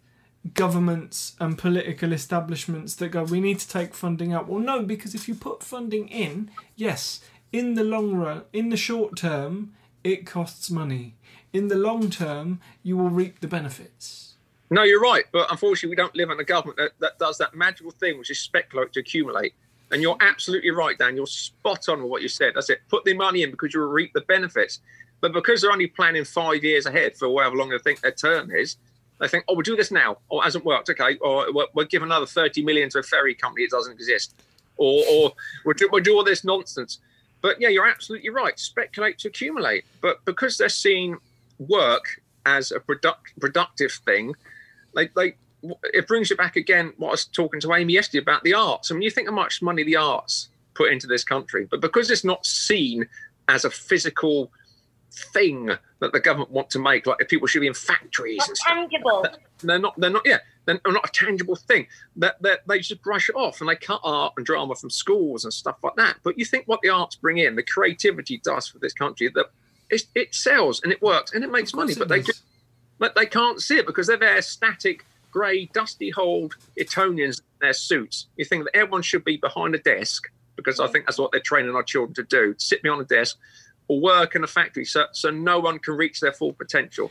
governments 0.54 1.36
and 1.38 1.58
political 1.58 2.12
establishments 2.12 2.94
that 2.96 3.10
go, 3.10 3.22
we 3.22 3.40
need 3.40 3.58
to 3.60 3.68
take 3.68 3.94
funding 3.94 4.32
out. 4.32 4.48
Well, 4.48 4.60
no, 4.60 4.82
because 4.82 5.14
if 5.14 5.28
you 5.28 5.34
put 5.34 5.62
funding 5.62 6.08
in, 6.08 6.50
yes, 6.74 7.20
in 7.52 7.74
the 7.74 7.84
long 7.84 8.14
run, 8.14 8.42
in 8.52 8.70
the 8.70 8.76
short 8.76 9.16
term, 9.16 9.74
it 10.02 10.26
costs 10.26 10.70
money. 10.70 11.16
In 11.52 11.68
the 11.68 11.76
long 11.76 12.10
term, 12.10 12.60
you 12.82 12.96
will 12.96 13.10
reap 13.10 13.40
the 13.40 13.48
benefits. 13.48 14.34
No, 14.70 14.82
you're 14.82 15.00
right. 15.00 15.24
But 15.32 15.50
unfortunately, 15.50 15.90
we 15.90 15.96
don't 15.96 16.14
live 16.14 16.30
in 16.30 16.40
a 16.40 16.44
government 16.44 16.78
that, 16.78 16.92
that 17.00 17.18
does 17.18 17.38
that 17.38 17.54
magical 17.54 17.90
thing, 17.90 18.18
which 18.18 18.30
is 18.30 18.38
speculate 18.38 18.92
to 18.94 19.00
accumulate. 19.00 19.54
And 19.90 20.02
you're 20.02 20.16
absolutely 20.20 20.70
right, 20.70 20.98
Dan. 20.98 21.16
You're 21.16 21.26
spot 21.26 21.88
on 21.88 22.02
with 22.02 22.10
what 22.10 22.22
you 22.22 22.28
said. 22.28 22.52
That's 22.54 22.70
it. 22.70 22.80
Put 22.88 23.04
the 23.04 23.14
money 23.14 23.42
in 23.42 23.50
because 23.50 23.72
you'll 23.72 23.88
reap 23.88 24.12
the 24.12 24.20
benefits. 24.22 24.80
But 25.20 25.32
because 25.32 25.62
they're 25.62 25.72
only 25.72 25.86
planning 25.86 26.24
five 26.24 26.62
years 26.62 26.86
ahead 26.86 27.16
for 27.16 27.28
however 27.28 27.56
long 27.56 27.70
they 27.70 27.78
think 27.78 28.00
their 28.00 28.12
term 28.12 28.50
is, 28.50 28.76
they 29.18 29.28
think, 29.28 29.44
oh, 29.48 29.54
we'll 29.54 29.62
do 29.62 29.76
this 29.76 29.90
now. 29.90 30.18
Oh, 30.30 30.40
it 30.40 30.44
hasn't 30.44 30.64
worked. 30.64 30.90
Okay. 30.90 31.16
Or 31.18 31.46
we'll, 31.74 31.86
give 31.86 32.02
another 32.02 32.26
30 32.26 32.62
million 32.64 32.88
to 32.90 33.00
a 33.00 33.02
ferry 33.02 33.34
company 33.34 33.66
that 33.66 33.76
doesn't 33.76 33.92
exist. 33.92 34.34
Or, 34.76 35.02
or 35.10 35.32
we'll, 35.64 35.74
do, 35.74 35.88
we'll 35.90 36.02
do 36.02 36.14
all 36.16 36.24
this 36.24 36.44
nonsense. 36.44 36.98
But 37.40 37.60
yeah, 37.60 37.68
you're 37.68 37.88
absolutely 37.88 38.30
right. 38.30 38.58
Speculate 38.58 39.18
to 39.18 39.28
accumulate. 39.28 39.84
But 40.00 40.24
because 40.24 40.56
they're 40.58 40.68
seeing 40.68 41.16
work 41.58 42.20
as 42.46 42.70
a 42.72 42.80
product, 42.80 43.32
productive 43.40 43.92
thing, 43.92 44.34
they, 44.94 45.08
they 45.08 45.34
it 45.62 46.06
brings 46.06 46.30
you 46.30 46.36
back 46.36 46.56
again 46.56 46.92
what 46.96 47.08
I 47.08 47.10
was 47.12 47.24
talking 47.26 47.60
to 47.60 47.74
Amy 47.74 47.94
yesterday 47.94 48.22
about 48.22 48.44
the 48.44 48.54
arts. 48.54 48.90
I 48.90 48.94
mean, 48.94 49.02
you 49.02 49.10
think 49.10 49.28
how 49.28 49.34
much 49.34 49.62
money 49.62 49.82
the 49.82 49.96
arts 49.96 50.48
put 50.74 50.92
into 50.92 51.06
this 51.06 51.24
country, 51.24 51.66
but 51.70 51.80
because 51.80 52.10
it's 52.10 52.24
not 52.24 52.46
seen 52.46 53.06
as 53.48 53.64
a 53.64 53.70
physical 53.70 54.52
thing 55.32 55.70
that 56.00 56.12
the 56.12 56.20
government 56.20 56.50
want 56.50 56.70
to 56.70 56.78
make, 56.78 57.06
like 57.06 57.16
if 57.20 57.28
people 57.28 57.48
should 57.48 57.60
be 57.60 57.66
in 57.66 57.74
factories 57.74 58.38
Not 58.38 58.48
and 58.48 58.56
stuff, 58.56 58.74
tangible. 58.74 59.26
they're 59.62 59.78
not. 59.78 59.98
They're 59.98 60.10
not. 60.10 60.22
Yeah, 60.24 60.38
they're 60.64 60.80
not 60.86 61.08
a 61.08 61.12
tangible 61.12 61.56
thing. 61.56 61.86
That 62.16 62.40
that 62.42 62.60
they 62.68 62.78
just 62.78 63.02
brush 63.02 63.28
it 63.28 63.34
off 63.34 63.60
and 63.60 63.68
they 63.68 63.76
cut 63.76 64.00
art 64.04 64.34
and 64.36 64.46
drama 64.46 64.76
from 64.76 64.90
schools 64.90 65.44
and 65.44 65.52
stuff 65.52 65.76
like 65.82 65.96
that. 65.96 66.16
But 66.22 66.38
you 66.38 66.44
think 66.44 66.68
what 66.68 66.80
the 66.82 66.90
arts 66.90 67.16
bring 67.16 67.38
in, 67.38 67.56
the 67.56 67.62
creativity 67.62 68.38
does 68.38 68.68
for 68.68 68.78
this 68.78 68.92
country, 68.92 69.28
that 69.34 69.46
it, 69.90 70.02
it 70.14 70.34
sells 70.34 70.82
and 70.82 70.92
it 70.92 71.02
works 71.02 71.32
and 71.32 71.42
it 71.42 71.50
makes 71.50 71.74
money, 71.74 71.94
course 71.94 71.98
but 71.98 72.14
it 72.14 72.20
they 72.20 72.22
just 72.22 72.42
but 72.98 73.14
they 73.14 73.26
can't 73.26 73.60
see 73.60 73.78
it 73.78 73.86
because 73.86 74.06
they're 74.06 74.16
there 74.16 74.42
static 74.42 75.04
grey, 75.30 75.66
dusty 75.72 76.12
old 76.16 76.54
Etonians 76.78 77.38
in 77.40 77.44
their 77.66 77.72
suits. 77.72 78.26
You 78.36 78.44
think 78.44 78.64
that 78.64 78.76
everyone 78.76 79.02
should 79.02 79.24
be 79.24 79.36
behind 79.36 79.74
a 79.74 79.78
desk 79.78 80.24
because 80.56 80.80
I 80.80 80.86
think 80.88 81.06
that's 81.06 81.18
what 81.18 81.30
they're 81.32 81.40
training 81.40 81.74
our 81.74 81.82
children 81.82 82.14
to 82.14 82.22
do: 82.24 82.54
sit 82.58 82.82
behind 82.82 83.00
a 83.02 83.04
desk 83.04 83.36
or 83.88 84.00
work 84.00 84.34
in 84.34 84.44
a 84.44 84.46
factory, 84.46 84.84
so 84.84 85.06
so 85.12 85.30
no 85.30 85.58
one 85.60 85.78
can 85.78 85.94
reach 85.94 86.20
their 86.20 86.32
full 86.32 86.52
potential. 86.52 87.10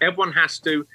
Everyone 0.00 0.32
has 0.32 0.58
to 0.60 0.86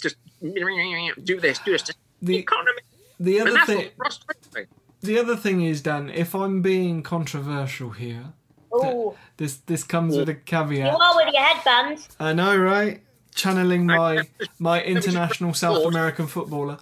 just 0.00 0.16
do 0.40 1.40
this, 1.40 1.58
do 1.60 1.72
this. 1.72 1.90
The- 2.20 2.36
economy. 2.38 2.80
The 3.20 3.38
And 3.38 3.48
other 3.50 3.54
that's 3.58 3.66
thing, 3.66 3.76
what 3.78 3.92
frustrates 3.96 4.48
me. 4.54 4.62
the 5.00 5.18
other 5.18 5.36
thing 5.36 5.62
is, 5.62 5.80
Dan, 5.80 6.10
if 6.10 6.34
I'm 6.34 6.60
being 6.60 7.02
controversial 7.04 7.90
here, 7.90 8.32
Ooh, 8.74 9.14
this 9.36 9.58
this 9.58 9.84
comes 9.84 10.16
with 10.16 10.28
a 10.28 10.34
caveat. 10.34 10.70
you 10.70 10.98
caveat. 10.98 11.00
are 11.00 11.16
with 11.16 11.32
your 11.34 11.42
headband. 11.42 12.08
I 12.18 12.32
know, 12.32 12.56
right? 12.56 13.00
Channeling 13.34 13.86
my 13.86 14.22
my 14.58 14.82
international 14.82 15.54
South. 15.54 15.84
American 15.86 16.26
footballer. 16.26 16.78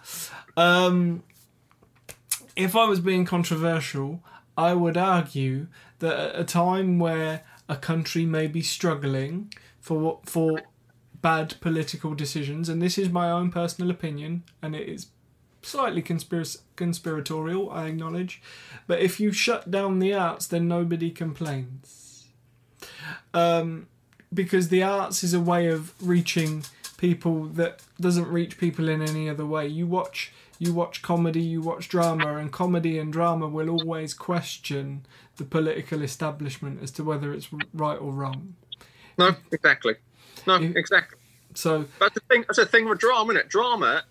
Um, 0.56 1.22
if 2.56 2.74
I 2.76 2.84
was 2.86 3.00
being 3.00 3.24
controversial, 3.24 4.22
I 4.56 4.74
would 4.74 4.96
argue 4.96 5.68
that 6.00 6.18
at 6.18 6.40
a 6.40 6.44
time 6.44 6.98
where 6.98 7.42
a 7.68 7.76
country 7.76 8.26
may 8.26 8.46
be 8.46 8.62
struggling 8.62 9.52
for 9.80 10.20
for 10.24 10.62
bad 11.22 11.54
political 11.60 12.14
decisions, 12.14 12.68
and 12.68 12.82
this 12.82 12.98
is 12.98 13.10
my 13.10 13.30
own 13.30 13.50
personal 13.50 13.90
opinion, 13.90 14.42
and 14.62 14.74
it 14.74 14.88
is 14.88 15.08
slightly 15.62 16.02
conspirac- 16.02 16.62
conspiratorial, 16.76 17.70
I 17.70 17.86
acknowledge, 17.88 18.42
but 18.86 19.00
if 19.00 19.20
you 19.20 19.32
shut 19.32 19.70
down 19.70 19.98
the 19.98 20.14
arts, 20.14 20.46
then 20.46 20.68
nobody 20.68 21.10
complains. 21.10 22.28
Um, 23.34 23.86
because 24.32 24.68
the 24.68 24.82
arts 24.82 25.22
is 25.24 25.34
a 25.34 25.40
way 25.40 25.68
of 25.68 25.92
reaching 26.00 26.64
people 26.96 27.44
that 27.44 27.80
doesn't 28.00 28.28
reach 28.28 28.58
people 28.58 28.88
in 28.88 29.02
any 29.02 29.28
other 29.28 29.46
way. 29.46 29.66
You 29.66 29.86
watch 29.86 30.32
you 30.58 30.74
watch 30.74 31.00
comedy, 31.00 31.40
you 31.40 31.62
watch 31.62 31.88
drama, 31.88 32.36
and 32.36 32.52
comedy 32.52 32.98
and 32.98 33.10
drama 33.10 33.48
will 33.48 33.70
always 33.70 34.12
question 34.12 35.06
the 35.36 35.44
political 35.44 36.02
establishment 36.02 36.82
as 36.82 36.90
to 36.92 37.02
whether 37.02 37.32
it's 37.32 37.48
right 37.72 37.96
or 37.96 38.12
wrong. 38.12 38.56
No, 39.16 39.34
exactly. 39.50 39.94
No, 40.46 40.58
You- 40.58 40.74
exactly. 40.76 41.18
So 41.54 41.86
That's 41.98 42.14
the 42.14 42.20
thing. 42.28 42.42
That's 42.42 42.58
the 42.58 42.66
thing 42.66 42.88
with 42.88 42.98
drama, 42.98 43.32
isn't 43.32 43.46
it? 43.46 43.48
Drama 43.48 44.04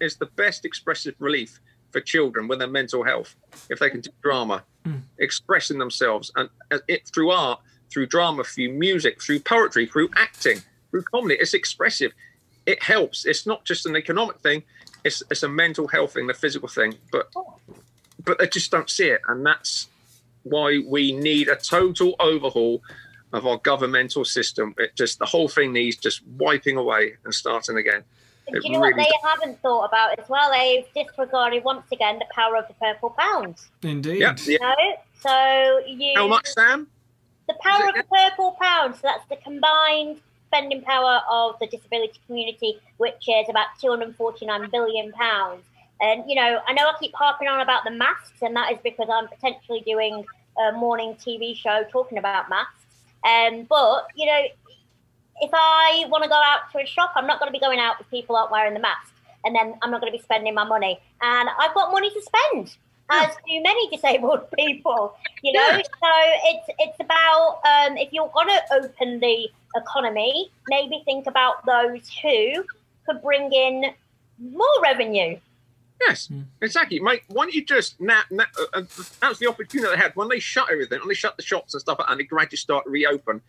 is 0.00 0.16
the 0.16 0.26
best 0.26 0.64
expressive 0.64 1.14
relief 1.20 1.60
for 1.90 2.00
children 2.00 2.48
with 2.48 2.58
their 2.58 2.68
mental 2.68 3.02
health. 3.04 3.36
If 3.70 3.78
they 3.78 3.88
can 3.88 4.00
do 4.00 4.10
drama, 4.22 4.64
hmm. 4.84 4.96
expressing 5.18 5.78
themselves, 5.78 6.32
and 6.36 6.50
it 6.88 7.08
through 7.14 7.30
art, 7.30 7.60
through 7.90 8.06
drama, 8.06 8.44
through 8.44 8.72
music, 8.72 9.22
through 9.22 9.40
poetry, 9.40 9.86
through 9.86 10.10
acting, 10.16 10.58
through 10.90 11.02
comedy, 11.02 11.36
it's 11.38 11.54
expressive. 11.54 12.12
It 12.66 12.82
helps. 12.82 13.24
It's 13.24 13.46
not 13.46 13.64
just 13.64 13.86
an 13.86 13.96
economic 13.96 14.40
thing. 14.40 14.62
It's 15.04 15.22
it's 15.30 15.42
a 15.42 15.48
mental 15.48 15.86
health 15.86 16.14
thing, 16.14 16.26
the 16.26 16.34
physical 16.34 16.68
thing. 16.68 16.94
But 17.12 17.32
but 18.24 18.38
they 18.38 18.48
just 18.48 18.70
don't 18.70 18.90
see 18.90 19.08
it, 19.08 19.20
and 19.28 19.46
that's 19.46 19.88
why 20.42 20.82
we 20.86 21.12
need 21.12 21.48
a 21.48 21.56
total 21.56 22.14
overhaul 22.18 22.82
of 23.32 23.46
our 23.46 23.58
governmental 23.58 24.24
system. 24.24 24.74
It 24.78 24.96
just 24.96 25.18
the 25.18 25.26
whole 25.26 25.48
thing 25.48 25.72
needs 25.72 25.96
just 25.96 26.26
wiping 26.26 26.76
away 26.76 27.14
and 27.24 27.32
starting 27.32 27.76
again. 27.76 28.02
Do 28.52 28.60
you 28.62 28.72
know 28.72 28.80
what 28.80 28.94
really 28.94 29.04
they 29.04 29.28
haven't 29.28 29.60
thought 29.60 29.84
about 29.84 30.18
as 30.18 30.28
well? 30.28 30.50
They've 30.52 30.86
disregarded 30.94 31.64
once 31.64 31.86
again 31.92 32.18
the 32.20 32.26
power 32.30 32.56
of 32.56 32.68
the 32.68 32.74
purple 32.74 33.10
pound. 33.18 33.56
indeed, 33.82 34.20
Yeah, 34.20 34.36
yeah. 34.44 34.58
No, 34.60 34.74
so 35.20 35.80
you 35.86 36.12
How 36.14 36.28
much, 36.28 36.46
Sam? 36.46 36.86
The 37.48 37.54
power 37.60 37.88
of 37.88 37.94
the 37.94 38.04
purple 38.04 38.56
pound. 38.60 38.94
So 38.94 39.00
that's 39.04 39.26
the 39.28 39.36
combined 39.36 40.20
spending 40.46 40.82
power 40.82 41.20
of 41.30 41.58
the 41.60 41.66
disability 41.66 42.20
community, 42.26 42.78
which 42.98 43.28
is 43.28 43.48
about 43.48 43.66
two 43.80 43.88
hundred 43.88 44.14
forty-nine 44.16 44.70
billion 44.70 45.12
pounds. 45.12 45.62
And 46.00 46.24
you 46.28 46.36
know, 46.36 46.60
I 46.66 46.72
know 46.72 46.84
I 46.84 46.94
keep 47.00 47.14
harping 47.14 47.48
on 47.48 47.60
about 47.60 47.84
the 47.84 47.90
masks, 47.90 48.42
and 48.42 48.54
that 48.56 48.72
is 48.72 48.78
because 48.82 49.08
I'm 49.12 49.28
potentially 49.28 49.82
doing 49.86 50.24
a 50.58 50.72
morning 50.72 51.14
TV 51.14 51.56
show 51.56 51.84
talking 51.90 52.18
about 52.18 52.48
masks. 52.48 52.84
Um, 53.24 53.64
but 53.64 54.08
you 54.14 54.26
know, 54.26 54.42
if 55.40 55.50
I 55.52 56.04
want 56.08 56.24
to 56.24 56.28
go 56.28 56.36
out 56.36 56.70
to 56.72 56.78
a 56.78 56.86
shop, 56.86 57.12
I'm 57.16 57.26
not 57.26 57.38
going 57.38 57.48
to 57.48 57.52
be 57.52 57.60
going 57.60 57.78
out 57.78 57.96
if 58.00 58.08
people 58.10 58.36
aren't 58.36 58.50
wearing 58.50 58.74
the 58.74 58.80
mask, 58.80 59.12
and 59.44 59.54
then 59.54 59.74
I'm 59.82 59.90
not 59.90 60.00
going 60.00 60.12
to 60.12 60.16
be 60.16 60.22
spending 60.22 60.54
my 60.54 60.64
money. 60.64 60.98
And 61.20 61.48
I've 61.58 61.74
got 61.74 61.92
money 61.92 62.10
to 62.10 62.22
spend, 62.22 62.76
as 63.10 63.34
do 63.46 63.62
many 63.62 63.88
disabled 63.90 64.50
people. 64.58 65.16
You 65.42 65.52
know, 65.52 65.68
Yeah. 65.70 65.82
so 65.82 66.10
it's 66.44 66.68
it's 66.78 67.00
about 67.00 67.60
um, 67.64 67.96
if 67.96 68.12
you're 68.12 68.30
going 68.34 68.48
to 68.48 68.62
open 68.74 69.20
the 69.20 69.48
economy, 69.76 70.50
maybe 70.68 71.02
think 71.04 71.26
about 71.26 71.64
those 71.66 72.08
who 72.22 72.64
could 73.06 73.22
bring 73.22 73.52
in 73.52 73.92
more 74.38 74.66
revenue. 74.82 75.38
Yes, 76.06 76.30
exactly, 76.60 77.00
mate. 77.00 77.22
Why 77.28 77.44
don't 77.44 77.54
you 77.54 77.64
just 77.64 77.98
now? 78.00 78.20
now 78.30 78.44
uh, 78.60 78.80
uh, 78.80 78.82
that 79.20 79.28
was 79.30 79.38
the 79.38 79.48
opportunity 79.48 79.90
they 79.90 79.96
had 80.00 80.14
when 80.14 80.28
they 80.28 80.38
shut 80.38 80.70
everything, 80.70 80.98
when 80.98 81.08
they 81.08 81.14
shut 81.14 81.36
the 81.36 81.42
shops 81.42 81.72
and 81.72 81.80
stuff, 81.80 81.98
and 82.06 82.20
they 82.20 82.24
gradually 82.24 82.58
start 82.58 82.84
to 82.84 82.90
reopen 82.90 83.40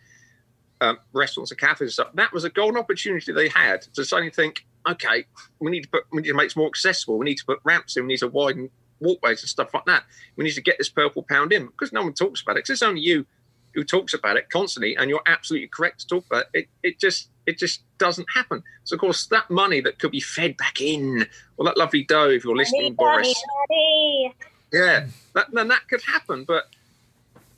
um, 0.80 0.98
restaurants 1.12 1.50
and 1.50 1.60
cafes 1.60 1.80
and 1.80 1.92
stuff. 1.92 2.08
That 2.14 2.32
was 2.32 2.44
a 2.44 2.50
golden 2.50 2.78
opportunity 2.78 3.32
they 3.32 3.48
had 3.48 3.82
to 3.94 4.02
suddenly 4.04 4.30
think, 4.30 4.64
okay, 4.88 5.26
we 5.58 5.70
need 5.70 5.82
to 5.82 5.88
put, 5.90 6.04
we 6.10 6.22
need 6.22 6.28
to 6.28 6.34
make 6.34 6.46
it 6.46 6.56
more 6.56 6.68
accessible. 6.68 7.18
We 7.18 7.26
need 7.26 7.36
to 7.38 7.44
put 7.44 7.58
ramps 7.64 7.96
in. 7.98 8.04
We 8.04 8.14
need 8.14 8.20
to 8.20 8.28
widen 8.28 8.70
walkways 9.00 9.42
and 9.42 9.48
stuff 9.48 9.72
like 9.74 9.84
that. 9.86 10.04
We 10.36 10.44
need 10.44 10.52
to 10.52 10.62
get 10.62 10.78
this 10.78 10.88
purple 10.88 11.24
pound 11.28 11.52
in 11.52 11.66
because 11.66 11.92
no 11.92 12.02
one 12.02 12.12
talks 12.12 12.42
about 12.42 12.52
it. 12.52 12.60
Because 12.64 12.70
it's 12.70 12.82
only 12.82 13.00
you 13.00 13.26
who 13.74 13.84
talks 13.84 14.14
about 14.14 14.36
it 14.36 14.50
constantly, 14.50 14.96
and 14.96 15.08
you're 15.10 15.22
absolutely 15.26 15.68
correct 15.68 16.00
to 16.00 16.06
talk 16.06 16.26
about 16.26 16.44
it. 16.52 16.68
It, 16.82 16.88
it 16.88 16.98
just 16.98 17.28
it 17.46 17.58
just 17.58 17.82
doesn't 17.98 18.26
happen. 18.34 18.62
So 18.84 18.94
of 18.94 19.00
course 19.00 19.26
that 19.26 19.50
money 19.50 19.80
that 19.80 19.98
could 19.98 20.10
be 20.10 20.20
fed 20.20 20.56
back 20.56 20.80
in, 20.80 21.26
well, 21.56 21.66
that 21.66 21.78
lovely 21.78 22.04
dough, 22.04 22.30
if 22.30 22.44
you're 22.44 22.56
listening, 22.56 22.82
Money, 22.82 22.96
Boris. 22.96 23.44
money. 23.70 24.34
Yeah, 24.72 25.06
that, 25.34 25.50
then 25.52 25.68
that 25.68 25.88
could 25.88 26.02
happen. 26.02 26.44
But 26.44 26.64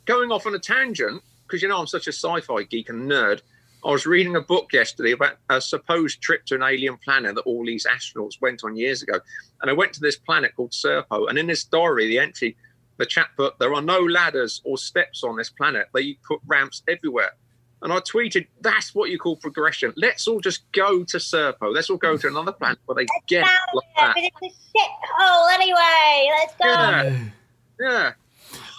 going 0.05 0.31
off 0.31 0.47
on 0.47 0.55
a 0.55 0.59
tangent, 0.59 1.23
because 1.47 1.63
you 1.63 1.69
know 1.69 1.81
I'm 1.81 1.87
such 1.87 2.07
a 2.07 2.13
sci-fi 2.13 2.63
geek 2.65 2.89
and 2.89 3.11
nerd, 3.11 3.41
I 3.85 3.91
was 3.91 4.05
reading 4.07 4.37
a 4.37 4.41
book 4.41 4.73
yesterday 4.73 5.13
about 5.13 5.37
a 5.49 5.61
supposed 5.61 6.21
trip 6.21 6.45
to 6.47 6.55
an 6.55 6.63
alien 6.63 6.99
planet 6.99 7.35
that 7.35 7.43
all 7.43 7.65
these 7.65 7.87
astronauts 7.87 8.41
went 8.41 8.63
on 8.63 8.77
years 8.77 9.03
ago. 9.03 9.19
And 9.63 9.71
I 9.71 9.75
went 9.75 9.93
to 9.95 10.01
this 10.01 10.17
planet 10.17 10.55
called 10.55 10.73
Serpo, 10.73 11.29
and 11.29 11.39
in 11.39 11.47
this 11.47 11.65
diary, 11.65 12.07
the 12.09 12.19
entry, 12.19 12.57
the 12.99 13.07
chap 13.07 13.31
put, 13.37 13.59
"There 13.59 13.75
are 13.75 13.81
no 13.81 14.01
ladders 14.01 14.61
or 14.65 14.77
steps 14.77 15.25
on 15.25 15.37
this 15.37 15.49
planet. 15.49 15.89
They 15.95 16.15
put 16.27 16.41
ramps 16.47 16.83
everywhere." 16.89 17.33
And 17.83 17.91
I 17.91 18.01
tweeted, 18.01 18.47
"That's 18.61 18.95
what 18.95 19.09
you 19.09 19.19
call 19.19 19.37
progression. 19.37 19.95
Let's 19.97 20.29
all 20.29 20.41
just 20.41 20.71
go 20.73 21.03
to 21.05 21.17
Serpo. 21.17 21.73
Let's 21.73 21.89
all 21.89 21.97
go 21.97 22.19
to 22.19 22.27
another 22.29 22.53
planet 22.53 22.79
where 22.85 22.97
they 22.97 23.07
get 23.27 23.45
it 23.45 23.75
like 23.75 23.85
Yeah, 23.97 24.07
that." 24.07 24.15
but 24.15 24.25
it's 24.25 24.37
a 24.43 24.79
shit 24.79 24.91
hole 25.17 25.49
anyway. 25.49 26.31
Let's 26.39 26.55
go. 26.57 26.67
Yeah. 26.69 27.19
Yeah. 27.81 28.13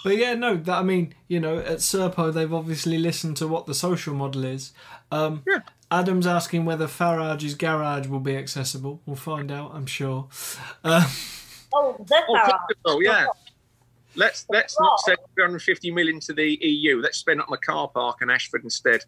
But 0.04 0.16
yeah, 0.16 0.34
no, 0.34 0.56
that 0.56 0.78
I 0.78 0.82
mean, 0.82 1.14
you 1.28 1.38
know, 1.40 1.58
at 1.58 1.78
Serpo 1.78 2.32
they've 2.32 2.52
obviously 2.52 2.98
listened 2.98 3.36
to 3.38 3.46
what 3.48 3.66
the 3.66 3.74
social 3.74 4.14
model 4.14 4.44
is. 4.44 4.72
Um, 5.10 5.42
Yeah. 5.46 5.60
Adam's 5.90 6.26
asking 6.26 6.64
whether 6.64 6.88
Farage's 6.88 7.54
garage 7.54 8.06
will 8.06 8.18
be 8.20 8.34
accessible. 8.36 9.02
We'll 9.04 9.14
find 9.16 9.52
out, 9.52 9.72
I'm 9.74 9.86
sure. 9.86 10.28
Uh, 10.82 11.08
Oh, 11.74 11.96
that's 12.06 12.26
Oh, 12.28 12.34
Farah. 12.34 12.58
Portugal, 12.84 13.02
yeah. 13.02 13.26
Let's 14.14 14.44
let's 14.50 14.78
not 14.78 15.00
send 15.00 15.16
350 15.36 15.90
million 15.90 16.20
to 16.20 16.34
the 16.34 16.58
EU. 16.60 17.00
Let's 17.00 17.16
spend 17.16 17.40
it 17.40 17.46
on 17.48 17.54
a 17.54 17.58
car 17.58 17.88
park 17.88 18.18
in 18.20 18.28
Ashford 18.28 18.62
instead. 18.62 19.04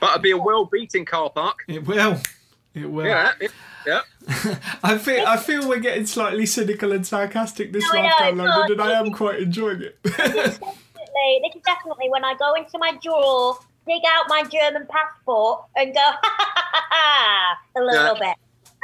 But 0.00 0.10
it'd 0.12 0.22
be 0.22 0.30
a 0.30 0.38
well-beating 0.38 1.04
car 1.04 1.28
park. 1.28 1.64
it 1.68 1.86
will. 1.86 2.18
It 2.78 2.90
will. 2.90 3.06
Yeah, 3.06 3.32
it- 3.40 3.52
yeah. 3.86 4.00
I 4.82 4.98
feel 4.98 5.26
I 5.26 5.36
feel 5.38 5.66
we're 5.68 5.78
getting 5.78 6.04
slightly 6.04 6.44
cynical 6.46 6.92
and 6.92 7.06
sarcastic 7.06 7.72
this 7.72 7.84
No, 7.90 7.98
I 8.00 8.02
last 8.02 8.36
know, 8.36 8.44
downloaded, 8.44 8.72
and 8.72 8.82
I 8.82 8.92
am 9.00 9.12
quite 9.12 9.40
enjoying 9.40 9.80
it. 9.82 10.02
definitely, 10.02 11.40
this 11.42 11.56
is 11.56 11.62
definitely 11.64 12.10
when 12.10 12.24
I 12.24 12.34
go 12.34 12.54
into 12.54 12.76
my 12.78 12.92
drawer, 13.02 13.58
dig 13.86 14.02
out 14.06 14.26
my 14.28 14.42
German 14.44 14.86
passport, 14.90 15.64
and 15.76 15.94
go 15.94 16.00
a 17.76 17.80
little 17.80 18.14
bit. 18.16 18.36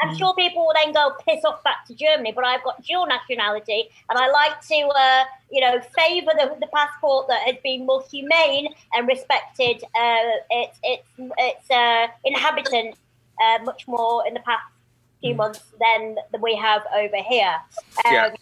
I'm 0.02 0.16
sure 0.16 0.34
people 0.34 0.66
will 0.66 0.72
then 0.74 0.92
go 0.92 1.12
piss 1.26 1.44
off 1.44 1.62
back 1.62 1.86
to 1.86 1.94
Germany, 1.94 2.32
but 2.34 2.44
I've 2.44 2.64
got 2.64 2.82
dual 2.82 3.06
nationality, 3.06 3.90
and 4.10 4.18
I 4.18 4.28
like 4.28 4.60
to, 4.68 4.74
uh, 4.74 5.24
you 5.52 5.60
know, 5.60 5.80
favour 5.96 6.32
the, 6.36 6.56
the 6.60 6.66
passport 6.74 7.28
that 7.28 7.42
has 7.46 7.56
been 7.62 7.86
more 7.86 8.02
humane 8.10 8.74
and 8.92 9.06
respected 9.06 9.84
uh, 9.94 10.18
its 10.50 10.78
its 10.82 11.08
its 11.18 11.70
uh, 11.70 12.08
inhabitants 12.24 12.98
uh, 13.42 13.62
much 13.64 13.86
more 13.86 14.26
in 14.26 14.34
the 14.34 14.40
past 14.40 14.62
few 15.20 15.34
months 15.34 15.62
than 15.80 16.16
we 16.40 16.54
have 16.56 16.82
over 16.94 17.16
here. 17.16 17.56
Um, 18.04 18.12
Yeah. 18.12 18.34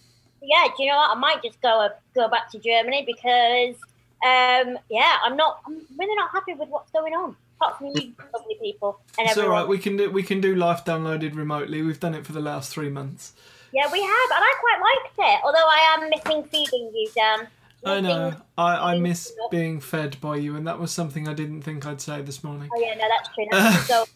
yeah, 0.42 0.64
do 0.76 0.82
you 0.82 0.90
know 0.90 0.96
what? 0.96 1.16
I 1.16 1.18
might 1.18 1.42
just 1.42 1.60
go 1.60 1.88
go 2.14 2.28
back 2.28 2.50
to 2.50 2.58
Germany 2.58 3.04
because, 3.06 3.76
um, 4.24 4.78
yeah, 4.90 5.18
I'm 5.24 5.36
not. 5.36 5.60
I'm 5.66 5.80
really 5.98 6.16
not 6.16 6.30
happy 6.32 6.54
with 6.54 6.68
what's 6.68 6.90
going 6.90 7.14
on. 7.14 7.36
Apart 7.60 7.78
from 7.78 7.86
you, 7.88 8.12
lovely 8.34 8.56
people, 8.60 8.98
and 9.16 9.28
it's 9.28 9.38
all 9.38 9.48
right. 9.48 9.66
We 9.66 9.78
can 9.78 9.96
do 9.96 10.10
we 10.10 10.24
can 10.24 10.40
do 10.40 10.56
life 10.56 10.84
downloaded 10.84 11.36
remotely. 11.36 11.80
We've 11.82 12.00
done 12.00 12.14
it 12.14 12.26
for 12.26 12.32
the 12.32 12.40
last 12.40 12.72
three 12.72 12.88
months. 12.88 13.34
Yeah, 13.72 13.90
we 13.90 14.00
have, 14.00 14.30
and 14.34 14.44
I 14.44 14.54
quite 14.60 14.80
liked 14.80 15.14
it. 15.18 15.40
Although 15.44 15.58
I 15.58 15.96
am 15.96 16.10
missing 16.10 16.42
feeding 16.50 16.90
you, 16.92 17.08
Dan. 17.14 17.48
I 17.84 18.00
know. 18.00 18.34
I, 18.58 18.92
I 18.94 18.98
miss 18.98 19.32
being 19.50 19.80
fed 19.80 20.20
by 20.20 20.36
you, 20.36 20.56
and 20.56 20.66
that 20.66 20.78
was 20.78 20.90
something 20.92 21.26
I 21.28 21.34
didn't 21.34 21.62
think 21.62 21.86
I'd 21.86 22.00
say 22.00 22.20
this 22.22 22.44
morning. 22.44 22.68
Oh 22.74 22.80
yeah, 22.80 22.94
no, 22.94 23.08
that's 23.08 23.28
true. 23.34 23.46
That's 23.50 23.86
so 23.86 24.06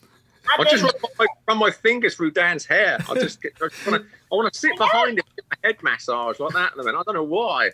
I 0.58 0.62
just 0.64 0.74
Adam, 0.74 0.84
want 0.84 0.96
to 0.96 1.02
run 1.02 1.12
my, 1.18 1.26
run 1.48 1.58
my 1.58 1.70
fingers 1.70 2.14
through 2.16 2.30
Dan's 2.32 2.64
hair. 2.64 2.98
I 3.08 3.14
just, 3.14 3.42
get, 3.42 3.52
I 3.62 3.68
just 3.68 3.86
want 3.86 4.02
to, 4.02 4.08
I 4.08 4.34
want 4.34 4.52
to 4.52 4.58
sit 4.58 4.76
behind 4.78 5.18
him, 5.18 5.24
get 5.36 5.44
a 5.62 5.66
head 5.66 5.82
massage 5.82 6.38
like 6.40 6.52
that. 6.54 6.72
in 6.74 6.80
a 6.80 6.84
minute. 6.84 6.98
I 6.98 7.02
don't 7.04 7.14
know 7.14 7.22
why. 7.24 7.70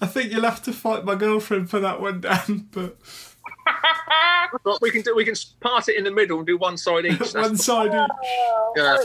I 0.00 0.06
think 0.06 0.32
you'll 0.32 0.42
have 0.42 0.62
to 0.64 0.72
fight 0.72 1.04
my 1.04 1.14
girlfriend 1.14 1.70
for 1.70 1.80
that 1.80 2.00
one, 2.00 2.20
Dan. 2.20 2.68
But 2.70 2.96
But 4.64 4.80
we 4.80 4.90
can 4.90 5.02
do, 5.02 5.14
we 5.14 5.24
can 5.24 5.34
part 5.60 5.88
it 5.88 5.96
in 5.96 6.04
the 6.04 6.10
middle 6.10 6.38
and 6.38 6.46
do 6.46 6.56
one 6.56 6.76
side 6.76 7.06
each. 7.06 7.18
That's 7.18 7.34
one 7.34 7.56
side. 7.56 7.90
Oh, 7.92 8.72
Yeah. 8.76 8.96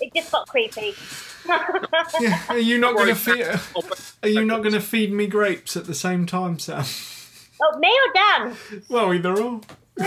it 0.00 0.12
just 0.14 0.30
got 0.32 0.46
creepy. 0.48 0.94
Yeah. 2.20 2.40
Are 2.48 2.58
you 2.58 2.78
not 2.78 2.96
going 2.96 3.08
to 3.08 3.14
feed? 3.14 3.44
Are 4.22 4.28
you 4.28 4.46
not 4.46 4.62
going 4.62 4.72
to 4.72 4.80
feed 4.80 5.12
me 5.12 5.26
grapes 5.26 5.76
at 5.76 5.84
the 5.84 5.94
same 5.94 6.24
time, 6.24 6.58
Sam? 6.58 6.84
Oh, 7.62 7.78
me 7.78 7.88
or 7.88 8.12
Dan? 8.14 8.56
Well, 8.88 9.12
either 9.12 9.38
or. 9.38 9.60
No, 9.98 10.06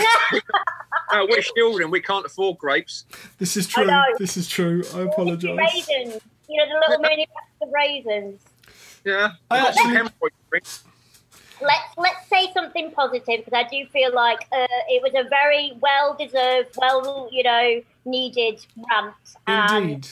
we're 1.30 1.42
children. 1.42 1.92
We 1.92 2.02
can't 2.02 2.26
afford 2.26 2.58
grapes. 2.58 3.06
This 3.38 3.56
is 3.58 3.68
true. 3.68 3.88
This 4.18 4.38
is 4.38 4.48
true. 4.48 4.84
I 4.94 5.02
apologise. 5.02 5.58
Raisins. 5.58 6.22
You 6.50 6.58
know, 6.58 6.66
the 6.74 6.86
little 6.88 7.00
mini 7.02 7.26
packs 7.28 7.62
of 7.62 7.70
raisins. 7.74 8.42
Yeah. 9.04 9.32
I 9.50 9.56
We've 9.56 9.64
got 9.64 9.76
some 9.76 9.98
actually- 9.98 10.32
Let's 11.60 11.98
let's 11.98 12.28
say 12.30 12.52
something 12.54 12.92
positive 12.92 13.44
because 13.44 13.54
I 13.54 13.64
do 13.68 13.84
feel 13.88 14.14
like 14.14 14.42
uh, 14.52 14.68
it 14.90 15.02
was 15.02 15.14
a 15.16 15.28
very 15.28 15.72
well 15.82 16.14
deserved, 16.16 16.76
well 16.78 17.30
you 17.32 17.42
know 17.42 17.82
needed 18.06 18.64
rant 18.92 19.16
and 19.48 19.84
Indeed. 19.90 20.08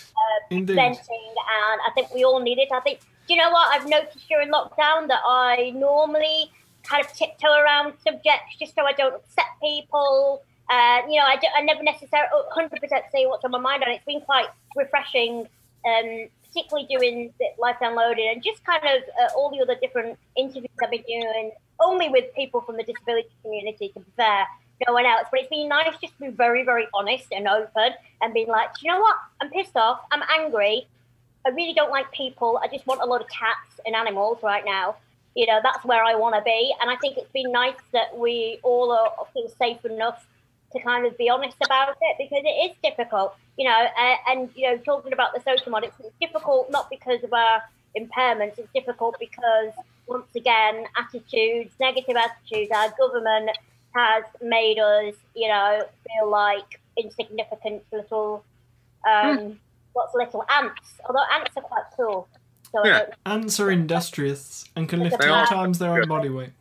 Indeed. 0.49 0.73
venting, 0.76 1.28
and 1.38 1.82
I 1.88 1.91
think 1.93 2.11
we 2.15 2.23
all 2.23 2.39
need 2.39 2.57
it. 2.57 2.69
I 2.73 2.80
think. 2.80 2.99
Do 3.28 3.34
you 3.36 3.39
know 3.41 3.51
what 3.51 3.67
I've 3.76 3.88
noticed 3.88 4.28
during 4.28 4.51
lockdown 4.51 5.07
that 5.07 5.19
I 5.23 5.71
normally 5.76 6.51
kind 6.86 7.04
of 7.06 7.12
tiptoe 7.14 7.54
around 7.54 7.94
subjects 8.04 8.56
just 8.60 8.76
so 8.76 8.84
I 8.84 8.94
don't 8.94 9.16
upset 9.16 9.46
people. 9.62 10.44
Uh, 10.70 11.02
you 11.08 11.20
know, 11.20 11.26
I, 11.26 11.40
I 11.56 11.62
never 11.62 11.84
necessarily 11.84 12.30
100% 12.58 12.70
say 13.12 13.26
what's 13.26 13.46
on 13.46 13.52
my 13.52 13.60
mind, 13.60 13.84
and 13.84 13.94
it's 13.94 14.06
been 14.06 14.22
quite 14.22 14.48
refreshing, 14.76 15.48
um, 15.86 16.28
particularly 16.48 16.88
doing 16.90 17.34
life 17.60 17.76
downloaded 17.82 18.32
and 18.32 18.44
just 18.44 18.64
kind 18.64 18.84
of 18.84 19.04
uh, 19.22 19.38
all 19.38 19.52
the 19.52 19.62
other 19.62 19.76
different 19.80 20.18
interviews 20.36 20.72
I've 20.84 20.92
been 20.92 21.04
doing, 21.08 21.52
only 21.80 22.10
with 22.10 22.34
people 22.36 22.62
from 22.62 22.78
the 22.78 22.84
disability 22.84 23.30
community, 23.44 23.90
to 23.90 24.00
be 24.00 24.06
no 24.88 24.94
one 24.94 25.06
else. 25.06 25.28
But 25.32 25.42
it's 25.42 25.50
been 25.50 25.70
nice 25.70 25.96
just 26.02 26.18
to 26.18 26.26
be 26.26 26.28
very, 26.30 26.64
very 26.64 26.88
honest 26.94 27.28
and 27.32 27.48
open 27.48 27.92
and 28.22 28.34
being 28.34 28.48
like, 28.48 28.70
you 28.82 28.92
know 28.92 29.00
what? 29.00 29.16
I'm 29.42 29.50
pissed 29.50 29.76
off. 29.76 30.02
I'm 30.12 30.24
angry. 30.40 30.88
I 31.46 31.50
really 31.50 31.74
don't 31.74 31.92
like 31.92 32.12
people. 32.12 32.60
I 32.64 32.68
just 32.68 32.88
want 32.88 33.02
a 33.02 33.06
lot 33.06 33.22
of 33.22 33.28
cats 33.28 33.80
and 33.86 33.96
animals 33.96 34.40
right 34.42 34.64
now. 34.66 34.96
You 35.36 35.46
know, 35.48 35.60
that's 35.62 35.84
where 35.84 36.04
I 36.04 36.16
want 36.16 36.36
to 36.36 36.42
be. 36.42 36.74
And 36.82 36.90
I 36.90 36.96
think 36.96 37.18
it's 37.18 37.32
been 37.32 37.52
nice 37.52 37.76
that 37.92 38.18
we 38.18 38.60
all 38.64 38.92
are 38.92 39.26
feel 39.34 39.50
safe 39.60 39.84
enough 39.86 40.26
to 40.72 40.80
kind 40.82 41.06
of 41.06 41.18
be 41.18 41.30
honest 41.30 41.58
about 41.64 41.96
it 42.02 42.16
because 42.18 42.44
it 42.44 42.72
is 42.72 42.76
difficult. 42.84 43.36
You 43.58 43.70
know, 43.70 43.88
uh, 43.98 44.16
and 44.28 44.50
you 44.56 44.70
know, 44.70 44.78
talking 44.78 45.14
about 45.14 45.34
the 45.34 45.42
social 45.42 45.72
model, 45.72 45.90
it's 46.00 46.16
difficult 46.20 46.72
not 46.72 46.90
because 46.90 47.24
of 47.24 47.34
our 47.34 47.64
impairments. 47.98 48.58
It's 48.58 48.72
difficult 48.74 49.18
because 49.20 49.72
once 50.08 50.28
again, 50.36 50.86
attitudes, 50.98 51.74
negative 51.80 52.16
attitudes, 52.16 52.72
our 52.72 52.94
government 52.98 53.58
has 53.94 54.24
made 54.42 54.78
us, 54.78 55.16
you 55.34 55.48
know, 55.48 55.84
feel 56.06 56.30
like 56.30 56.80
insignificant 56.98 57.84
little, 57.92 58.44
um, 59.10 59.60
what's 59.94 60.14
little 60.14 60.44
ants. 60.50 61.00
Although 61.08 61.24
ants 61.34 61.52
are 61.56 61.64
quite 61.64 61.86
cool. 61.96 62.28
So 62.76 62.84
I 62.84 62.88
Yeah. 62.88 62.99
don't- 62.99 63.13
Ants 63.26 63.59
are 63.59 63.71
industrious 63.71 64.65
and 64.76 64.89
can 64.89 64.99
lift 64.99 65.17
They 65.19 65.28
ten 65.28 65.45
times 65.45 65.80
their 65.80 65.93
own 65.93 66.07
body 66.09 66.30
weight. 66.30 66.51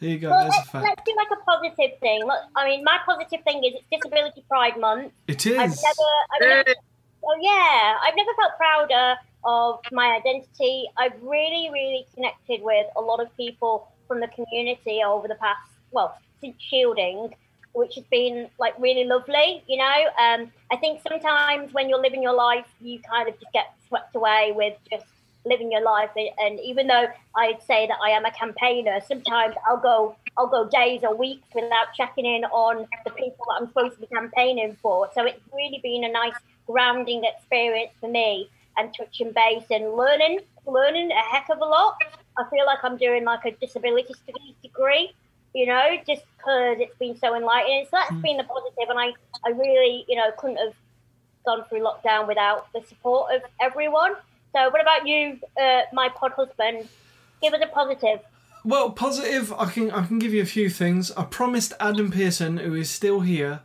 There 0.00 0.10
you 0.10 0.18
go. 0.18 0.30
Well, 0.30 0.44
let's, 0.44 0.70
fact. 0.70 0.84
let's 0.84 1.02
do 1.04 1.14
like 1.16 1.28
a 1.30 1.44
positive 1.44 1.98
thing. 2.00 2.24
Look, 2.24 2.40
I 2.56 2.64
mean, 2.64 2.82
my 2.82 2.98
positive 3.04 3.42
thing 3.44 3.62
is 3.62 3.74
it's 3.74 3.84
Disability 4.02 4.42
Pride 4.48 4.78
Month. 4.80 5.12
It 5.28 5.46
is. 5.46 5.58
I've 5.58 5.68
never, 5.70 6.08
I've 6.32 6.66
never 6.66 6.80
Oh 7.22 7.36
yeah, 7.40 7.98
I've 8.02 8.16
never 8.16 8.30
felt 8.34 8.56
prouder 8.56 9.16
of 9.44 9.80
my 9.92 10.16
identity. 10.16 10.88
I've 10.96 11.12
really, 11.22 11.68
really 11.70 12.06
connected 12.14 12.62
with 12.62 12.86
a 12.96 13.00
lot 13.00 13.20
of 13.20 13.34
people 13.36 13.92
from 14.08 14.20
the 14.20 14.28
community 14.28 15.02
over 15.06 15.28
the 15.28 15.34
past, 15.34 15.60
well, 15.92 16.16
since 16.40 16.56
shielding, 16.58 17.34
which 17.74 17.94
has 17.96 18.04
been 18.04 18.48
like 18.58 18.74
really 18.78 19.04
lovely. 19.04 19.62
You 19.68 19.76
know, 19.78 20.04
um, 20.18 20.50
I 20.72 20.76
think 20.76 21.02
sometimes 21.06 21.74
when 21.74 21.90
you're 21.90 22.00
living 22.00 22.22
your 22.22 22.32
life, 22.34 22.66
you 22.80 23.00
kind 23.00 23.28
of 23.28 23.38
just 23.38 23.52
get 23.52 23.74
swept 23.86 24.16
away 24.16 24.52
with 24.56 24.76
just 24.90 25.04
living 25.44 25.72
your 25.72 25.82
life. 25.82 26.10
And- 26.16 26.60
even 26.60 26.86
though 26.86 27.06
I'd 27.36 27.62
say 27.62 27.86
that 27.86 27.98
I 28.02 28.10
am 28.10 28.24
a 28.24 28.30
campaigner, 28.30 29.00
sometimes 29.06 29.54
I'll 29.66 29.78
go, 29.78 30.16
I'll 30.36 30.46
go 30.46 30.68
days 30.68 31.02
or 31.02 31.14
weeks 31.14 31.46
without 31.54 31.94
checking 31.94 32.26
in 32.26 32.44
on 32.44 32.86
the 33.04 33.10
people 33.10 33.46
that 33.48 33.60
I'm 33.60 33.68
supposed 33.68 33.94
to 33.94 34.00
be 34.00 34.06
campaigning 34.06 34.76
for. 34.82 35.08
So 35.14 35.24
it's 35.24 35.40
really 35.52 35.80
been 35.82 36.04
a 36.04 36.12
nice 36.12 36.34
grounding 36.66 37.24
experience 37.24 37.92
for 38.00 38.08
me 38.08 38.48
and 38.76 38.94
touching 38.94 39.32
base 39.32 39.64
and 39.70 39.94
learning 39.94 40.40
learning 40.66 41.10
a 41.10 41.20
heck 41.20 41.48
of 41.50 41.58
a 41.58 41.64
lot. 41.64 41.96
I 42.38 42.44
feel 42.50 42.66
like 42.66 42.78
I'm 42.82 42.96
doing 42.96 43.24
like 43.24 43.44
a 43.44 43.52
disability 43.52 44.14
studies 44.14 44.54
degree, 44.62 45.12
you 45.54 45.66
know, 45.66 45.96
just 46.06 46.22
because 46.36 46.76
it's 46.78 46.96
been 46.98 47.16
so 47.18 47.34
enlightening. 47.34 47.84
So 47.84 47.90
that's 47.92 48.10
hmm. 48.10 48.20
been 48.20 48.36
the 48.36 48.44
positive, 48.44 48.88
and 48.88 48.98
I, 48.98 49.12
I 49.44 49.50
really, 49.50 50.04
you 50.08 50.16
know, 50.16 50.30
couldn't 50.38 50.58
have 50.58 50.74
gone 51.44 51.64
through 51.68 51.80
lockdown 51.80 52.28
without 52.28 52.72
the 52.72 52.82
support 52.88 53.34
of 53.34 53.42
everyone. 53.60 54.12
So, 54.54 54.68
what 54.70 54.80
about 54.80 55.06
you, 55.06 55.38
uh, 55.60 55.82
my 55.92 56.08
pod 56.08 56.32
husband? 56.32 56.88
Give 57.42 57.54
us 57.54 57.60
a 57.62 57.68
positive. 57.68 58.20
Well, 58.64 58.90
positive. 58.90 59.52
I 59.54 59.66
can 59.70 59.90
I 59.90 60.04
can 60.06 60.18
give 60.18 60.34
you 60.34 60.42
a 60.42 60.46
few 60.46 60.68
things. 60.68 61.10
I 61.12 61.24
promised 61.24 61.72
Adam 61.80 62.10
Pearson, 62.10 62.58
who 62.58 62.74
is 62.74 62.90
still 62.90 63.20
here, 63.20 63.60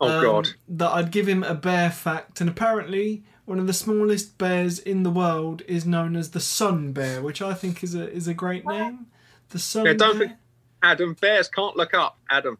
Oh 0.00 0.08
um, 0.08 0.22
God. 0.24 0.48
that 0.68 0.90
I'd 0.92 1.10
give 1.10 1.26
him 1.28 1.42
a 1.42 1.54
bear 1.54 1.90
fact, 1.90 2.40
and 2.40 2.50
apparently 2.50 3.22
one 3.46 3.58
of 3.58 3.66
the 3.66 3.72
smallest 3.72 4.36
bears 4.38 4.78
in 4.78 5.02
the 5.02 5.10
world 5.10 5.62
is 5.68 5.86
known 5.86 6.16
as 6.16 6.30
the 6.32 6.40
sun 6.40 6.92
bear, 6.92 7.22
which 7.22 7.40
I 7.40 7.54
think 7.54 7.82
is 7.82 7.94
a 7.94 8.10
is 8.10 8.28
a 8.28 8.34
great 8.34 8.66
name. 8.66 9.06
The 9.50 9.58
sun 9.58 9.86
Yeah, 9.86 9.92
don't 9.94 10.18
bear. 10.18 10.28
think- 10.28 10.38
Adam, 10.82 11.14
bears 11.18 11.48
can't 11.48 11.76
look 11.78 11.94
up. 11.94 12.18
Adam. 12.28 12.58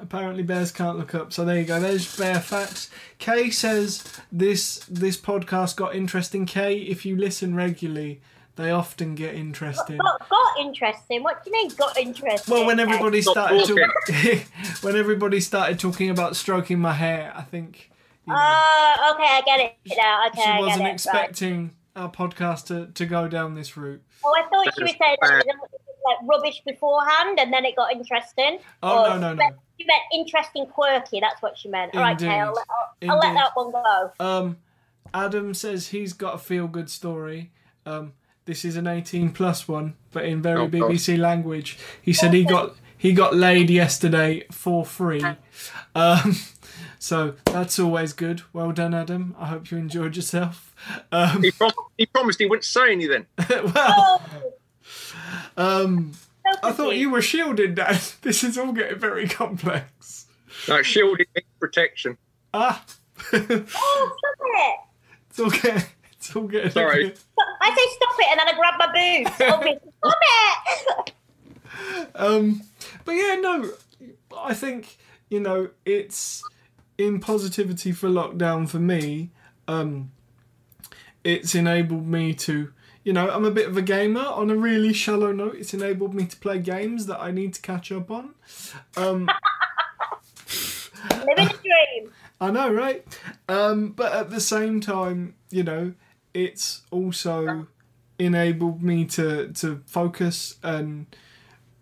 Apparently, 0.00 0.42
bears 0.42 0.70
can't 0.72 0.98
look 0.98 1.14
up. 1.14 1.32
So 1.32 1.44
there 1.44 1.58
you 1.58 1.64
go. 1.64 1.80
There's 1.80 2.16
bear 2.16 2.40
facts. 2.40 2.90
Kay 3.18 3.50
says 3.50 4.04
this 4.30 4.84
this 4.88 5.16
podcast 5.16 5.76
got 5.76 5.94
interesting. 5.94 6.46
Kay, 6.46 6.78
if 6.78 7.06
you 7.06 7.16
listen 7.16 7.54
regularly, 7.54 8.20
they 8.56 8.70
often 8.70 9.14
get 9.14 9.34
interesting. 9.34 9.98
Got, 9.98 10.28
got 10.28 10.58
interesting. 10.60 11.22
What 11.22 11.42
do 11.44 11.50
you 11.50 11.56
mean 11.56 11.70
got 11.76 11.96
interesting? 11.96 12.52
Well, 12.54 12.66
when 12.66 12.80
everybody 12.80 13.22
Stop 13.22 13.32
started 13.32 13.60
talking. 13.66 13.88
talking, 14.06 14.40
when 14.82 14.96
everybody 14.96 15.40
started 15.40 15.78
talking 15.78 16.10
about 16.10 16.36
stroking 16.36 16.78
my 16.80 16.92
hair, 16.92 17.32
I 17.36 17.42
think 17.42 17.90
you 18.26 18.32
know, 18.34 18.38
Oh, 18.40 19.14
okay, 19.14 19.24
I 19.28 19.42
get 19.46 19.60
it 19.84 19.96
now. 19.96 20.26
Okay, 20.28 20.42
she 20.42 20.48
I 20.50 20.58
wasn't 20.60 20.78
get 20.78 20.80
it. 20.80 20.84
Right. 20.84 20.92
expecting 20.94 21.70
our 21.96 22.10
podcast 22.10 22.66
to, 22.66 22.92
to 22.92 23.06
go 23.06 23.26
down 23.28 23.54
this 23.54 23.76
route. 23.76 24.02
Oh, 24.24 24.34
I 24.36 24.42
thought 24.48 24.66
you 24.76 24.84
were 24.84 24.88
saying 24.88 25.16
that 25.22 25.30
Bad. 25.30 25.44
it 25.46 25.56
was 25.60 25.70
like 26.04 26.28
rubbish 26.28 26.60
beforehand, 26.66 27.38
and 27.40 27.52
then 27.52 27.64
it 27.64 27.74
got 27.76 27.92
interesting. 27.92 28.58
Oh 28.82 29.04
Or 29.04 29.18
no 29.18 29.18
no 29.18 29.32
she 29.32 29.38
no. 29.50 29.56
Meant- 29.86 30.02
She 30.10 30.18
meant 30.18 30.26
interesting, 30.26 30.66
quirky. 30.66 31.20
That's 31.20 31.40
what 31.42 31.56
she 31.58 31.68
meant. 31.68 31.94
All 31.94 32.00
right, 32.00 32.18
Kay, 32.18 32.28
I'll, 32.40 32.52
let- 32.52 32.66
I'll, 33.02 33.10
I'll 33.12 33.18
let 33.18 33.34
that 33.34 33.50
one 33.54 33.70
go. 33.72 34.12
Um, 34.20 34.56
Adam 35.14 35.54
says 35.54 35.88
he's 35.88 36.12
got 36.12 36.34
a 36.34 36.38
feel 36.38 36.66
good 36.66 36.90
story. 36.90 37.50
Um, 37.86 38.12
this 38.44 38.64
is 38.64 38.76
an 38.76 38.86
18 38.86 39.30
plus 39.32 39.66
one, 39.68 39.94
but 40.12 40.24
in 40.24 40.42
very 40.42 40.60
Oh, 40.60 40.68
God. 40.68 40.90
BBC 40.90 41.18
language. 41.18 41.78
He 42.02 42.12
said 42.12 42.32
he 42.34 42.44
got 42.44 42.74
he 42.96 43.12
got 43.12 43.34
laid 43.34 43.70
yesterday 43.70 44.44
for 44.50 44.84
free. 44.84 45.22
Um, 45.94 46.36
so 46.98 47.34
that's 47.44 47.78
always 47.78 48.12
good. 48.12 48.42
Well 48.52 48.72
done, 48.72 48.92
Adam. 48.94 49.34
I 49.38 49.46
hope 49.46 49.70
you 49.70 49.78
enjoyed 49.78 50.16
yourself. 50.16 50.74
Um, 51.12 51.42
He, 51.42 51.50
prom- 51.52 51.72
he 51.96 52.06
promised 52.06 52.38
he 52.40 52.46
wouldn't 52.46 52.64
say 52.64 52.92
anything. 52.92 53.26
well, 53.48 54.22
Oh, 55.56 55.84
um, 55.84 56.12
so 56.14 56.27
I 56.62 56.72
thought 56.72 56.76
confused. 56.76 57.00
you 57.00 57.10
were 57.10 57.22
shielded, 57.22 57.74
Dad. 57.76 58.00
This 58.22 58.42
is 58.44 58.56
all 58.58 58.72
getting 58.72 58.98
very 58.98 59.28
complex. 59.28 60.26
No, 60.68 60.82
shielding 60.82 61.26
means 61.34 61.46
protection. 61.60 62.16
Ah, 62.52 62.84
it's 63.32 63.74
Oh, 63.76 64.16
stop 64.18 64.40
it! 64.40 65.40
all 65.40 65.50
getting 65.50 65.82
it's 66.12 66.36
all 66.36 66.46
getting. 66.48 66.70
Sorry. 66.70 67.14
I 67.60 67.74
say 67.74 67.96
stop 67.96 68.16
it, 68.18 68.26
and 68.30 68.40
then 68.40 68.48
I 68.48 68.54
grab 68.54 68.74
my 68.78 68.86
boobs. 68.92 69.40
Obviously, 69.52 69.92
stop 70.84 71.08
it! 71.08 71.14
Um, 72.14 72.62
but 73.04 73.12
yeah, 73.12 73.36
no, 73.36 73.70
I 74.36 74.54
think 74.54 74.96
you 75.30 75.40
know 75.40 75.68
it's 75.84 76.42
in 76.96 77.20
positivity 77.20 77.92
for 77.92 78.08
lockdown 78.08 78.68
for 78.68 78.78
me. 78.80 79.30
Um, 79.68 80.10
it's 81.24 81.54
enabled 81.54 82.06
me 82.06 82.32
to, 82.34 82.72
you 83.08 83.14
know, 83.14 83.30
I'm 83.30 83.46
a 83.46 83.50
bit 83.50 83.66
of 83.66 83.74
a 83.74 83.80
gamer. 83.80 84.20
On 84.20 84.50
a 84.50 84.54
really 84.54 84.92
shallow 84.92 85.32
note, 85.32 85.54
it's 85.54 85.72
enabled 85.72 86.12
me 86.12 86.26
to 86.26 86.36
play 86.36 86.58
games 86.58 87.06
that 87.06 87.18
I 87.18 87.30
need 87.30 87.54
to 87.54 87.62
catch 87.62 87.90
up 87.90 88.10
on. 88.10 88.34
Um, 88.98 89.30
Living 91.10 91.46
the 91.46 91.58
dream. 91.62 92.12
I 92.42 92.50
know, 92.50 92.70
right? 92.70 93.06
Um, 93.48 93.92
but 93.92 94.12
at 94.12 94.28
the 94.28 94.42
same 94.42 94.82
time, 94.82 95.36
you 95.48 95.62
know, 95.62 95.94
it's 96.34 96.82
also 96.90 97.68
enabled 98.18 98.82
me 98.82 99.06
to 99.06 99.54
to 99.54 99.82
focus 99.86 100.56
and 100.62 101.06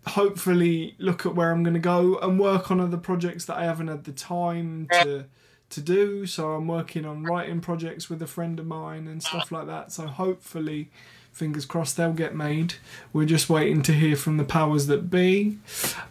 hopefully 0.05 0.95
look 0.97 1.25
at 1.25 1.35
where 1.35 1.51
I'm 1.51 1.61
going 1.61 1.73
to 1.73 1.79
go 1.81 2.17
and 2.19 2.39
work 2.39 2.71
on 2.71 2.79
other 2.79 2.95
projects 2.95 3.43
that 3.45 3.57
I 3.57 3.65
haven't 3.65 3.89
had 3.89 4.05
the 4.05 4.13
time 4.13 4.87
to 4.93 5.25
to 5.71 5.81
do. 5.81 6.25
So 6.25 6.51
I'm 6.51 6.67
working 6.67 7.05
on 7.05 7.23
writing 7.23 7.59
projects 7.59 8.09
with 8.09 8.21
a 8.21 8.27
friend 8.27 8.57
of 8.61 8.65
mine 8.65 9.07
and 9.07 9.21
stuff 9.21 9.51
like 9.51 9.67
that. 9.67 9.91
So 9.91 10.07
hopefully, 10.07 10.89
fingers 11.37 11.65
crossed, 11.65 11.95
they'll 11.97 12.13
get 12.13 12.35
made. 12.35 12.75
We're 13.13 13.25
just 13.25 13.49
waiting 13.49 13.81
to 13.83 13.93
hear 13.93 14.15
from 14.15 14.37
the 14.37 14.43
powers 14.43 14.87
that 14.87 15.09
be. 15.09 15.57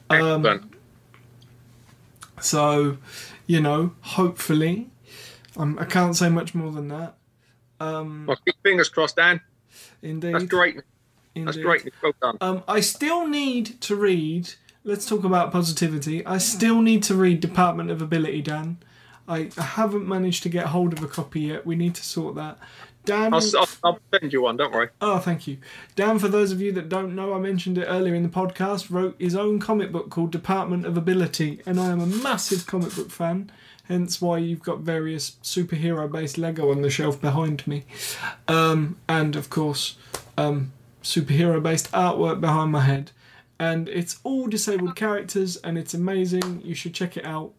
Um, 0.08 0.70
so, 2.40 2.98
you 3.46 3.60
know, 3.60 3.92
hopefully, 4.00 4.88
um, 5.56 5.78
I 5.80 5.84
can't 5.84 6.16
say 6.16 6.28
much 6.28 6.54
more 6.54 6.70
than 6.70 6.88
that. 6.88 7.16
Um, 7.80 8.26
Well, 8.26 8.38
keep 8.44 8.54
fingers 8.62 8.88
crossed, 8.88 9.16
Dan. 9.16 9.40
indeed, 10.02 10.34
That's 10.34 10.44
great. 10.44 10.80
That's 11.34 11.56
great. 11.58 11.90
Well 12.02 12.12
done. 12.22 12.38
Um, 12.40 12.62
I 12.66 12.80
still 12.80 13.26
need 13.26 13.80
to 13.82 13.96
read. 13.96 14.54
Let's 14.84 15.06
talk 15.06 15.24
about 15.24 15.52
positivity. 15.52 16.24
I 16.24 16.38
still 16.38 16.80
need 16.80 17.02
to 17.04 17.14
read 17.14 17.40
Department 17.40 17.90
of 17.90 18.00
Ability, 18.00 18.42
Dan. 18.42 18.78
I, 19.28 19.50
I 19.58 19.62
haven't 19.62 20.06
managed 20.06 20.44
to 20.44 20.48
get 20.48 20.66
hold 20.66 20.92
of 20.92 21.02
a 21.02 21.08
copy 21.08 21.40
yet. 21.40 21.66
We 21.66 21.74
need 21.74 21.94
to 21.96 22.04
sort 22.04 22.36
that. 22.36 22.58
Dan, 23.07 23.32
I'll, 23.32 23.42
I'll, 23.57 23.68
I'll 23.84 23.98
send 24.12 24.32
you 24.32 24.42
one. 24.42 24.57
Don't 24.57 24.72
worry. 24.72 24.88
oh, 25.00 25.18
thank 25.18 25.46
you. 25.46 25.59
Dan, 25.94 26.18
for 26.18 26.28
those 26.28 26.50
of 26.52 26.61
you 26.61 26.72
that 26.72 26.88
don't 26.88 27.14
know, 27.14 27.32
I 27.32 27.38
mentioned 27.38 27.78
it 27.78 27.86
earlier 27.86 28.14
in 28.14 28.24
the 28.24 28.28
podcast, 28.28 28.90
wrote 28.90 29.14
his 29.18 29.36
own 29.36 29.61
comic 29.61 29.92
book 29.92 30.11
called 30.11 30.32
Department 30.32 30.84
of 30.84 30.96
Ability, 30.96 31.61
and 31.64 31.80
I 31.80 31.86
am 31.86 32.00
a 32.00 32.07
massive 32.07 32.66
comic 32.66 32.94
book 32.94 33.11
fan. 33.11 33.50
Hence 33.84 34.20
why 34.20 34.38
you've 34.38 34.64
got 34.64 34.80
various 34.80 35.36
superhero-based 35.44 36.36
Lego 36.36 36.72
on 36.72 36.82
the 36.82 36.90
shelf 36.90 37.20
behind 37.20 37.64
me, 37.68 37.84
um, 38.48 38.96
and 39.09 39.36
of 39.36 39.48
course, 39.48 39.96
um, 40.36 40.72
superhero-based 41.04 41.92
artwork 41.92 42.40
behind 42.40 42.72
my 42.72 42.80
head. 42.80 43.12
And 43.59 43.88
it's 43.88 44.18
all 44.24 44.48
disabled 44.48 44.96
characters, 44.96 45.57
and 45.59 45.78
it's 45.78 45.94
amazing. 45.94 46.61
You 46.64 46.74
should 46.74 46.94
check 46.94 47.16
it 47.16 47.24
out. 47.24 47.52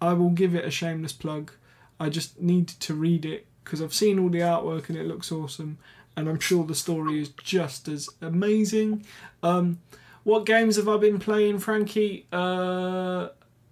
I 0.00 0.14
will 0.14 0.30
give 0.30 0.54
it 0.54 0.64
a 0.64 0.70
shameless 0.70 1.12
plug. 1.12 1.52
I 2.00 2.08
just 2.08 2.40
need 2.40 2.68
to 2.68 2.94
read 2.94 3.24
it 3.24 3.46
because 3.64 3.80
I've 3.82 3.94
seen 3.94 4.18
all 4.18 4.28
the 4.28 4.40
artwork 4.40 4.88
and 4.88 4.98
it 4.98 5.06
looks 5.06 5.32
awesome, 5.32 5.78
and 6.16 6.28
I'm 6.28 6.38
sure 6.40 6.64
the 6.64 6.74
story 6.74 7.20
is 7.20 7.30
just 7.30 7.88
as 7.88 8.08
amazing. 8.20 9.04
Um, 9.42 9.80
what 10.22 10.46
games 10.46 10.76
have 10.76 10.88
I 10.88 10.96
been 10.96 11.18
playing, 11.18 11.58
Frankie? 11.58 12.26
Uh, 12.32 13.28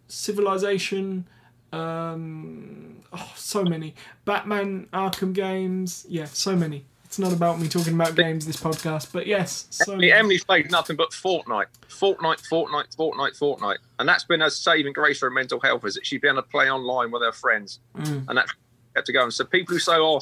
Civilization. 0.09 1.27
Um, 1.73 3.03
oh, 3.13 3.33
so 3.35 3.65
many. 3.65 3.95
Batman 4.25 4.87
Arkham 4.93 5.33
games. 5.33 6.05
Yeah, 6.09 6.25
so 6.27 6.55
many. 6.55 6.85
It's 7.05 7.19
not 7.19 7.33
about 7.33 7.61
me 7.61 7.69
talking 7.69 7.93
about 7.95 8.15
games 8.15 8.47
this 8.47 8.57
podcast, 8.57 9.13
but 9.13 9.27
yes, 9.27 9.67
so 9.69 9.93
Emily. 9.93 10.13
Emily's 10.13 10.45
played 10.45 10.71
nothing 10.71 10.97
but 10.97 11.11
Fortnite, 11.11 11.67
Fortnite, 11.89 12.41
Fortnite, 12.49 12.97
Fortnite, 12.97 13.39
Fortnite, 13.39 13.77
and 13.99 14.09
that's 14.09 14.25
been 14.25 14.41
a 14.41 14.51
saving 14.51 14.95
grace 14.95 15.19
for 15.19 15.27
her 15.27 15.31
mental 15.31 15.61
health. 15.61 15.85
Is 15.85 15.95
that 15.97 16.07
she's 16.07 16.23
been 16.23 16.31
able 16.33 16.43
to 16.43 16.49
play 16.49 16.71
online 16.71 17.11
with 17.11 17.21
her 17.23 17.33
friends, 17.33 17.81
Mm. 17.99 18.25
and 18.29 18.39
that's 18.39 18.53
kept 18.95 19.07
her 19.09 19.13
going. 19.13 19.31
So 19.31 19.45
people 19.45 19.75
who 19.75 19.79
say, 19.81 19.95
"Oh, 19.97 20.21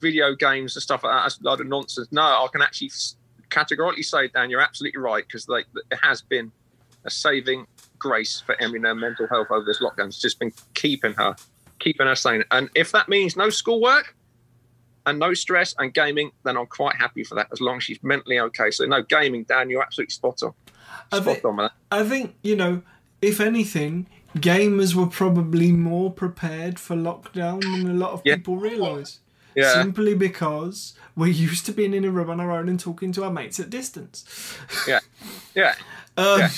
video 0.00 0.34
games 0.34 0.76
and 0.76 0.82
stuff 0.82 1.04
like 1.04 1.12
that," 1.12 1.22
that's 1.22 1.40
a 1.40 1.42
load 1.42 1.60
of 1.60 1.66
nonsense. 1.66 2.08
No, 2.10 2.22
I 2.22 2.46
can 2.52 2.62
actually 2.62 2.90
categorically 3.50 4.02
say, 4.02 4.28
Dan, 4.28 4.50
you're 4.50 4.60
absolutely 4.60 5.00
right 5.00 5.24
because 5.26 5.48
like 5.48 5.66
it 5.90 5.98
has 6.02 6.22
been 6.22 6.52
a 7.04 7.10
saving 7.10 7.66
grace 7.98 8.42
for 8.44 8.54
and 8.60 8.84
her 8.84 8.94
mental 8.94 9.26
health 9.28 9.48
over 9.50 9.64
this 9.64 9.80
lockdown. 9.80 10.06
It's 10.06 10.20
just 10.20 10.38
been 10.38 10.52
keeping 10.74 11.14
her, 11.14 11.36
keeping 11.78 12.06
her 12.06 12.14
sane. 12.14 12.44
And 12.50 12.68
if 12.74 12.92
that 12.92 13.08
means 13.08 13.36
no 13.36 13.50
schoolwork 13.50 14.14
and 15.06 15.18
no 15.18 15.34
stress 15.34 15.74
and 15.78 15.94
gaming, 15.94 16.32
then 16.44 16.56
I'm 16.56 16.66
quite 16.66 16.96
happy 16.96 17.24
for 17.24 17.36
that 17.36 17.48
as 17.52 17.60
long 17.60 17.78
as 17.78 17.84
she's 17.84 18.02
mentally 18.02 18.38
okay. 18.40 18.70
So 18.70 18.84
no 18.84 19.02
gaming, 19.02 19.44
Dan, 19.44 19.70
you're 19.70 19.82
absolutely 19.82 20.12
spot 20.12 20.42
on. 20.42 20.52
I 21.12 21.20
Spot 21.20 21.44
on 21.44 21.56
with 21.56 21.66
that. 21.66 21.72
I 21.96 22.04
think, 22.04 22.34
you 22.42 22.56
know, 22.56 22.82
if 23.22 23.40
anything, 23.40 24.06
gamers 24.36 24.94
were 24.94 25.06
probably 25.06 25.72
more 25.72 26.10
prepared 26.12 26.78
for 26.78 26.94
lockdown 26.96 27.60
than 27.62 27.90
a 27.90 27.94
lot 27.94 28.12
of 28.12 28.22
Yeah. 28.24 28.36
people 28.36 28.56
realise. 28.56 29.20
Yeah. 29.54 29.72
Simply 29.72 30.14
because 30.14 30.94
we're 31.16 31.26
used 31.48 31.64
to 31.66 31.72
being 31.72 31.94
in 31.94 32.04
a 32.04 32.10
room 32.10 32.30
on 32.30 32.40
our 32.40 32.50
own 32.50 32.68
and 32.68 32.78
talking 32.78 33.12
to 33.12 33.24
our 33.24 33.30
mates 33.32 33.58
at 33.58 33.70
distance. 33.70 34.24
Yeah. 34.86 35.00
Yeah. 35.54 35.74
Um, 36.18 36.40
Yeah. 36.40 36.48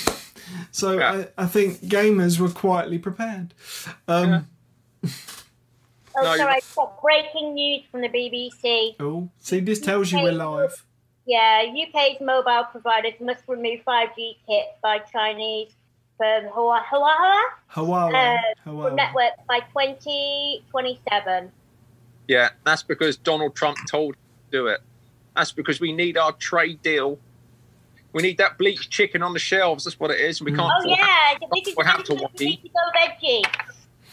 So 0.71 0.97
Yeah. 0.97 1.25
I, 1.37 1.43
I 1.43 1.45
think 1.47 1.79
gamers 1.81 2.39
were 2.39 2.49
quietly 2.49 2.97
prepared. 2.97 3.53
Um, 4.07 4.47
Oh, 6.15 6.23
No, 6.23 6.35
sorry, 6.37 6.53
I've 6.55 6.75
got 6.75 7.01
breaking 7.01 7.53
news 7.53 7.83
from 7.91 8.01
the 8.01 8.09
BBC. 8.09 8.95
Oh, 8.99 9.29
see, 9.37 9.59
this 9.61 9.79
tells 9.79 10.11
you 10.11 10.21
we're 10.21 10.31
live. 10.33 10.83
Yeah, 11.25 11.63
UK's 11.71 12.19
mobile 12.19 12.65
providers 12.71 13.13
must 13.21 13.43
remove 13.47 13.81
5G 13.87 14.37
kits 14.47 14.69
by 14.81 14.99
Chinese 14.99 15.71
firm 16.19 16.45
Hawaii, 16.53 16.81
Hawaii, 16.85 17.43
Huawei. 17.71 18.13
Uh, 18.13 18.69
Huawei. 18.69 18.87
from 18.89 18.95
network 18.95 19.31
by 19.47 19.59
2027. 19.61 21.51
Yeah. 22.27 22.49
That's 22.65 22.83
because 22.83 23.17
Donald 23.17 23.55
Trump 23.55 23.77
told 23.89 24.13
to 24.15 24.19
do 24.51 24.67
it. 24.67 24.81
That's 25.35 25.51
because 25.51 25.79
we 25.79 25.93
need 25.93 26.17
our 26.17 26.31
trade 26.33 26.81
deal. 26.83 27.17
We 28.13 28.23
need 28.23 28.37
that 28.39 28.57
bleached 28.57 28.89
chicken 28.91 29.21
on 29.23 29.33
the 29.33 29.39
shelves. 29.39 29.83
That's 29.85 29.99
what 29.99 30.11
it 30.11 30.19
is. 30.19 30.39
And 30.41 30.49
We 30.49 30.55
can't. 30.55 30.71
Oh, 30.75 30.87
yeah, 30.87 31.37
this 31.53 31.67
is 31.69 31.75
We'll 31.77 31.85
have 31.87 32.03
to 32.05 32.13
we 32.15 32.21
wait. 32.21 32.39
need 32.39 32.61
to 32.63 32.69
go 32.69 32.79
veggie. 32.97 33.43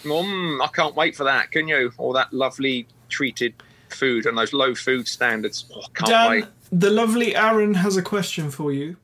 Mm, 0.05 0.63
I 0.63 0.67
can't 0.69 0.95
wait 0.95 1.17
for 1.17 1.25
that. 1.25 1.51
Can 1.51 1.67
you? 1.67 1.93
All 1.99 2.13
that 2.13 2.33
lovely 2.33 2.87
treated 3.09 3.55
food 3.89 4.27
and 4.27 4.37
those 4.37 4.53
low 4.53 4.75
food 4.75 5.09
standards. 5.09 5.65
Oh, 5.75 5.81
I 5.81 5.87
can't 5.95 6.09
Dan, 6.11 6.31
wait. 6.31 6.45
the 6.71 6.91
lovely 6.91 7.35
Aaron 7.35 7.75
has 7.75 7.97
a 7.97 8.03
question 8.03 8.51
for 8.51 8.71
you. 8.73 8.97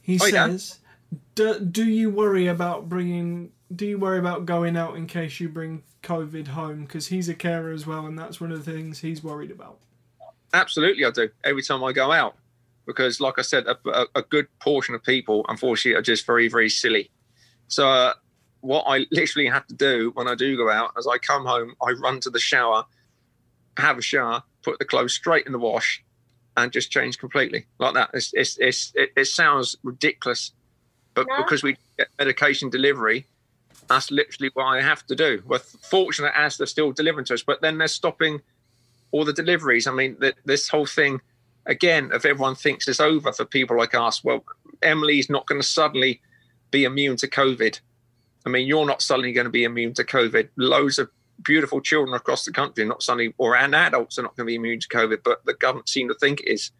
He 0.00 0.18
Oh, 0.22 0.26
yeah? 0.26 0.46
says, 0.46 0.78
do, 1.34 1.60
"Do 1.60 1.84
you 1.84 2.10
worry 2.10 2.46
about 2.46 2.88
bringing? 2.88 3.52
Do 3.74 3.86
you 3.86 3.98
worry 3.98 4.18
about 4.18 4.46
going 4.46 4.76
out 4.76 4.96
in 4.96 5.06
case 5.06 5.40
you 5.40 5.48
bring 5.48 5.82
COVID 6.02 6.48
home? 6.48 6.84
Because 6.84 7.08
he's 7.08 7.28
a 7.28 7.34
carer 7.34 7.72
as 7.72 7.86
well, 7.86 8.06
and 8.06 8.18
that's 8.18 8.40
one 8.40 8.52
of 8.52 8.64
the 8.64 8.72
things 8.72 9.00
he's 9.00 9.22
worried 9.22 9.50
about." 9.50 9.78
Absolutely, 10.52 11.04
I 11.04 11.10
do. 11.10 11.28
Every 11.44 11.62
time 11.62 11.82
I 11.82 11.92
go 11.92 12.12
out, 12.12 12.36
because 12.86 13.20
like 13.20 13.38
I 13.38 13.42
said, 13.42 13.66
a, 13.66 13.76
a, 13.88 14.06
a 14.16 14.22
good 14.22 14.46
portion 14.60 14.94
of 14.94 15.02
people, 15.02 15.44
unfortunately, 15.48 15.98
are 15.98 16.02
just 16.02 16.24
very, 16.24 16.48
very 16.48 16.68
silly. 16.68 17.10
So, 17.68 17.88
uh, 17.88 18.14
what 18.60 18.84
I 18.86 19.06
literally 19.10 19.48
have 19.48 19.66
to 19.66 19.74
do 19.74 20.12
when 20.14 20.28
I 20.28 20.34
do 20.34 20.56
go 20.56 20.70
out, 20.70 20.92
as 20.96 21.06
I 21.06 21.18
come 21.18 21.44
home, 21.44 21.74
I 21.82 21.92
run 21.92 22.20
to 22.20 22.30
the 22.30 22.38
shower, 22.38 22.84
have 23.76 23.98
a 23.98 24.02
shower, 24.02 24.42
put 24.62 24.78
the 24.78 24.84
clothes 24.84 25.14
straight 25.14 25.46
in 25.46 25.52
the 25.52 25.58
wash, 25.58 26.02
and 26.56 26.72
just 26.72 26.90
change 26.90 27.18
completely 27.18 27.66
like 27.78 27.94
that. 27.94 28.10
It's, 28.14 28.30
it's, 28.32 28.56
it's, 28.58 28.92
it, 28.94 29.10
it 29.16 29.26
sounds 29.26 29.76
ridiculous, 29.82 30.52
but 31.16 31.26
No. 31.26 31.38
because 31.38 31.64
we 31.64 31.76
get 31.98 32.08
medication 32.18 32.70
delivery, 32.70 33.26
that's 33.88 34.10
literally 34.10 34.50
what 34.54 34.64
I 34.66 34.80
have 34.82 35.04
to 35.06 35.16
do. 35.16 35.42
We're 35.46 35.58
fortunate 35.58 36.32
as 36.36 36.56
they're 36.58 36.66
still 36.66 36.92
delivering 36.92 37.24
to 37.26 37.34
us, 37.34 37.42
but 37.42 37.60
then 37.62 37.78
they're 37.78 37.88
stopping 37.88 38.42
all 39.10 39.24
the 39.24 39.32
deliveries. 39.32 39.86
I 39.86 39.92
mean, 39.92 40.16
th- 40.20 40.36
this 40.44 40.68
whole 40.68 40.86
thing, 40.86 41.20
again, 41.64 42.10
if 42.12 42.24
everyone 42.26 42.54
thinks 42.54 42.86
it's 42.86 43.00
over 43.00 43.32
for 43.32 43.44
people 43.44 43.76
like 43.78 43.94
us, 43.94 44.22
well, 44.22 44.44
Emily's 44.82 45.30
not 45.30 45.46
going 45.46 45.60
to 45.60 45.66
suddenly 45.66 46.20
be 46.70 46.84
immune 46.84 47.16
to 47.16 47.28
COVID. 47.28 47.80
I 48.44 48.48
mean, 48.50 48.66
you're 48.66 48.86
not 48.86 49.00
suddenly 49.02 49.32
going 49.32 49.46
to 49.46 49.50
be 49.50 49.64
immune 49.64 49.94
to 49.94 50.04
COVID. 50.04 50.50
Loads 50.56 50.98
of 50.98 51.08
beautiful 51.42 51.80
children 51.80 52.14
across 52.14 52.44
the 52.44 52.52
country 52.52 52.84
are 52.84 52.88
not 52.88 53.02
suddenly, 53.02 53.32
or 53.38 53.56
and 53.56 53.74
adults 53.74 54.18
are 54.18 54.22
not 54.22 54.36
going 54.36 54.46
to 54.46 54.50
be 54.50 54.56
immune 54.56 54.80
to 54.80 54.88
COVID, 54.88 55.18
but 55.24 55.44
the 55.46 55.54
government 55.54 55.88
seem 55.88 56.08
to 56.08 56.14
think 56.14 56.40
it 56.40 56.48
is 56.52 56.70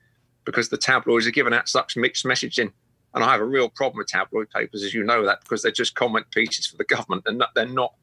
because 0.45 0.69
the 0.69 0.77
tabloids 0.77 1.27
are 1.27 1.31
giving 1.33 1.55
out 1.55 1.69
such 1.69 1.97
mixed 1.97 2.25
messaging. 2.25 2.73
And 3.17 3.25
I 3.25 3.33
have 3.33 3.41
a 3.41 3.47
real 3.47 3.71
problem 3.71 3.97
with 3.97 4.09
tabloid 4.09 4.51
papers, 4.51 4.83
as 4.83 4.93
you 4.93 5.03
know 5.03 5.25
that, 5.25 5.41
because 5.41 5.63
they're 5.63 5.73
just 5.73 5.95
comment 5.95 6.31
pieces 6.31 6.67
for 6.67 6.77
the 6.77 6.85
government 6.85 7.23
and 7.25 7.39
not, 7.39 7.55
they're 7.55 7.67
not 7.67 7.95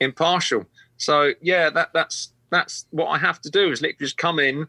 impartial. 0.00 0.64
So 0.96 1.34
yeah, 1.42 1.68
that 1.68 1.90
that's 1.92 2.32
that's 2.50 2.86
what 2.90 3.08
I 3.08 3.18
have 3.18 3.42
to 3.42 3.50
do 3.50 3.70
is 3.70 3.82
literally 3.82 3.98
just 4.00 4.16
come 4.16 4.38
in, 4.38 4.66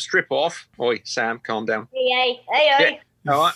strip 0.00 0.26
off. 0.30 0.68
Oi, 0.80 1.00
Sam, 1.04 1.40
calm 1.44 1.64
down. 1.64 1.86
Hey, 1.94 2.08
hey, 2.08 2.40
hey, 2.50 2.68
hey. 2.78 3.00
All 3.28 3.40
right, 3.40 3.54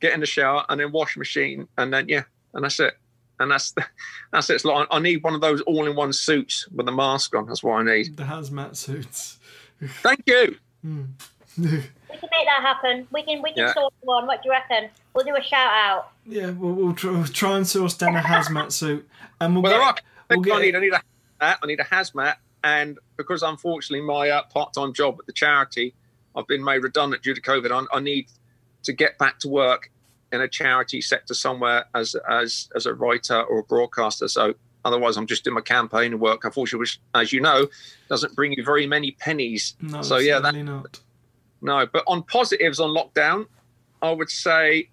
get 0.00 0.12
in 0.12 0.20
the 0.20 0.26
shower 0.26 0.66
and 0.68 0.78
then 0.78 0.92
wash 0.92 1.16
machine, 1.16 1.66
and 1.78 1.90
then 1.90 2.06
yeah, 2.06 2.24
and 2.52 2.64
that's 2.64 2.78
it. 2.80 2.98
And 3.38 3.50
that's 3.50 3.72
the, 3.72 3.86
that's 4.32 4.50
it. 4.50 4.56
It's 4.56 4.64
like 4.66 4.88
I 4.90 4.98
need 4.98 5.22
one 5.24 5.34
of 5.34 5.40
those 5.40 5.62
all-in-one 5.62 6.12
suits 6.12 6.68
with 6.68 6.86
a 6.86 6.92
mask 6.92 7.34
on. 7.34 7.46
That's 7.46 7.62
what 7.62 7.80
I 7.80 7.82
need. 7.82 8.14
The 8.18 8.24
hazmat 8.24 8.76
suits. 8.76 9.38
Thank 10.02 10.24
you. 10.26 10.56
Hmm. 10.82 11.04
We 12.10 12.18
can 12.18 12.28
make 12.32 12.46
that 12.46 12.60
happen. 12.62 13.06
We 13.12 13.22
can 13.22 13.42
we 13.42 13.52
can 13.52 13.66
Yeah. 13.66 13.74
sort 13.74 13.92
one. 14.00 14.26
What 14.26 14.42
do 14.42 14.48
you 14.48 14.52
reckon? 14.52 14.90
We'll 15.14 15.24
do 15.24 15.36
a 15.36 15.42
shout 15.42 15.72
out. 15.72 16.12
yeah, 16.26 16.50
we'll, 16.50 16.72
we'll, 16.72 16.94
try, 16.94 17.10
we'll 17.12 17.24
try 17.24 17.56
and 17.56 17.66
source 17.66 17.94
down 17.94 18.16
a 18.16 18.20
hazmat 18.32 18.72
suit, 18.72 19.08
and 19.40 19.54
we'll 19.54 19.62
Well, 19.62 19.72
there 19.72 19.80
are. 19.82 19.94
get. 19.94 20.02
We'll 20.30 20.40
I 20.40 20.42
get 20.42 20.60
need 20.62 20.76
I 20.76 20.80
need 20.80 20.92
a 20.92 21.02
hat. 21.40 21.58
I 21.62 21.66
need 21.66 21.80
a 21.80 21.84
hazmat, 21.84 22.36
and 22.64 22.98
because 23.16 23.42
unfortunately 23.42 24.04
my 24.06 24.28
uh, 24.30 24.42
part-time 24.44 24.92
job 24.92 25.16
at 25.18 25.26
the 25.26 25.32
charity, 25.32 25.94
I've 26.36 26.46
been 26.46 26.62
made 26.64 26.82
redundant 26.82 27.22
due 27.22 27.34
to 27.34 27.40
COVID. 27.40 27.70
I, 27.92 27.96
I 27.96 28.00
need 28.00 28.26
to 28.84 28.92
get 28.92 29.18
back 29.18 29.38
to 29.40 29.48
work 29.48 29.90
in 30.32 30.40
a 30.40 30.48
charity 30.48 31.00
sector 31.00 31.34
somewhere 31.34 31.86
as 31.94 32.14
as 32.28 32.68
as 32.76 32.86
a 32.86 32.94
writer 32.94 33.42
or 33.42 33.58
a 33.60 33.64
broadcaster. 33.64 34.28
So 34.28 34.54
otherwise, 34.84 35.16
I'm 35.16 35.26
just 35.26 35.42
doing 35.44 35.54
my 35.56 35.60
campaign 35.60 36.18
work. 36.20 36.44
Unfortunately, 36.44 36.80
which, 36.84 37.00
as 37.14 37.32
you 37.32 37.40
know, 37.40 37.66
doesn't 38.08 38.36
bring 38.36 38.52
you 38.52 38.62
very 38.64 38.86
many 38.86 39.10
pennies. 39.12 39.74
no, 39.80 40.02
so 40.02 40.18
yeah, 40.18 40.38
that, 40.38 40.54
not. 40.54 41.00
No. 41.62 41.86
But 41.86 42.04
on 42.06 42.22
positives 42.24 42.80
on 42.80 42.90
lockdown, 42.90 43.46
I 44.02 44.12
would 44.12 44.30
say 44.30 44.90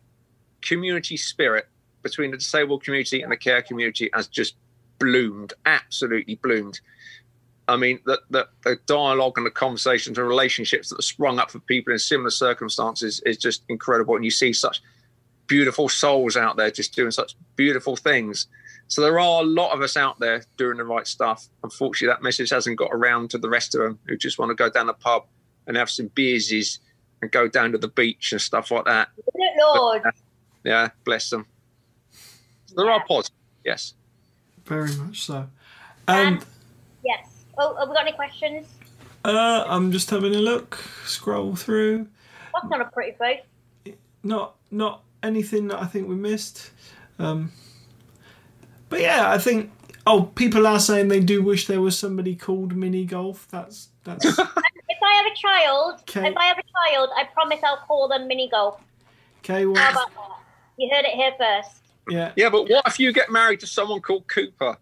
community 0.61 1.17
spirit 1.17 1.67
between 2.03 2.31
the 2.31 2.37
disabled 2.37 2.83
community 2.83 3.21
and 3.21 3.31
the 3.31 3.37
care 3.37 3.61
community 3.61 4.09
has 4.13 4.27
just 4.27 4.55
bloomed, 4.99 5.53
absolutely 5.65 6.35
bloomed. 6.35 6.79
I 7.67 7.75
mean, 7.75 7.99
the, 8.05 8.21
the, 8.29 8.47
the 8.63 8.79
dialogue 8.85 9.33
and 9.37 9.45
the 9.45 9.51
conversations 9.51 10.17
and 10.17 10.27
relationships 10.27 10.89
that 10.89 10.95
have 10.95 11.05
sprung 11.05 11.37
up 11.37 11.51
for 11.51 11.59
people 11.59 11.91
in 11.91 11.99
similar 11.99 12.29
circumstances 12.29 13.21
is 13.25 13.37
just 13.37 13.63
incredible. 13.67 14.15
And 14.15 14.23
you 14.23 14.31
see 14.31 14.53
such 14.53 14.81
beautiful 15.47 15.89
souls 15.89 16.37
out 16.37 16.55
there 16.55 16.71
just 16.71 16.95
doing 16.95 17.11
such 17.11 17.35
beautiful 17.55 17.95
things. 17.95 18.47
So 18.87 19.01
there 19.01 19.19
are 19.19 19.41
a 19.41 19.45
lot 19.45 19.73
of 19.73 19.81
us 19.81 19.97
out 19.97 20.19
there 20.19 20.43
doing 20.55 20.77
the 20.77 20.85
right 20.85 21.05
stuff. 21.05 21.47
Unfortunately, 21.61 22.13
that 22.13 22.23
message 22.23 22.51
hasn't 22.51 22.77
got 22.77 22.89
around 22.93 23.31
to 23.31 23.37
the 23.37 23.49
rest 23.49 23.75
of 23.75 23.81
them 23.81 23.99
who 24.07 24.15
just 24.15 24.39
want 24.39 24.49
to 24.49 24.55
go 24.55 24.69
down 24.69 24.87
the 24.87 24.93
pub 24.93 25.25
and 25.67 25.77
have 25.77 25.89
some 25.89 26.09
beersies 26.09 26.79
and 27.21 27.31
go 27.31 27.47
down 27.47 27.71
to 27.73 27.77
the 27.77 27.87
beach 27.89 28.31
and 28.31 28.41
stuff 28.41 28.71
like 28.71 28.85
that. 28.85 29.09
Good 29.15 29.41
Lord. 29.59 30.01
Yeah, 30.63 30.89
bless 31.03 31.29
them. 31.29 31.45
There 32.75 32.89
are 32.89 33.03
pods, 33.05 33.31
yes. 33.63 33.93
Very 34.65 34.93
much 34.95 35.21
so. 35.25 35.47
And 36.07 36.45
Yes. 37.03 37.45
Oh, 37.57 37.75
have 37.77 37.89
we 37.89 37.95
got 37.95 38.07
any 38.07 38.15
questions? 38.15 38.67
uh, 39.25 39.63
I'm 39.67 39.91
just 39.91 40.09
having 40.09 40.35
a 40.35 40.39
look, 40.39 40.75
scroll 41.05 41.55
through. 41.55 42.07
That's 42.53 42.69
not 42.69 42.81
a 42.81 42.85
pretty 42.85 43.17
face. 43.17 43.41
Not 44.23 44.55
not 44.71 45.03
anything 45.23 45.67
that 45.69 45.81
I 45.81 45.85
think 45.85 46.07
we 46.07 46.15
missed. 46.15 46.71
Um, 47.19 47.51
but 48.89 49.01
yeah, 49.01 49.31
I 49.31 49.37
think. 49.37 49.71
Oh, 50.05 50.23
people 50.35 50.65
are 50.65 50.79
saying 50.79 51.09
they 51.09 51.19
do 51.19 51.43
wish 51.43 51.67
there 51.67 51.81
was 51.81 51.99
somebody 51.99 52.35
called 52.35 52.75
mini 52.75 53.03
golf. 53.05 53.47
That's 53.51 53.89
that's 54.03 54.25
If 54.25 54.37
I 55.07 55.13
have 55.23 55.25
a 55.31 55.35
child, 55.35 55.99
Okay. 56.01 56.27
if 56.27 56.37
I 56.37 56.45
have 56.45 56.57
a 56.57 56.63
child, 56.63 57.09
I 57.15 57.23
promise 57.33 57.59
I'll 57.63 57.77
call 57.87 58.07
them 58.07 58.27
mini 58.27 58.49
golf. 58.49 58.79
okay. 59.39 59.63
How 59.63 59.71
Well, 59.71 59.91
about 59.91 60.13
that? 60.13 60.37
You 60.77 60.89
heard 60.93 61.05
it 61.05 61.11
here 61.15 61.31
first. 61.39 61.81
yeah, 62.09 62.31
Yeah, 62.35 62.49
but 62.49 62.69
what 62.69 62.83
if 62.87 62.99
you 62.99 63.11
get 63.13 63.31
married 63.31 63.59
to 63.61 63.67
someone 63.67 64.01
called 64.01 64.27
Cooper? 64.27 64.77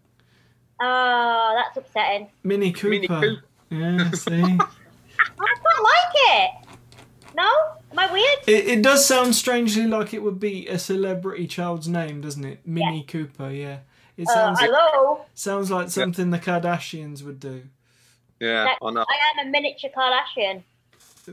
Oh, 0.80 1.54
that's 1.56 1.76
upsetting. 1.78 2.28
Mini 2.42 2.72
Cooper. 2.72 2.90
Mini 2.90 3.08
Cooper. 3.08 3.42
Yeah, 3.70 4.10
see, 4.12 4.42
I 4.42 4.56
quite 5.36 5.82
like 5.82 6.14
it. 6.14 6.50
No? 7.34 7.48
Am 7.92 7.98
I 7.98 8.12
weird? 8.12 8.38
it, 8.46 8.66
it 8.78 8.82
does 8.82 9.06
sound 9.06 9.34
strangely 9.34 9.86
like 9.86 10.12
it 10.14 10.22
would 10.22 10.38
be 10.40 10.66
a 10.68 10.78
celebrity 10.78 11.46
child's 11.46 11.88
name, 11.88 12.20
doesn't 12.20 12.44
it? 12.44 12.60
Mini 12.66 13.02
Cooper. 13.04 13.50
Yeah, 13.50 13.78
it 14.16 14.28
Uh, 14.28 14.32
sounds 14.34 14.60
hello? 14.60 15.24
sounds 15.34 15.70
like 15.70 15.90
something 15.90 16.30
the 16.30 16.38
Kardashians 16.38 17.22
would 17.22 17.40
do. 17.40 17.64
Yeah, 18.40 18.64
That- 18.64 18.78
I 18.82 18.90
know. 18.90 19.04
I 19.08 19.40
am 19.40 19.46
a 19.46 19.50
miniature 19.50 19.90
Kardashian. 19.96 20.62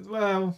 Well, 0.07 0.57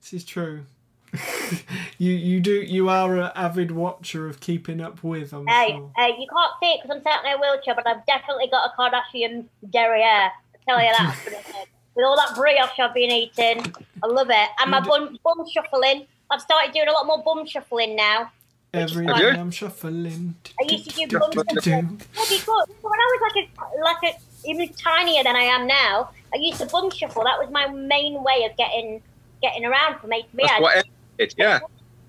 this 0.00 0.12
is 0.12 0.24
true. 0.24 0.64
you 1.98 2.12
you 2.12 2.38
do 2.40 2.52
you 2.52 2.88
are 2.88 3.16
an 3.16 3.32
avid 3.34 3.72
watcher 3.72 4.28
of 4.28 4.38
Keeping 4.40 4.80
Up 4.80 5.02
with. 5.02 5.32
I'm 5.32 5.46
Hey, 5.48 5.70
sure. 5.70 5.90
hey, 5.96 6.14
you 6.18 6.26
can't 6.28 6.52
see 6.62 6.66
it 6.68 6.80
because 6.82 6.96
I'm 6.96 7.02
sat 7.02 7.24
in 7.24 7.32
a 7.32 7.38
wheelchair, 7.40 7.74
but 7.74 7.86
I've 7.86 8.06
definitely 8.06 8.46
got 8.48 8.70
a 8.70 8.80
Kardashian 8.80 9.46
derriere. 9.70 10.30
I 10.30 10.58
tell 10.68 10.80
you 10.80 10.92
that. 10.96 11.16
With 11.96 12.04
all 12.06 12.14
that 12.16 12.36
brioche 12.36 12.78
I've 12.78 12.94
been 12.94 13.10
eating, 13.10 13.74
I 14.04 14.06
love 14.06 14.28
it. 14.30 14.48
And 14.60 14.70
my 14.70 14.78
bum, 14.78 15.18
bum 15.24 15.44
shuffling. 15.52 16.06
I've 16.30 16.40
started 16.40 16.72
doing 16.72 16.86
a 16.86 16.92
lot 16.92 17.04
more 17.04 17.20
bum 17.24 17.44
shuffling 17.44 17.96
now. 17.96 18.30
Every 18.72 19.04
Have 19.06 19.16
day 19.16 19.22
you? 19.22 19.28
I'm 19.30 19.50
shuffling. 19.50 20.36
I 20.60 20.70
used 20.70 20.88
to 20.90 21.06
do 21.08 21.18
bum 21.18 21.32
Shuffling. 21.32 21.56
shuffling. 21.56 22.00
Well, 22.14 22.26
before, 22.28 22.64
when 22.82 22.92
I 23.00 23.18
was 23.18 23.20
like 23.34 23.44
a 23.44 23.80
like 23.82 24.14
a 24.14 24.18
even 24.44 24.68
tinier 24.68 25.22
than 25.24 25.36
I 25.36 25.42
am 25.42 25.66
now, 25.66 26.10
I 26.32 26.38
used 26.38 26.60
to 26.60 26.66
bum 26.66 26.90
shuffle. 26.90 27.24
That 27.24 27.38
was 27.38 27.50
my 27.50 27.68
main 27.68 28.22
way 28.22 28.44
of 28.50 28.56
getting 28.56 29.02
getting 29.42 29.64
around 29.64 29.98
from 30.00 30.12
A 30.12 30.22
to 30.22 30.28
B. 30.36 30.42
That's 30.42 30.52
I- 30.52 30.60
what 30.60 30.76
Ed 30.76 30.84
did. 31.18 31.34
Yeah. 31.38 31.60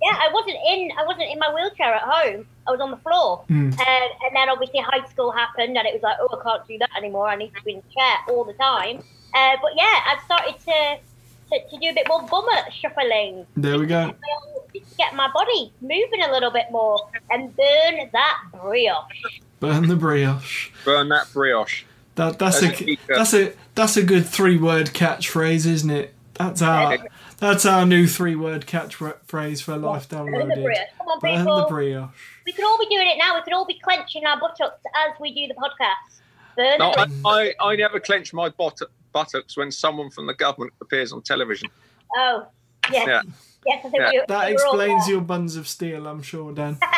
yeah, 0.01 0.17
I 0.19 0.29
wasn't 0.33 0.57
in 0.69 0.91
I 0.97 1.05
wasn't 1.05 1.29
in 1.31 1.39
my 1.39 1.53
wheelchair 1.53 1.93
at 1.93 2.01
home. 2.03 2.45
I 2.67 2.71
was 2.71 2.79
on 2.79 2.91
the 2.91 2.97
floor. 2.97 3.43
Hmm. 3.47 3.71
Um, 3.71 3.73
and 3.79 4.35
then 4.35 4.49
obviously 4.49 4.79
high 4.79 5.05
school 5.09 5.31
happened, 5.31 5.77
and 5.77 5.87
it 5.87 5.93
was 5.93 6.03
like, 6.03 6.17
oh, 6.19 6.39
I 6.39 6.43
can't 6.43 6.67
do 6.67 6.77
that 6.77 6.89
anymore. 6.95 7.27
I 7.27 7.35
need 7.35 7.53
to 7.55 7.63
be 7.63 7.73
in 7.73 7.77
the 7.77 7.93
chair 7.93 8.15
all 8.29 8.43
the 8.43 8.53
time. 8.53 9.03
Uh, 9.33 9.57
but 9.61 9.71
yeah, 9.75 9.99
I've 10.07 10.21
started 10.23 10.59
to, 10.59 10.99
to 11.51 11.69
to 11.69 11.77
do 11.79 11.89
a 11.89 11.93
bit 11.93 12.07
more 12.07 12.21
bummer 12.27 12.71
shuffling. 12.71 13.45
There 13.57 13.79
we 13.79 13.87
go. 13.87 14.13
Just 14.73 14.91
to 14.91 14.97
get 14.97 15.15
my 15.15 15.29
body 15.33 15.73
moving 15.81 16.21
a 16.23 16.31
little 16.31 16.51
bit 16.51 16.65
more 16.71 17.09
and 17.29 17.55
burn 17.55 18.09
that 18.13 18.37
brioche. 18.53 19.39
Burn 19.59 19.87
the 19.87 19.95
brioche. 19.95 20.71
Burn 20.85 21.09
that 21.09 21.27
brioche. 21.33 21.83
That 22.15 22.39
that's 22.39 22.57
As 22.57 22.63
a 22.81 22.91
a 22.91 22.97
that's 23.07 23.33
a 23.33 23.53
that's 23.75 23.97
a 23.97 24.03
good 24.03 24.25
three 24.25 24.57
word 24.57 24.87
catchphrase, 24.87 25.65
isn't 25.65 25.89
it? 25.89 26.13
That's 26.33 26.61
our 26.61 26.97
that's 27.37 27.65
our 27.65 27.85
new 27.85 28.05
three 28.07 28.35
word 28.35 28.65
catchphrase 28.65 29.61
for 29.63 29.77
life 29.77 30.09
Burn 30.09 30.25
the 30.31 30.55
brioche. 30.55 30.77
Come 30.97 31.07
on, 31.07 31.19
Burn 31.19 31.45
the 31.45 31.65
brioche. 31.69 32.09
we 32.45 32.51
could 32.51 32.65
all 32.65 32.77
be 32.79 32.87
doing 32.87 33.07
it 33.07 33.17
now. 33.17 33.35
We 33.35 33.41
could 33.43 33.53
all 33.53 33.65
be 33.65 33.79
clenching 33.79 34.25
our 34.25 34.39
buttocks 34.39 34.81
as 35.07 35.19
we 35.19 35.33
do 35.33 35.47
the 35.47 35.53
podcast. 35.55 36.19
Burn 36.57 36.79
No, 36.79 36.91
the 36.93 37.09
I, 37.25 37.53
I, 37.61 37.71
I 37.71 37.75
never 37.77 37.99
clench 37.99 38.33
my 38.33 38.49
bott- 38.49 38.81
buttocks 39.13 39.55
when 39.55 39.71
someone 39.71 40.09
from 40.09 40.27
the 40.27 40.33
government 40.33 40.73
appears 40.81 41.13
on 41.13 41.21
television. 41.21 41.69
Oh, 42.15 42.45
yes. 42.91 43.07
Yeah. 43.07 43.21
Yes, 43.65 43.85
I 43.85 43.89
think 43.89 44.03
Yeah. 44.03 44.11
we, 44.11 44.21
That 44.27 44.47
we 44.47 44.53
explains 44.53 45.07
your 45.07 45.21
buns 45.21 45.55
of 45.55 45.67
steel, 45.67 46.07
I'm 46.07 46.21
sure, 46.23 46.51
Dan. 46.51 46.77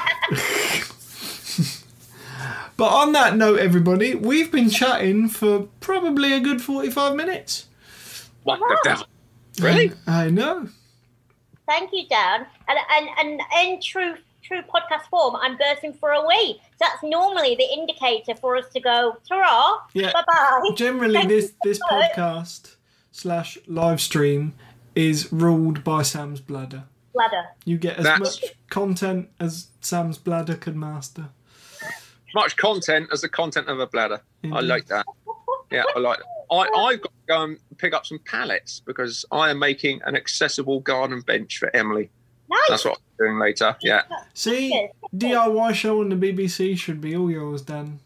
but 2.84 2.92
on 2.92 3.14
that 3.14 3.38
note, 3.38 3.60
everybody, 3.60 4.14
we've 4.14 4.52
been 4.52 4.70
chatting 4.70 5.30
for 5.30 5.70
probably 5.80 6.34
a 6.34 6.42
good 6.42 6.62
45 6.62 7.16
minutes. 7.16 7.68
What 8.44 8.60
the 8.60 8.78
devil? 8.84 9.06
Really? 9.62 9.94
I 10.06 10.30
know. 10.30 10.68
Thank 11.66 11.92
you, 11.94 12.06
Dan. 12.10 12.46
And 12.68 12.78
and 12.98 13.08
and 13.22 13.42
in 13.64 13.80
true 13.82 14.16
true 14.42 14.62
podcast 14.64 15.08
form, 15.10 15.38
I'm 15.38 15.56
bursting 15.56 15.94
for 15.94 16.12
a 16.12 16.28
wee. 16.28 16.60
So 16.72 16.76
that's 16.82 17.02
normally 17.04 17.56
the 17.56 17.64
indicator 17.72 18.36
for 18.36 18.58
us 18.58 18.66
to 18.74 18.82
go 18.82 19.16
ta 19.30 19.88
Yeah. 19.94 20.12
bye 20.12 20.24
bye. 20.28 20.72
Generally, 20.76 21.14
Thank 21.14 21.30
this, 21.30 21.54
this 21.64 21.80
so 21.80 21.86
podcast 21.96 22.76
slash 23.14 23.58
live 23.66 24.02
stream 24.02 24.56
is 24.94 25.32
ruled 25.32 25.86
by 25.86 26.02
Sam's 26.02 26.42
bladder. 26.42 26.84
Ladder. 27.14 27.46
You 27.64 27.78
get 27.78 27.96
as 27.98 28.04
That's- 28.04 28.42
much 28.42 28.52
content 28.70 29.30
as 29.40 29.68
Sam's 29.80 30.18
bladder 30.18 30.56
can 30.56 30.78
master. 30.78 31.30
Much 32.34 32.58
content 32.58 33.10
as 33.12 33.22
the 33.22 33.30
content 33.30 33.68
of 33.68 33.80
a 33.80 33.88
bladder. 33.88 34.22
I 34.44 34.48
mm-hmm. 34.48 34.68
like 34.68 34.88
that. 34.88 35.06
Yeah, 35.72 35.84
I 35.96 36.00
like 36.00 36.20
that. 36.20 36.26
I, 36.52 36.58
I've 36.58 37.02
got 37.02 37.10
to 37.10 37.28
go 37.28 37.44
and 37.44 37.58
pick 37.78 37.94
up 37.94 38.06
some 38.06 38.20
pallets 38.20 38.82
because 38.86 39.26
I 39.32 39.50
am 39.50 39.60
making 39.60 40.02
an 40.06 40.16
accessible 40.16 40.80
garden 40.82 41.22
bench 41.22 41.58
for 41.58 41.76
Emily. 41.76 42.10
Nice. 42.50 42.60
That's 42.70 42.86
what 42.86 42.98
I'm 42.98 43.26
doing 43.26 43.40
later. 43.40 43.76
Yeah. 43.82 44.04
See, 44.34 44.90
DIY 45.16 45.74
show 45.74 46.02
on 46.02 46.10
the 46.10 46.16
BBC 46.16 46.78
should 46.78 47.02
be 47.02 47.16
all 47.16 47.32
yours, 47.32 47.62
Dan. 47.62 48.00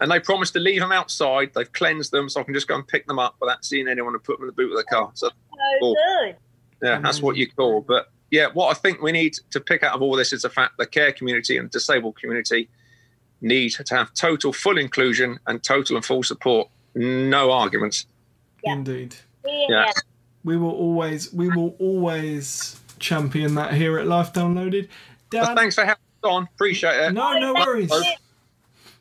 And 0.00 0.10
they 0.10 0.18
promised 0.18 0.54
to 0.54 0.58
leave 0.58 0.80
them 0.80 0.90
outside. 0.90 1.52
They've 1.54 1.72
cleansed 1.72 2.10
them 2.10 2.28
so 2.28 2.40
I 2.40 2.44
can 2.44 2.54
just 2.54 2.66
go 2.66 2.74
and 2.74 2.86
pick 2.86 3.06
them 3.06 3.20
up 3.20 3.36
without 3.40 3.64
seeing 3.64 3.86
anyone 3.86 4.14
and 4.14 4.24
put 4.24 4.38
them 4.38 4.44
in 4.44 4.46
the 4.48 4.52
boot 4.52 4.72
of 4.72 4.76
the 4.76 4.84
car. 4.84 5.12
So, 5.14 5.28
So 5.28 5.34
Cool. 5.80 5.94
good. 5.94 6.36
yeah, 6.82 6.98
that's 6.98 7.22
what 7.22 7.36
you 7.36 7.48
call. 7.48 7.82
But 7.82 8.10
yeah, 8.32 8.48
what 8.52 8.70
I 8.70 8.74
think 8.74 9.00
we 9.00 9.12
need 9.12 9.34
to 9.50 9.60
pick 9.60 9.84
out 9.84 9.94
of 9.94 10.02
all 10.02 10.16
this 10.16 10.32
is 10.32 10.42
the 10.42 10.50
fact 10.50 10.76
the 10.78 10.86
care 10.86 11.12
community 11.12 11.56
and 11.56 11.70
disabled 11.70 12.18
community 12.18 12.68
need 13.42 13.70
to 13.72 13.94
have 13.94 14.14
total 14.14 14.52
full 14.52 14.78
inclusion 14.78 15.38
and 15.46 15.62
total 15.62 15.96
and 15.96 16.04
full 16.04 16.22
support. 16.22 16.68
No 16.94 17.50
arguments. 17.52 18.06
Yeah. 18.64 18.72
Indeed. 18.74 19.16
Yeah. 19.44 19.66
Yeah. 19.68 19.92
We 20.44 20.56
will 20.56 20.72
always 20.72 21.32
we 21.32 21.48
will 21.48 21.74
always 21.78 22.80
champion 22.98 23.54
that 23.56 23.74
here 23.74 23.98
at 23.98 24.06
Life 24.06 24.32
Downloaded. 24.32 24.88
But 25.30 25.46
Dan, 25.46 25.56
thanks 25.56 25.74
for 25.74 25.82
having 25.82 26.02
us 26.22 26.30
on. 26.30 26.48
Appreciate 26.54 26.96
it. 26.96 27.12
no, 27.12 27.38
no 27.38 27.52
worries. 27.54 27.92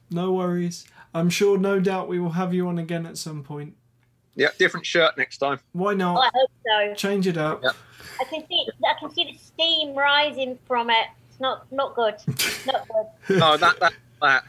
No 0.10 0.34
worries. 0.34 0.86
I'm 1.14 1.30
sure 1.30 1.58
no 1.58 1.80
doubt 1.80 2.08
we 2.08 2.20
will 2.20 2.32
have 2.32 2.54
you 2.54 2.68
on 2.68 2.80
again 2.80 3.06
at 3.06 3.18
some 3.18 3.44
point. 3.44 3.76
Yeah, 4.36 4.50
different 4.58 4.86
shirt 4.86 5.18
next 5.18 5.38
time. 5.40 5.60
Why 5.74 5.94
Oh, 5.94 6.16
I 6.18 6.30
hope 6.34 6.52
so. 6.66 6.94
Change 6.96 7.28
it 7.28 7.38
up. 7.38 7.62
Yeah. 7.64 7.72
I 8.20 8.24
can 8.26 8.48
see 8.48 8.68
I 8.86 9.00
can 9.00 9.14
see 9.14 9.24
the 9.26 9.38
steam 9.38 9.96
rising 9.96 10.58
from 10.68 10.90
it. 10.90 11.08
It's 11.30 11.40
not 11.40 11.70
not 11.72 11.96
good. 11.96 12.16
Not 12.66 12.88
good. 12.88 13.40
No, 13.40 13.58
that 13.58 13.80
that 13.80 13.94
that. 14.22 14.44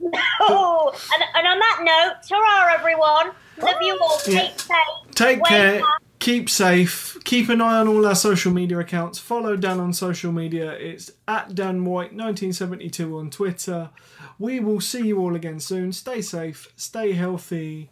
Oh, 0.40 0.92
and, 1.14 1.22
and 1.36 1.46
on 1.46 1.58
that 1.60 1.78
note, 1.84 2.28
ta 2.28 2.74
everyone. 2.76 3.30
Love 3.60 3.80
you 3.80 3.98
all. 4.02 4.18
Yeah. 4.26 4.40
Take 4.40 4.60
safe. 4.60 4.76
Take 5.14 5.42
Wait, 5.42 5.48
care. 5.48 5.80
Matt. 5.80 6.02
Keep 6.18 6.50
safe. 6.50 7.18
Keep 7.24 7.48
an 7.48 7.60
eye 7.60 7.78
on 7.78 7.88
all 7.88 8.06
our 8.06 8.14
social 8.14 8.52
media 8.52 8.78
accounts. 8.78 9.18
Follow 9.18 9.56
Dan 9.56 9.80
on 9.80 9.92
social 9.92 10.32
media. 10.32 10.72
It's 10.72 11.10
at 11.28 11.54
Dan 11.54 11.84
White 11.84 12.12
1972 12.12 13.18
on 13.18 13.30
Twitter. 13.30 13.90
We 14.38 14.60
will 14.60 14.80
see 14.80 15.06
you 15.06 15.18
all 15.20 15.34
again 15.34 15.60
soon. 15.60 15.92
Stay 15.92 16.20
safe. 16.20 16.72
Stay 16.76 17.12
healthy. 17.12 17.90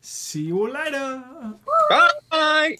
See 0.00 0.42
you 0.42 0.60
all 0.60 0.70
later. 0.70 1.24
Bye. 2.30 2.76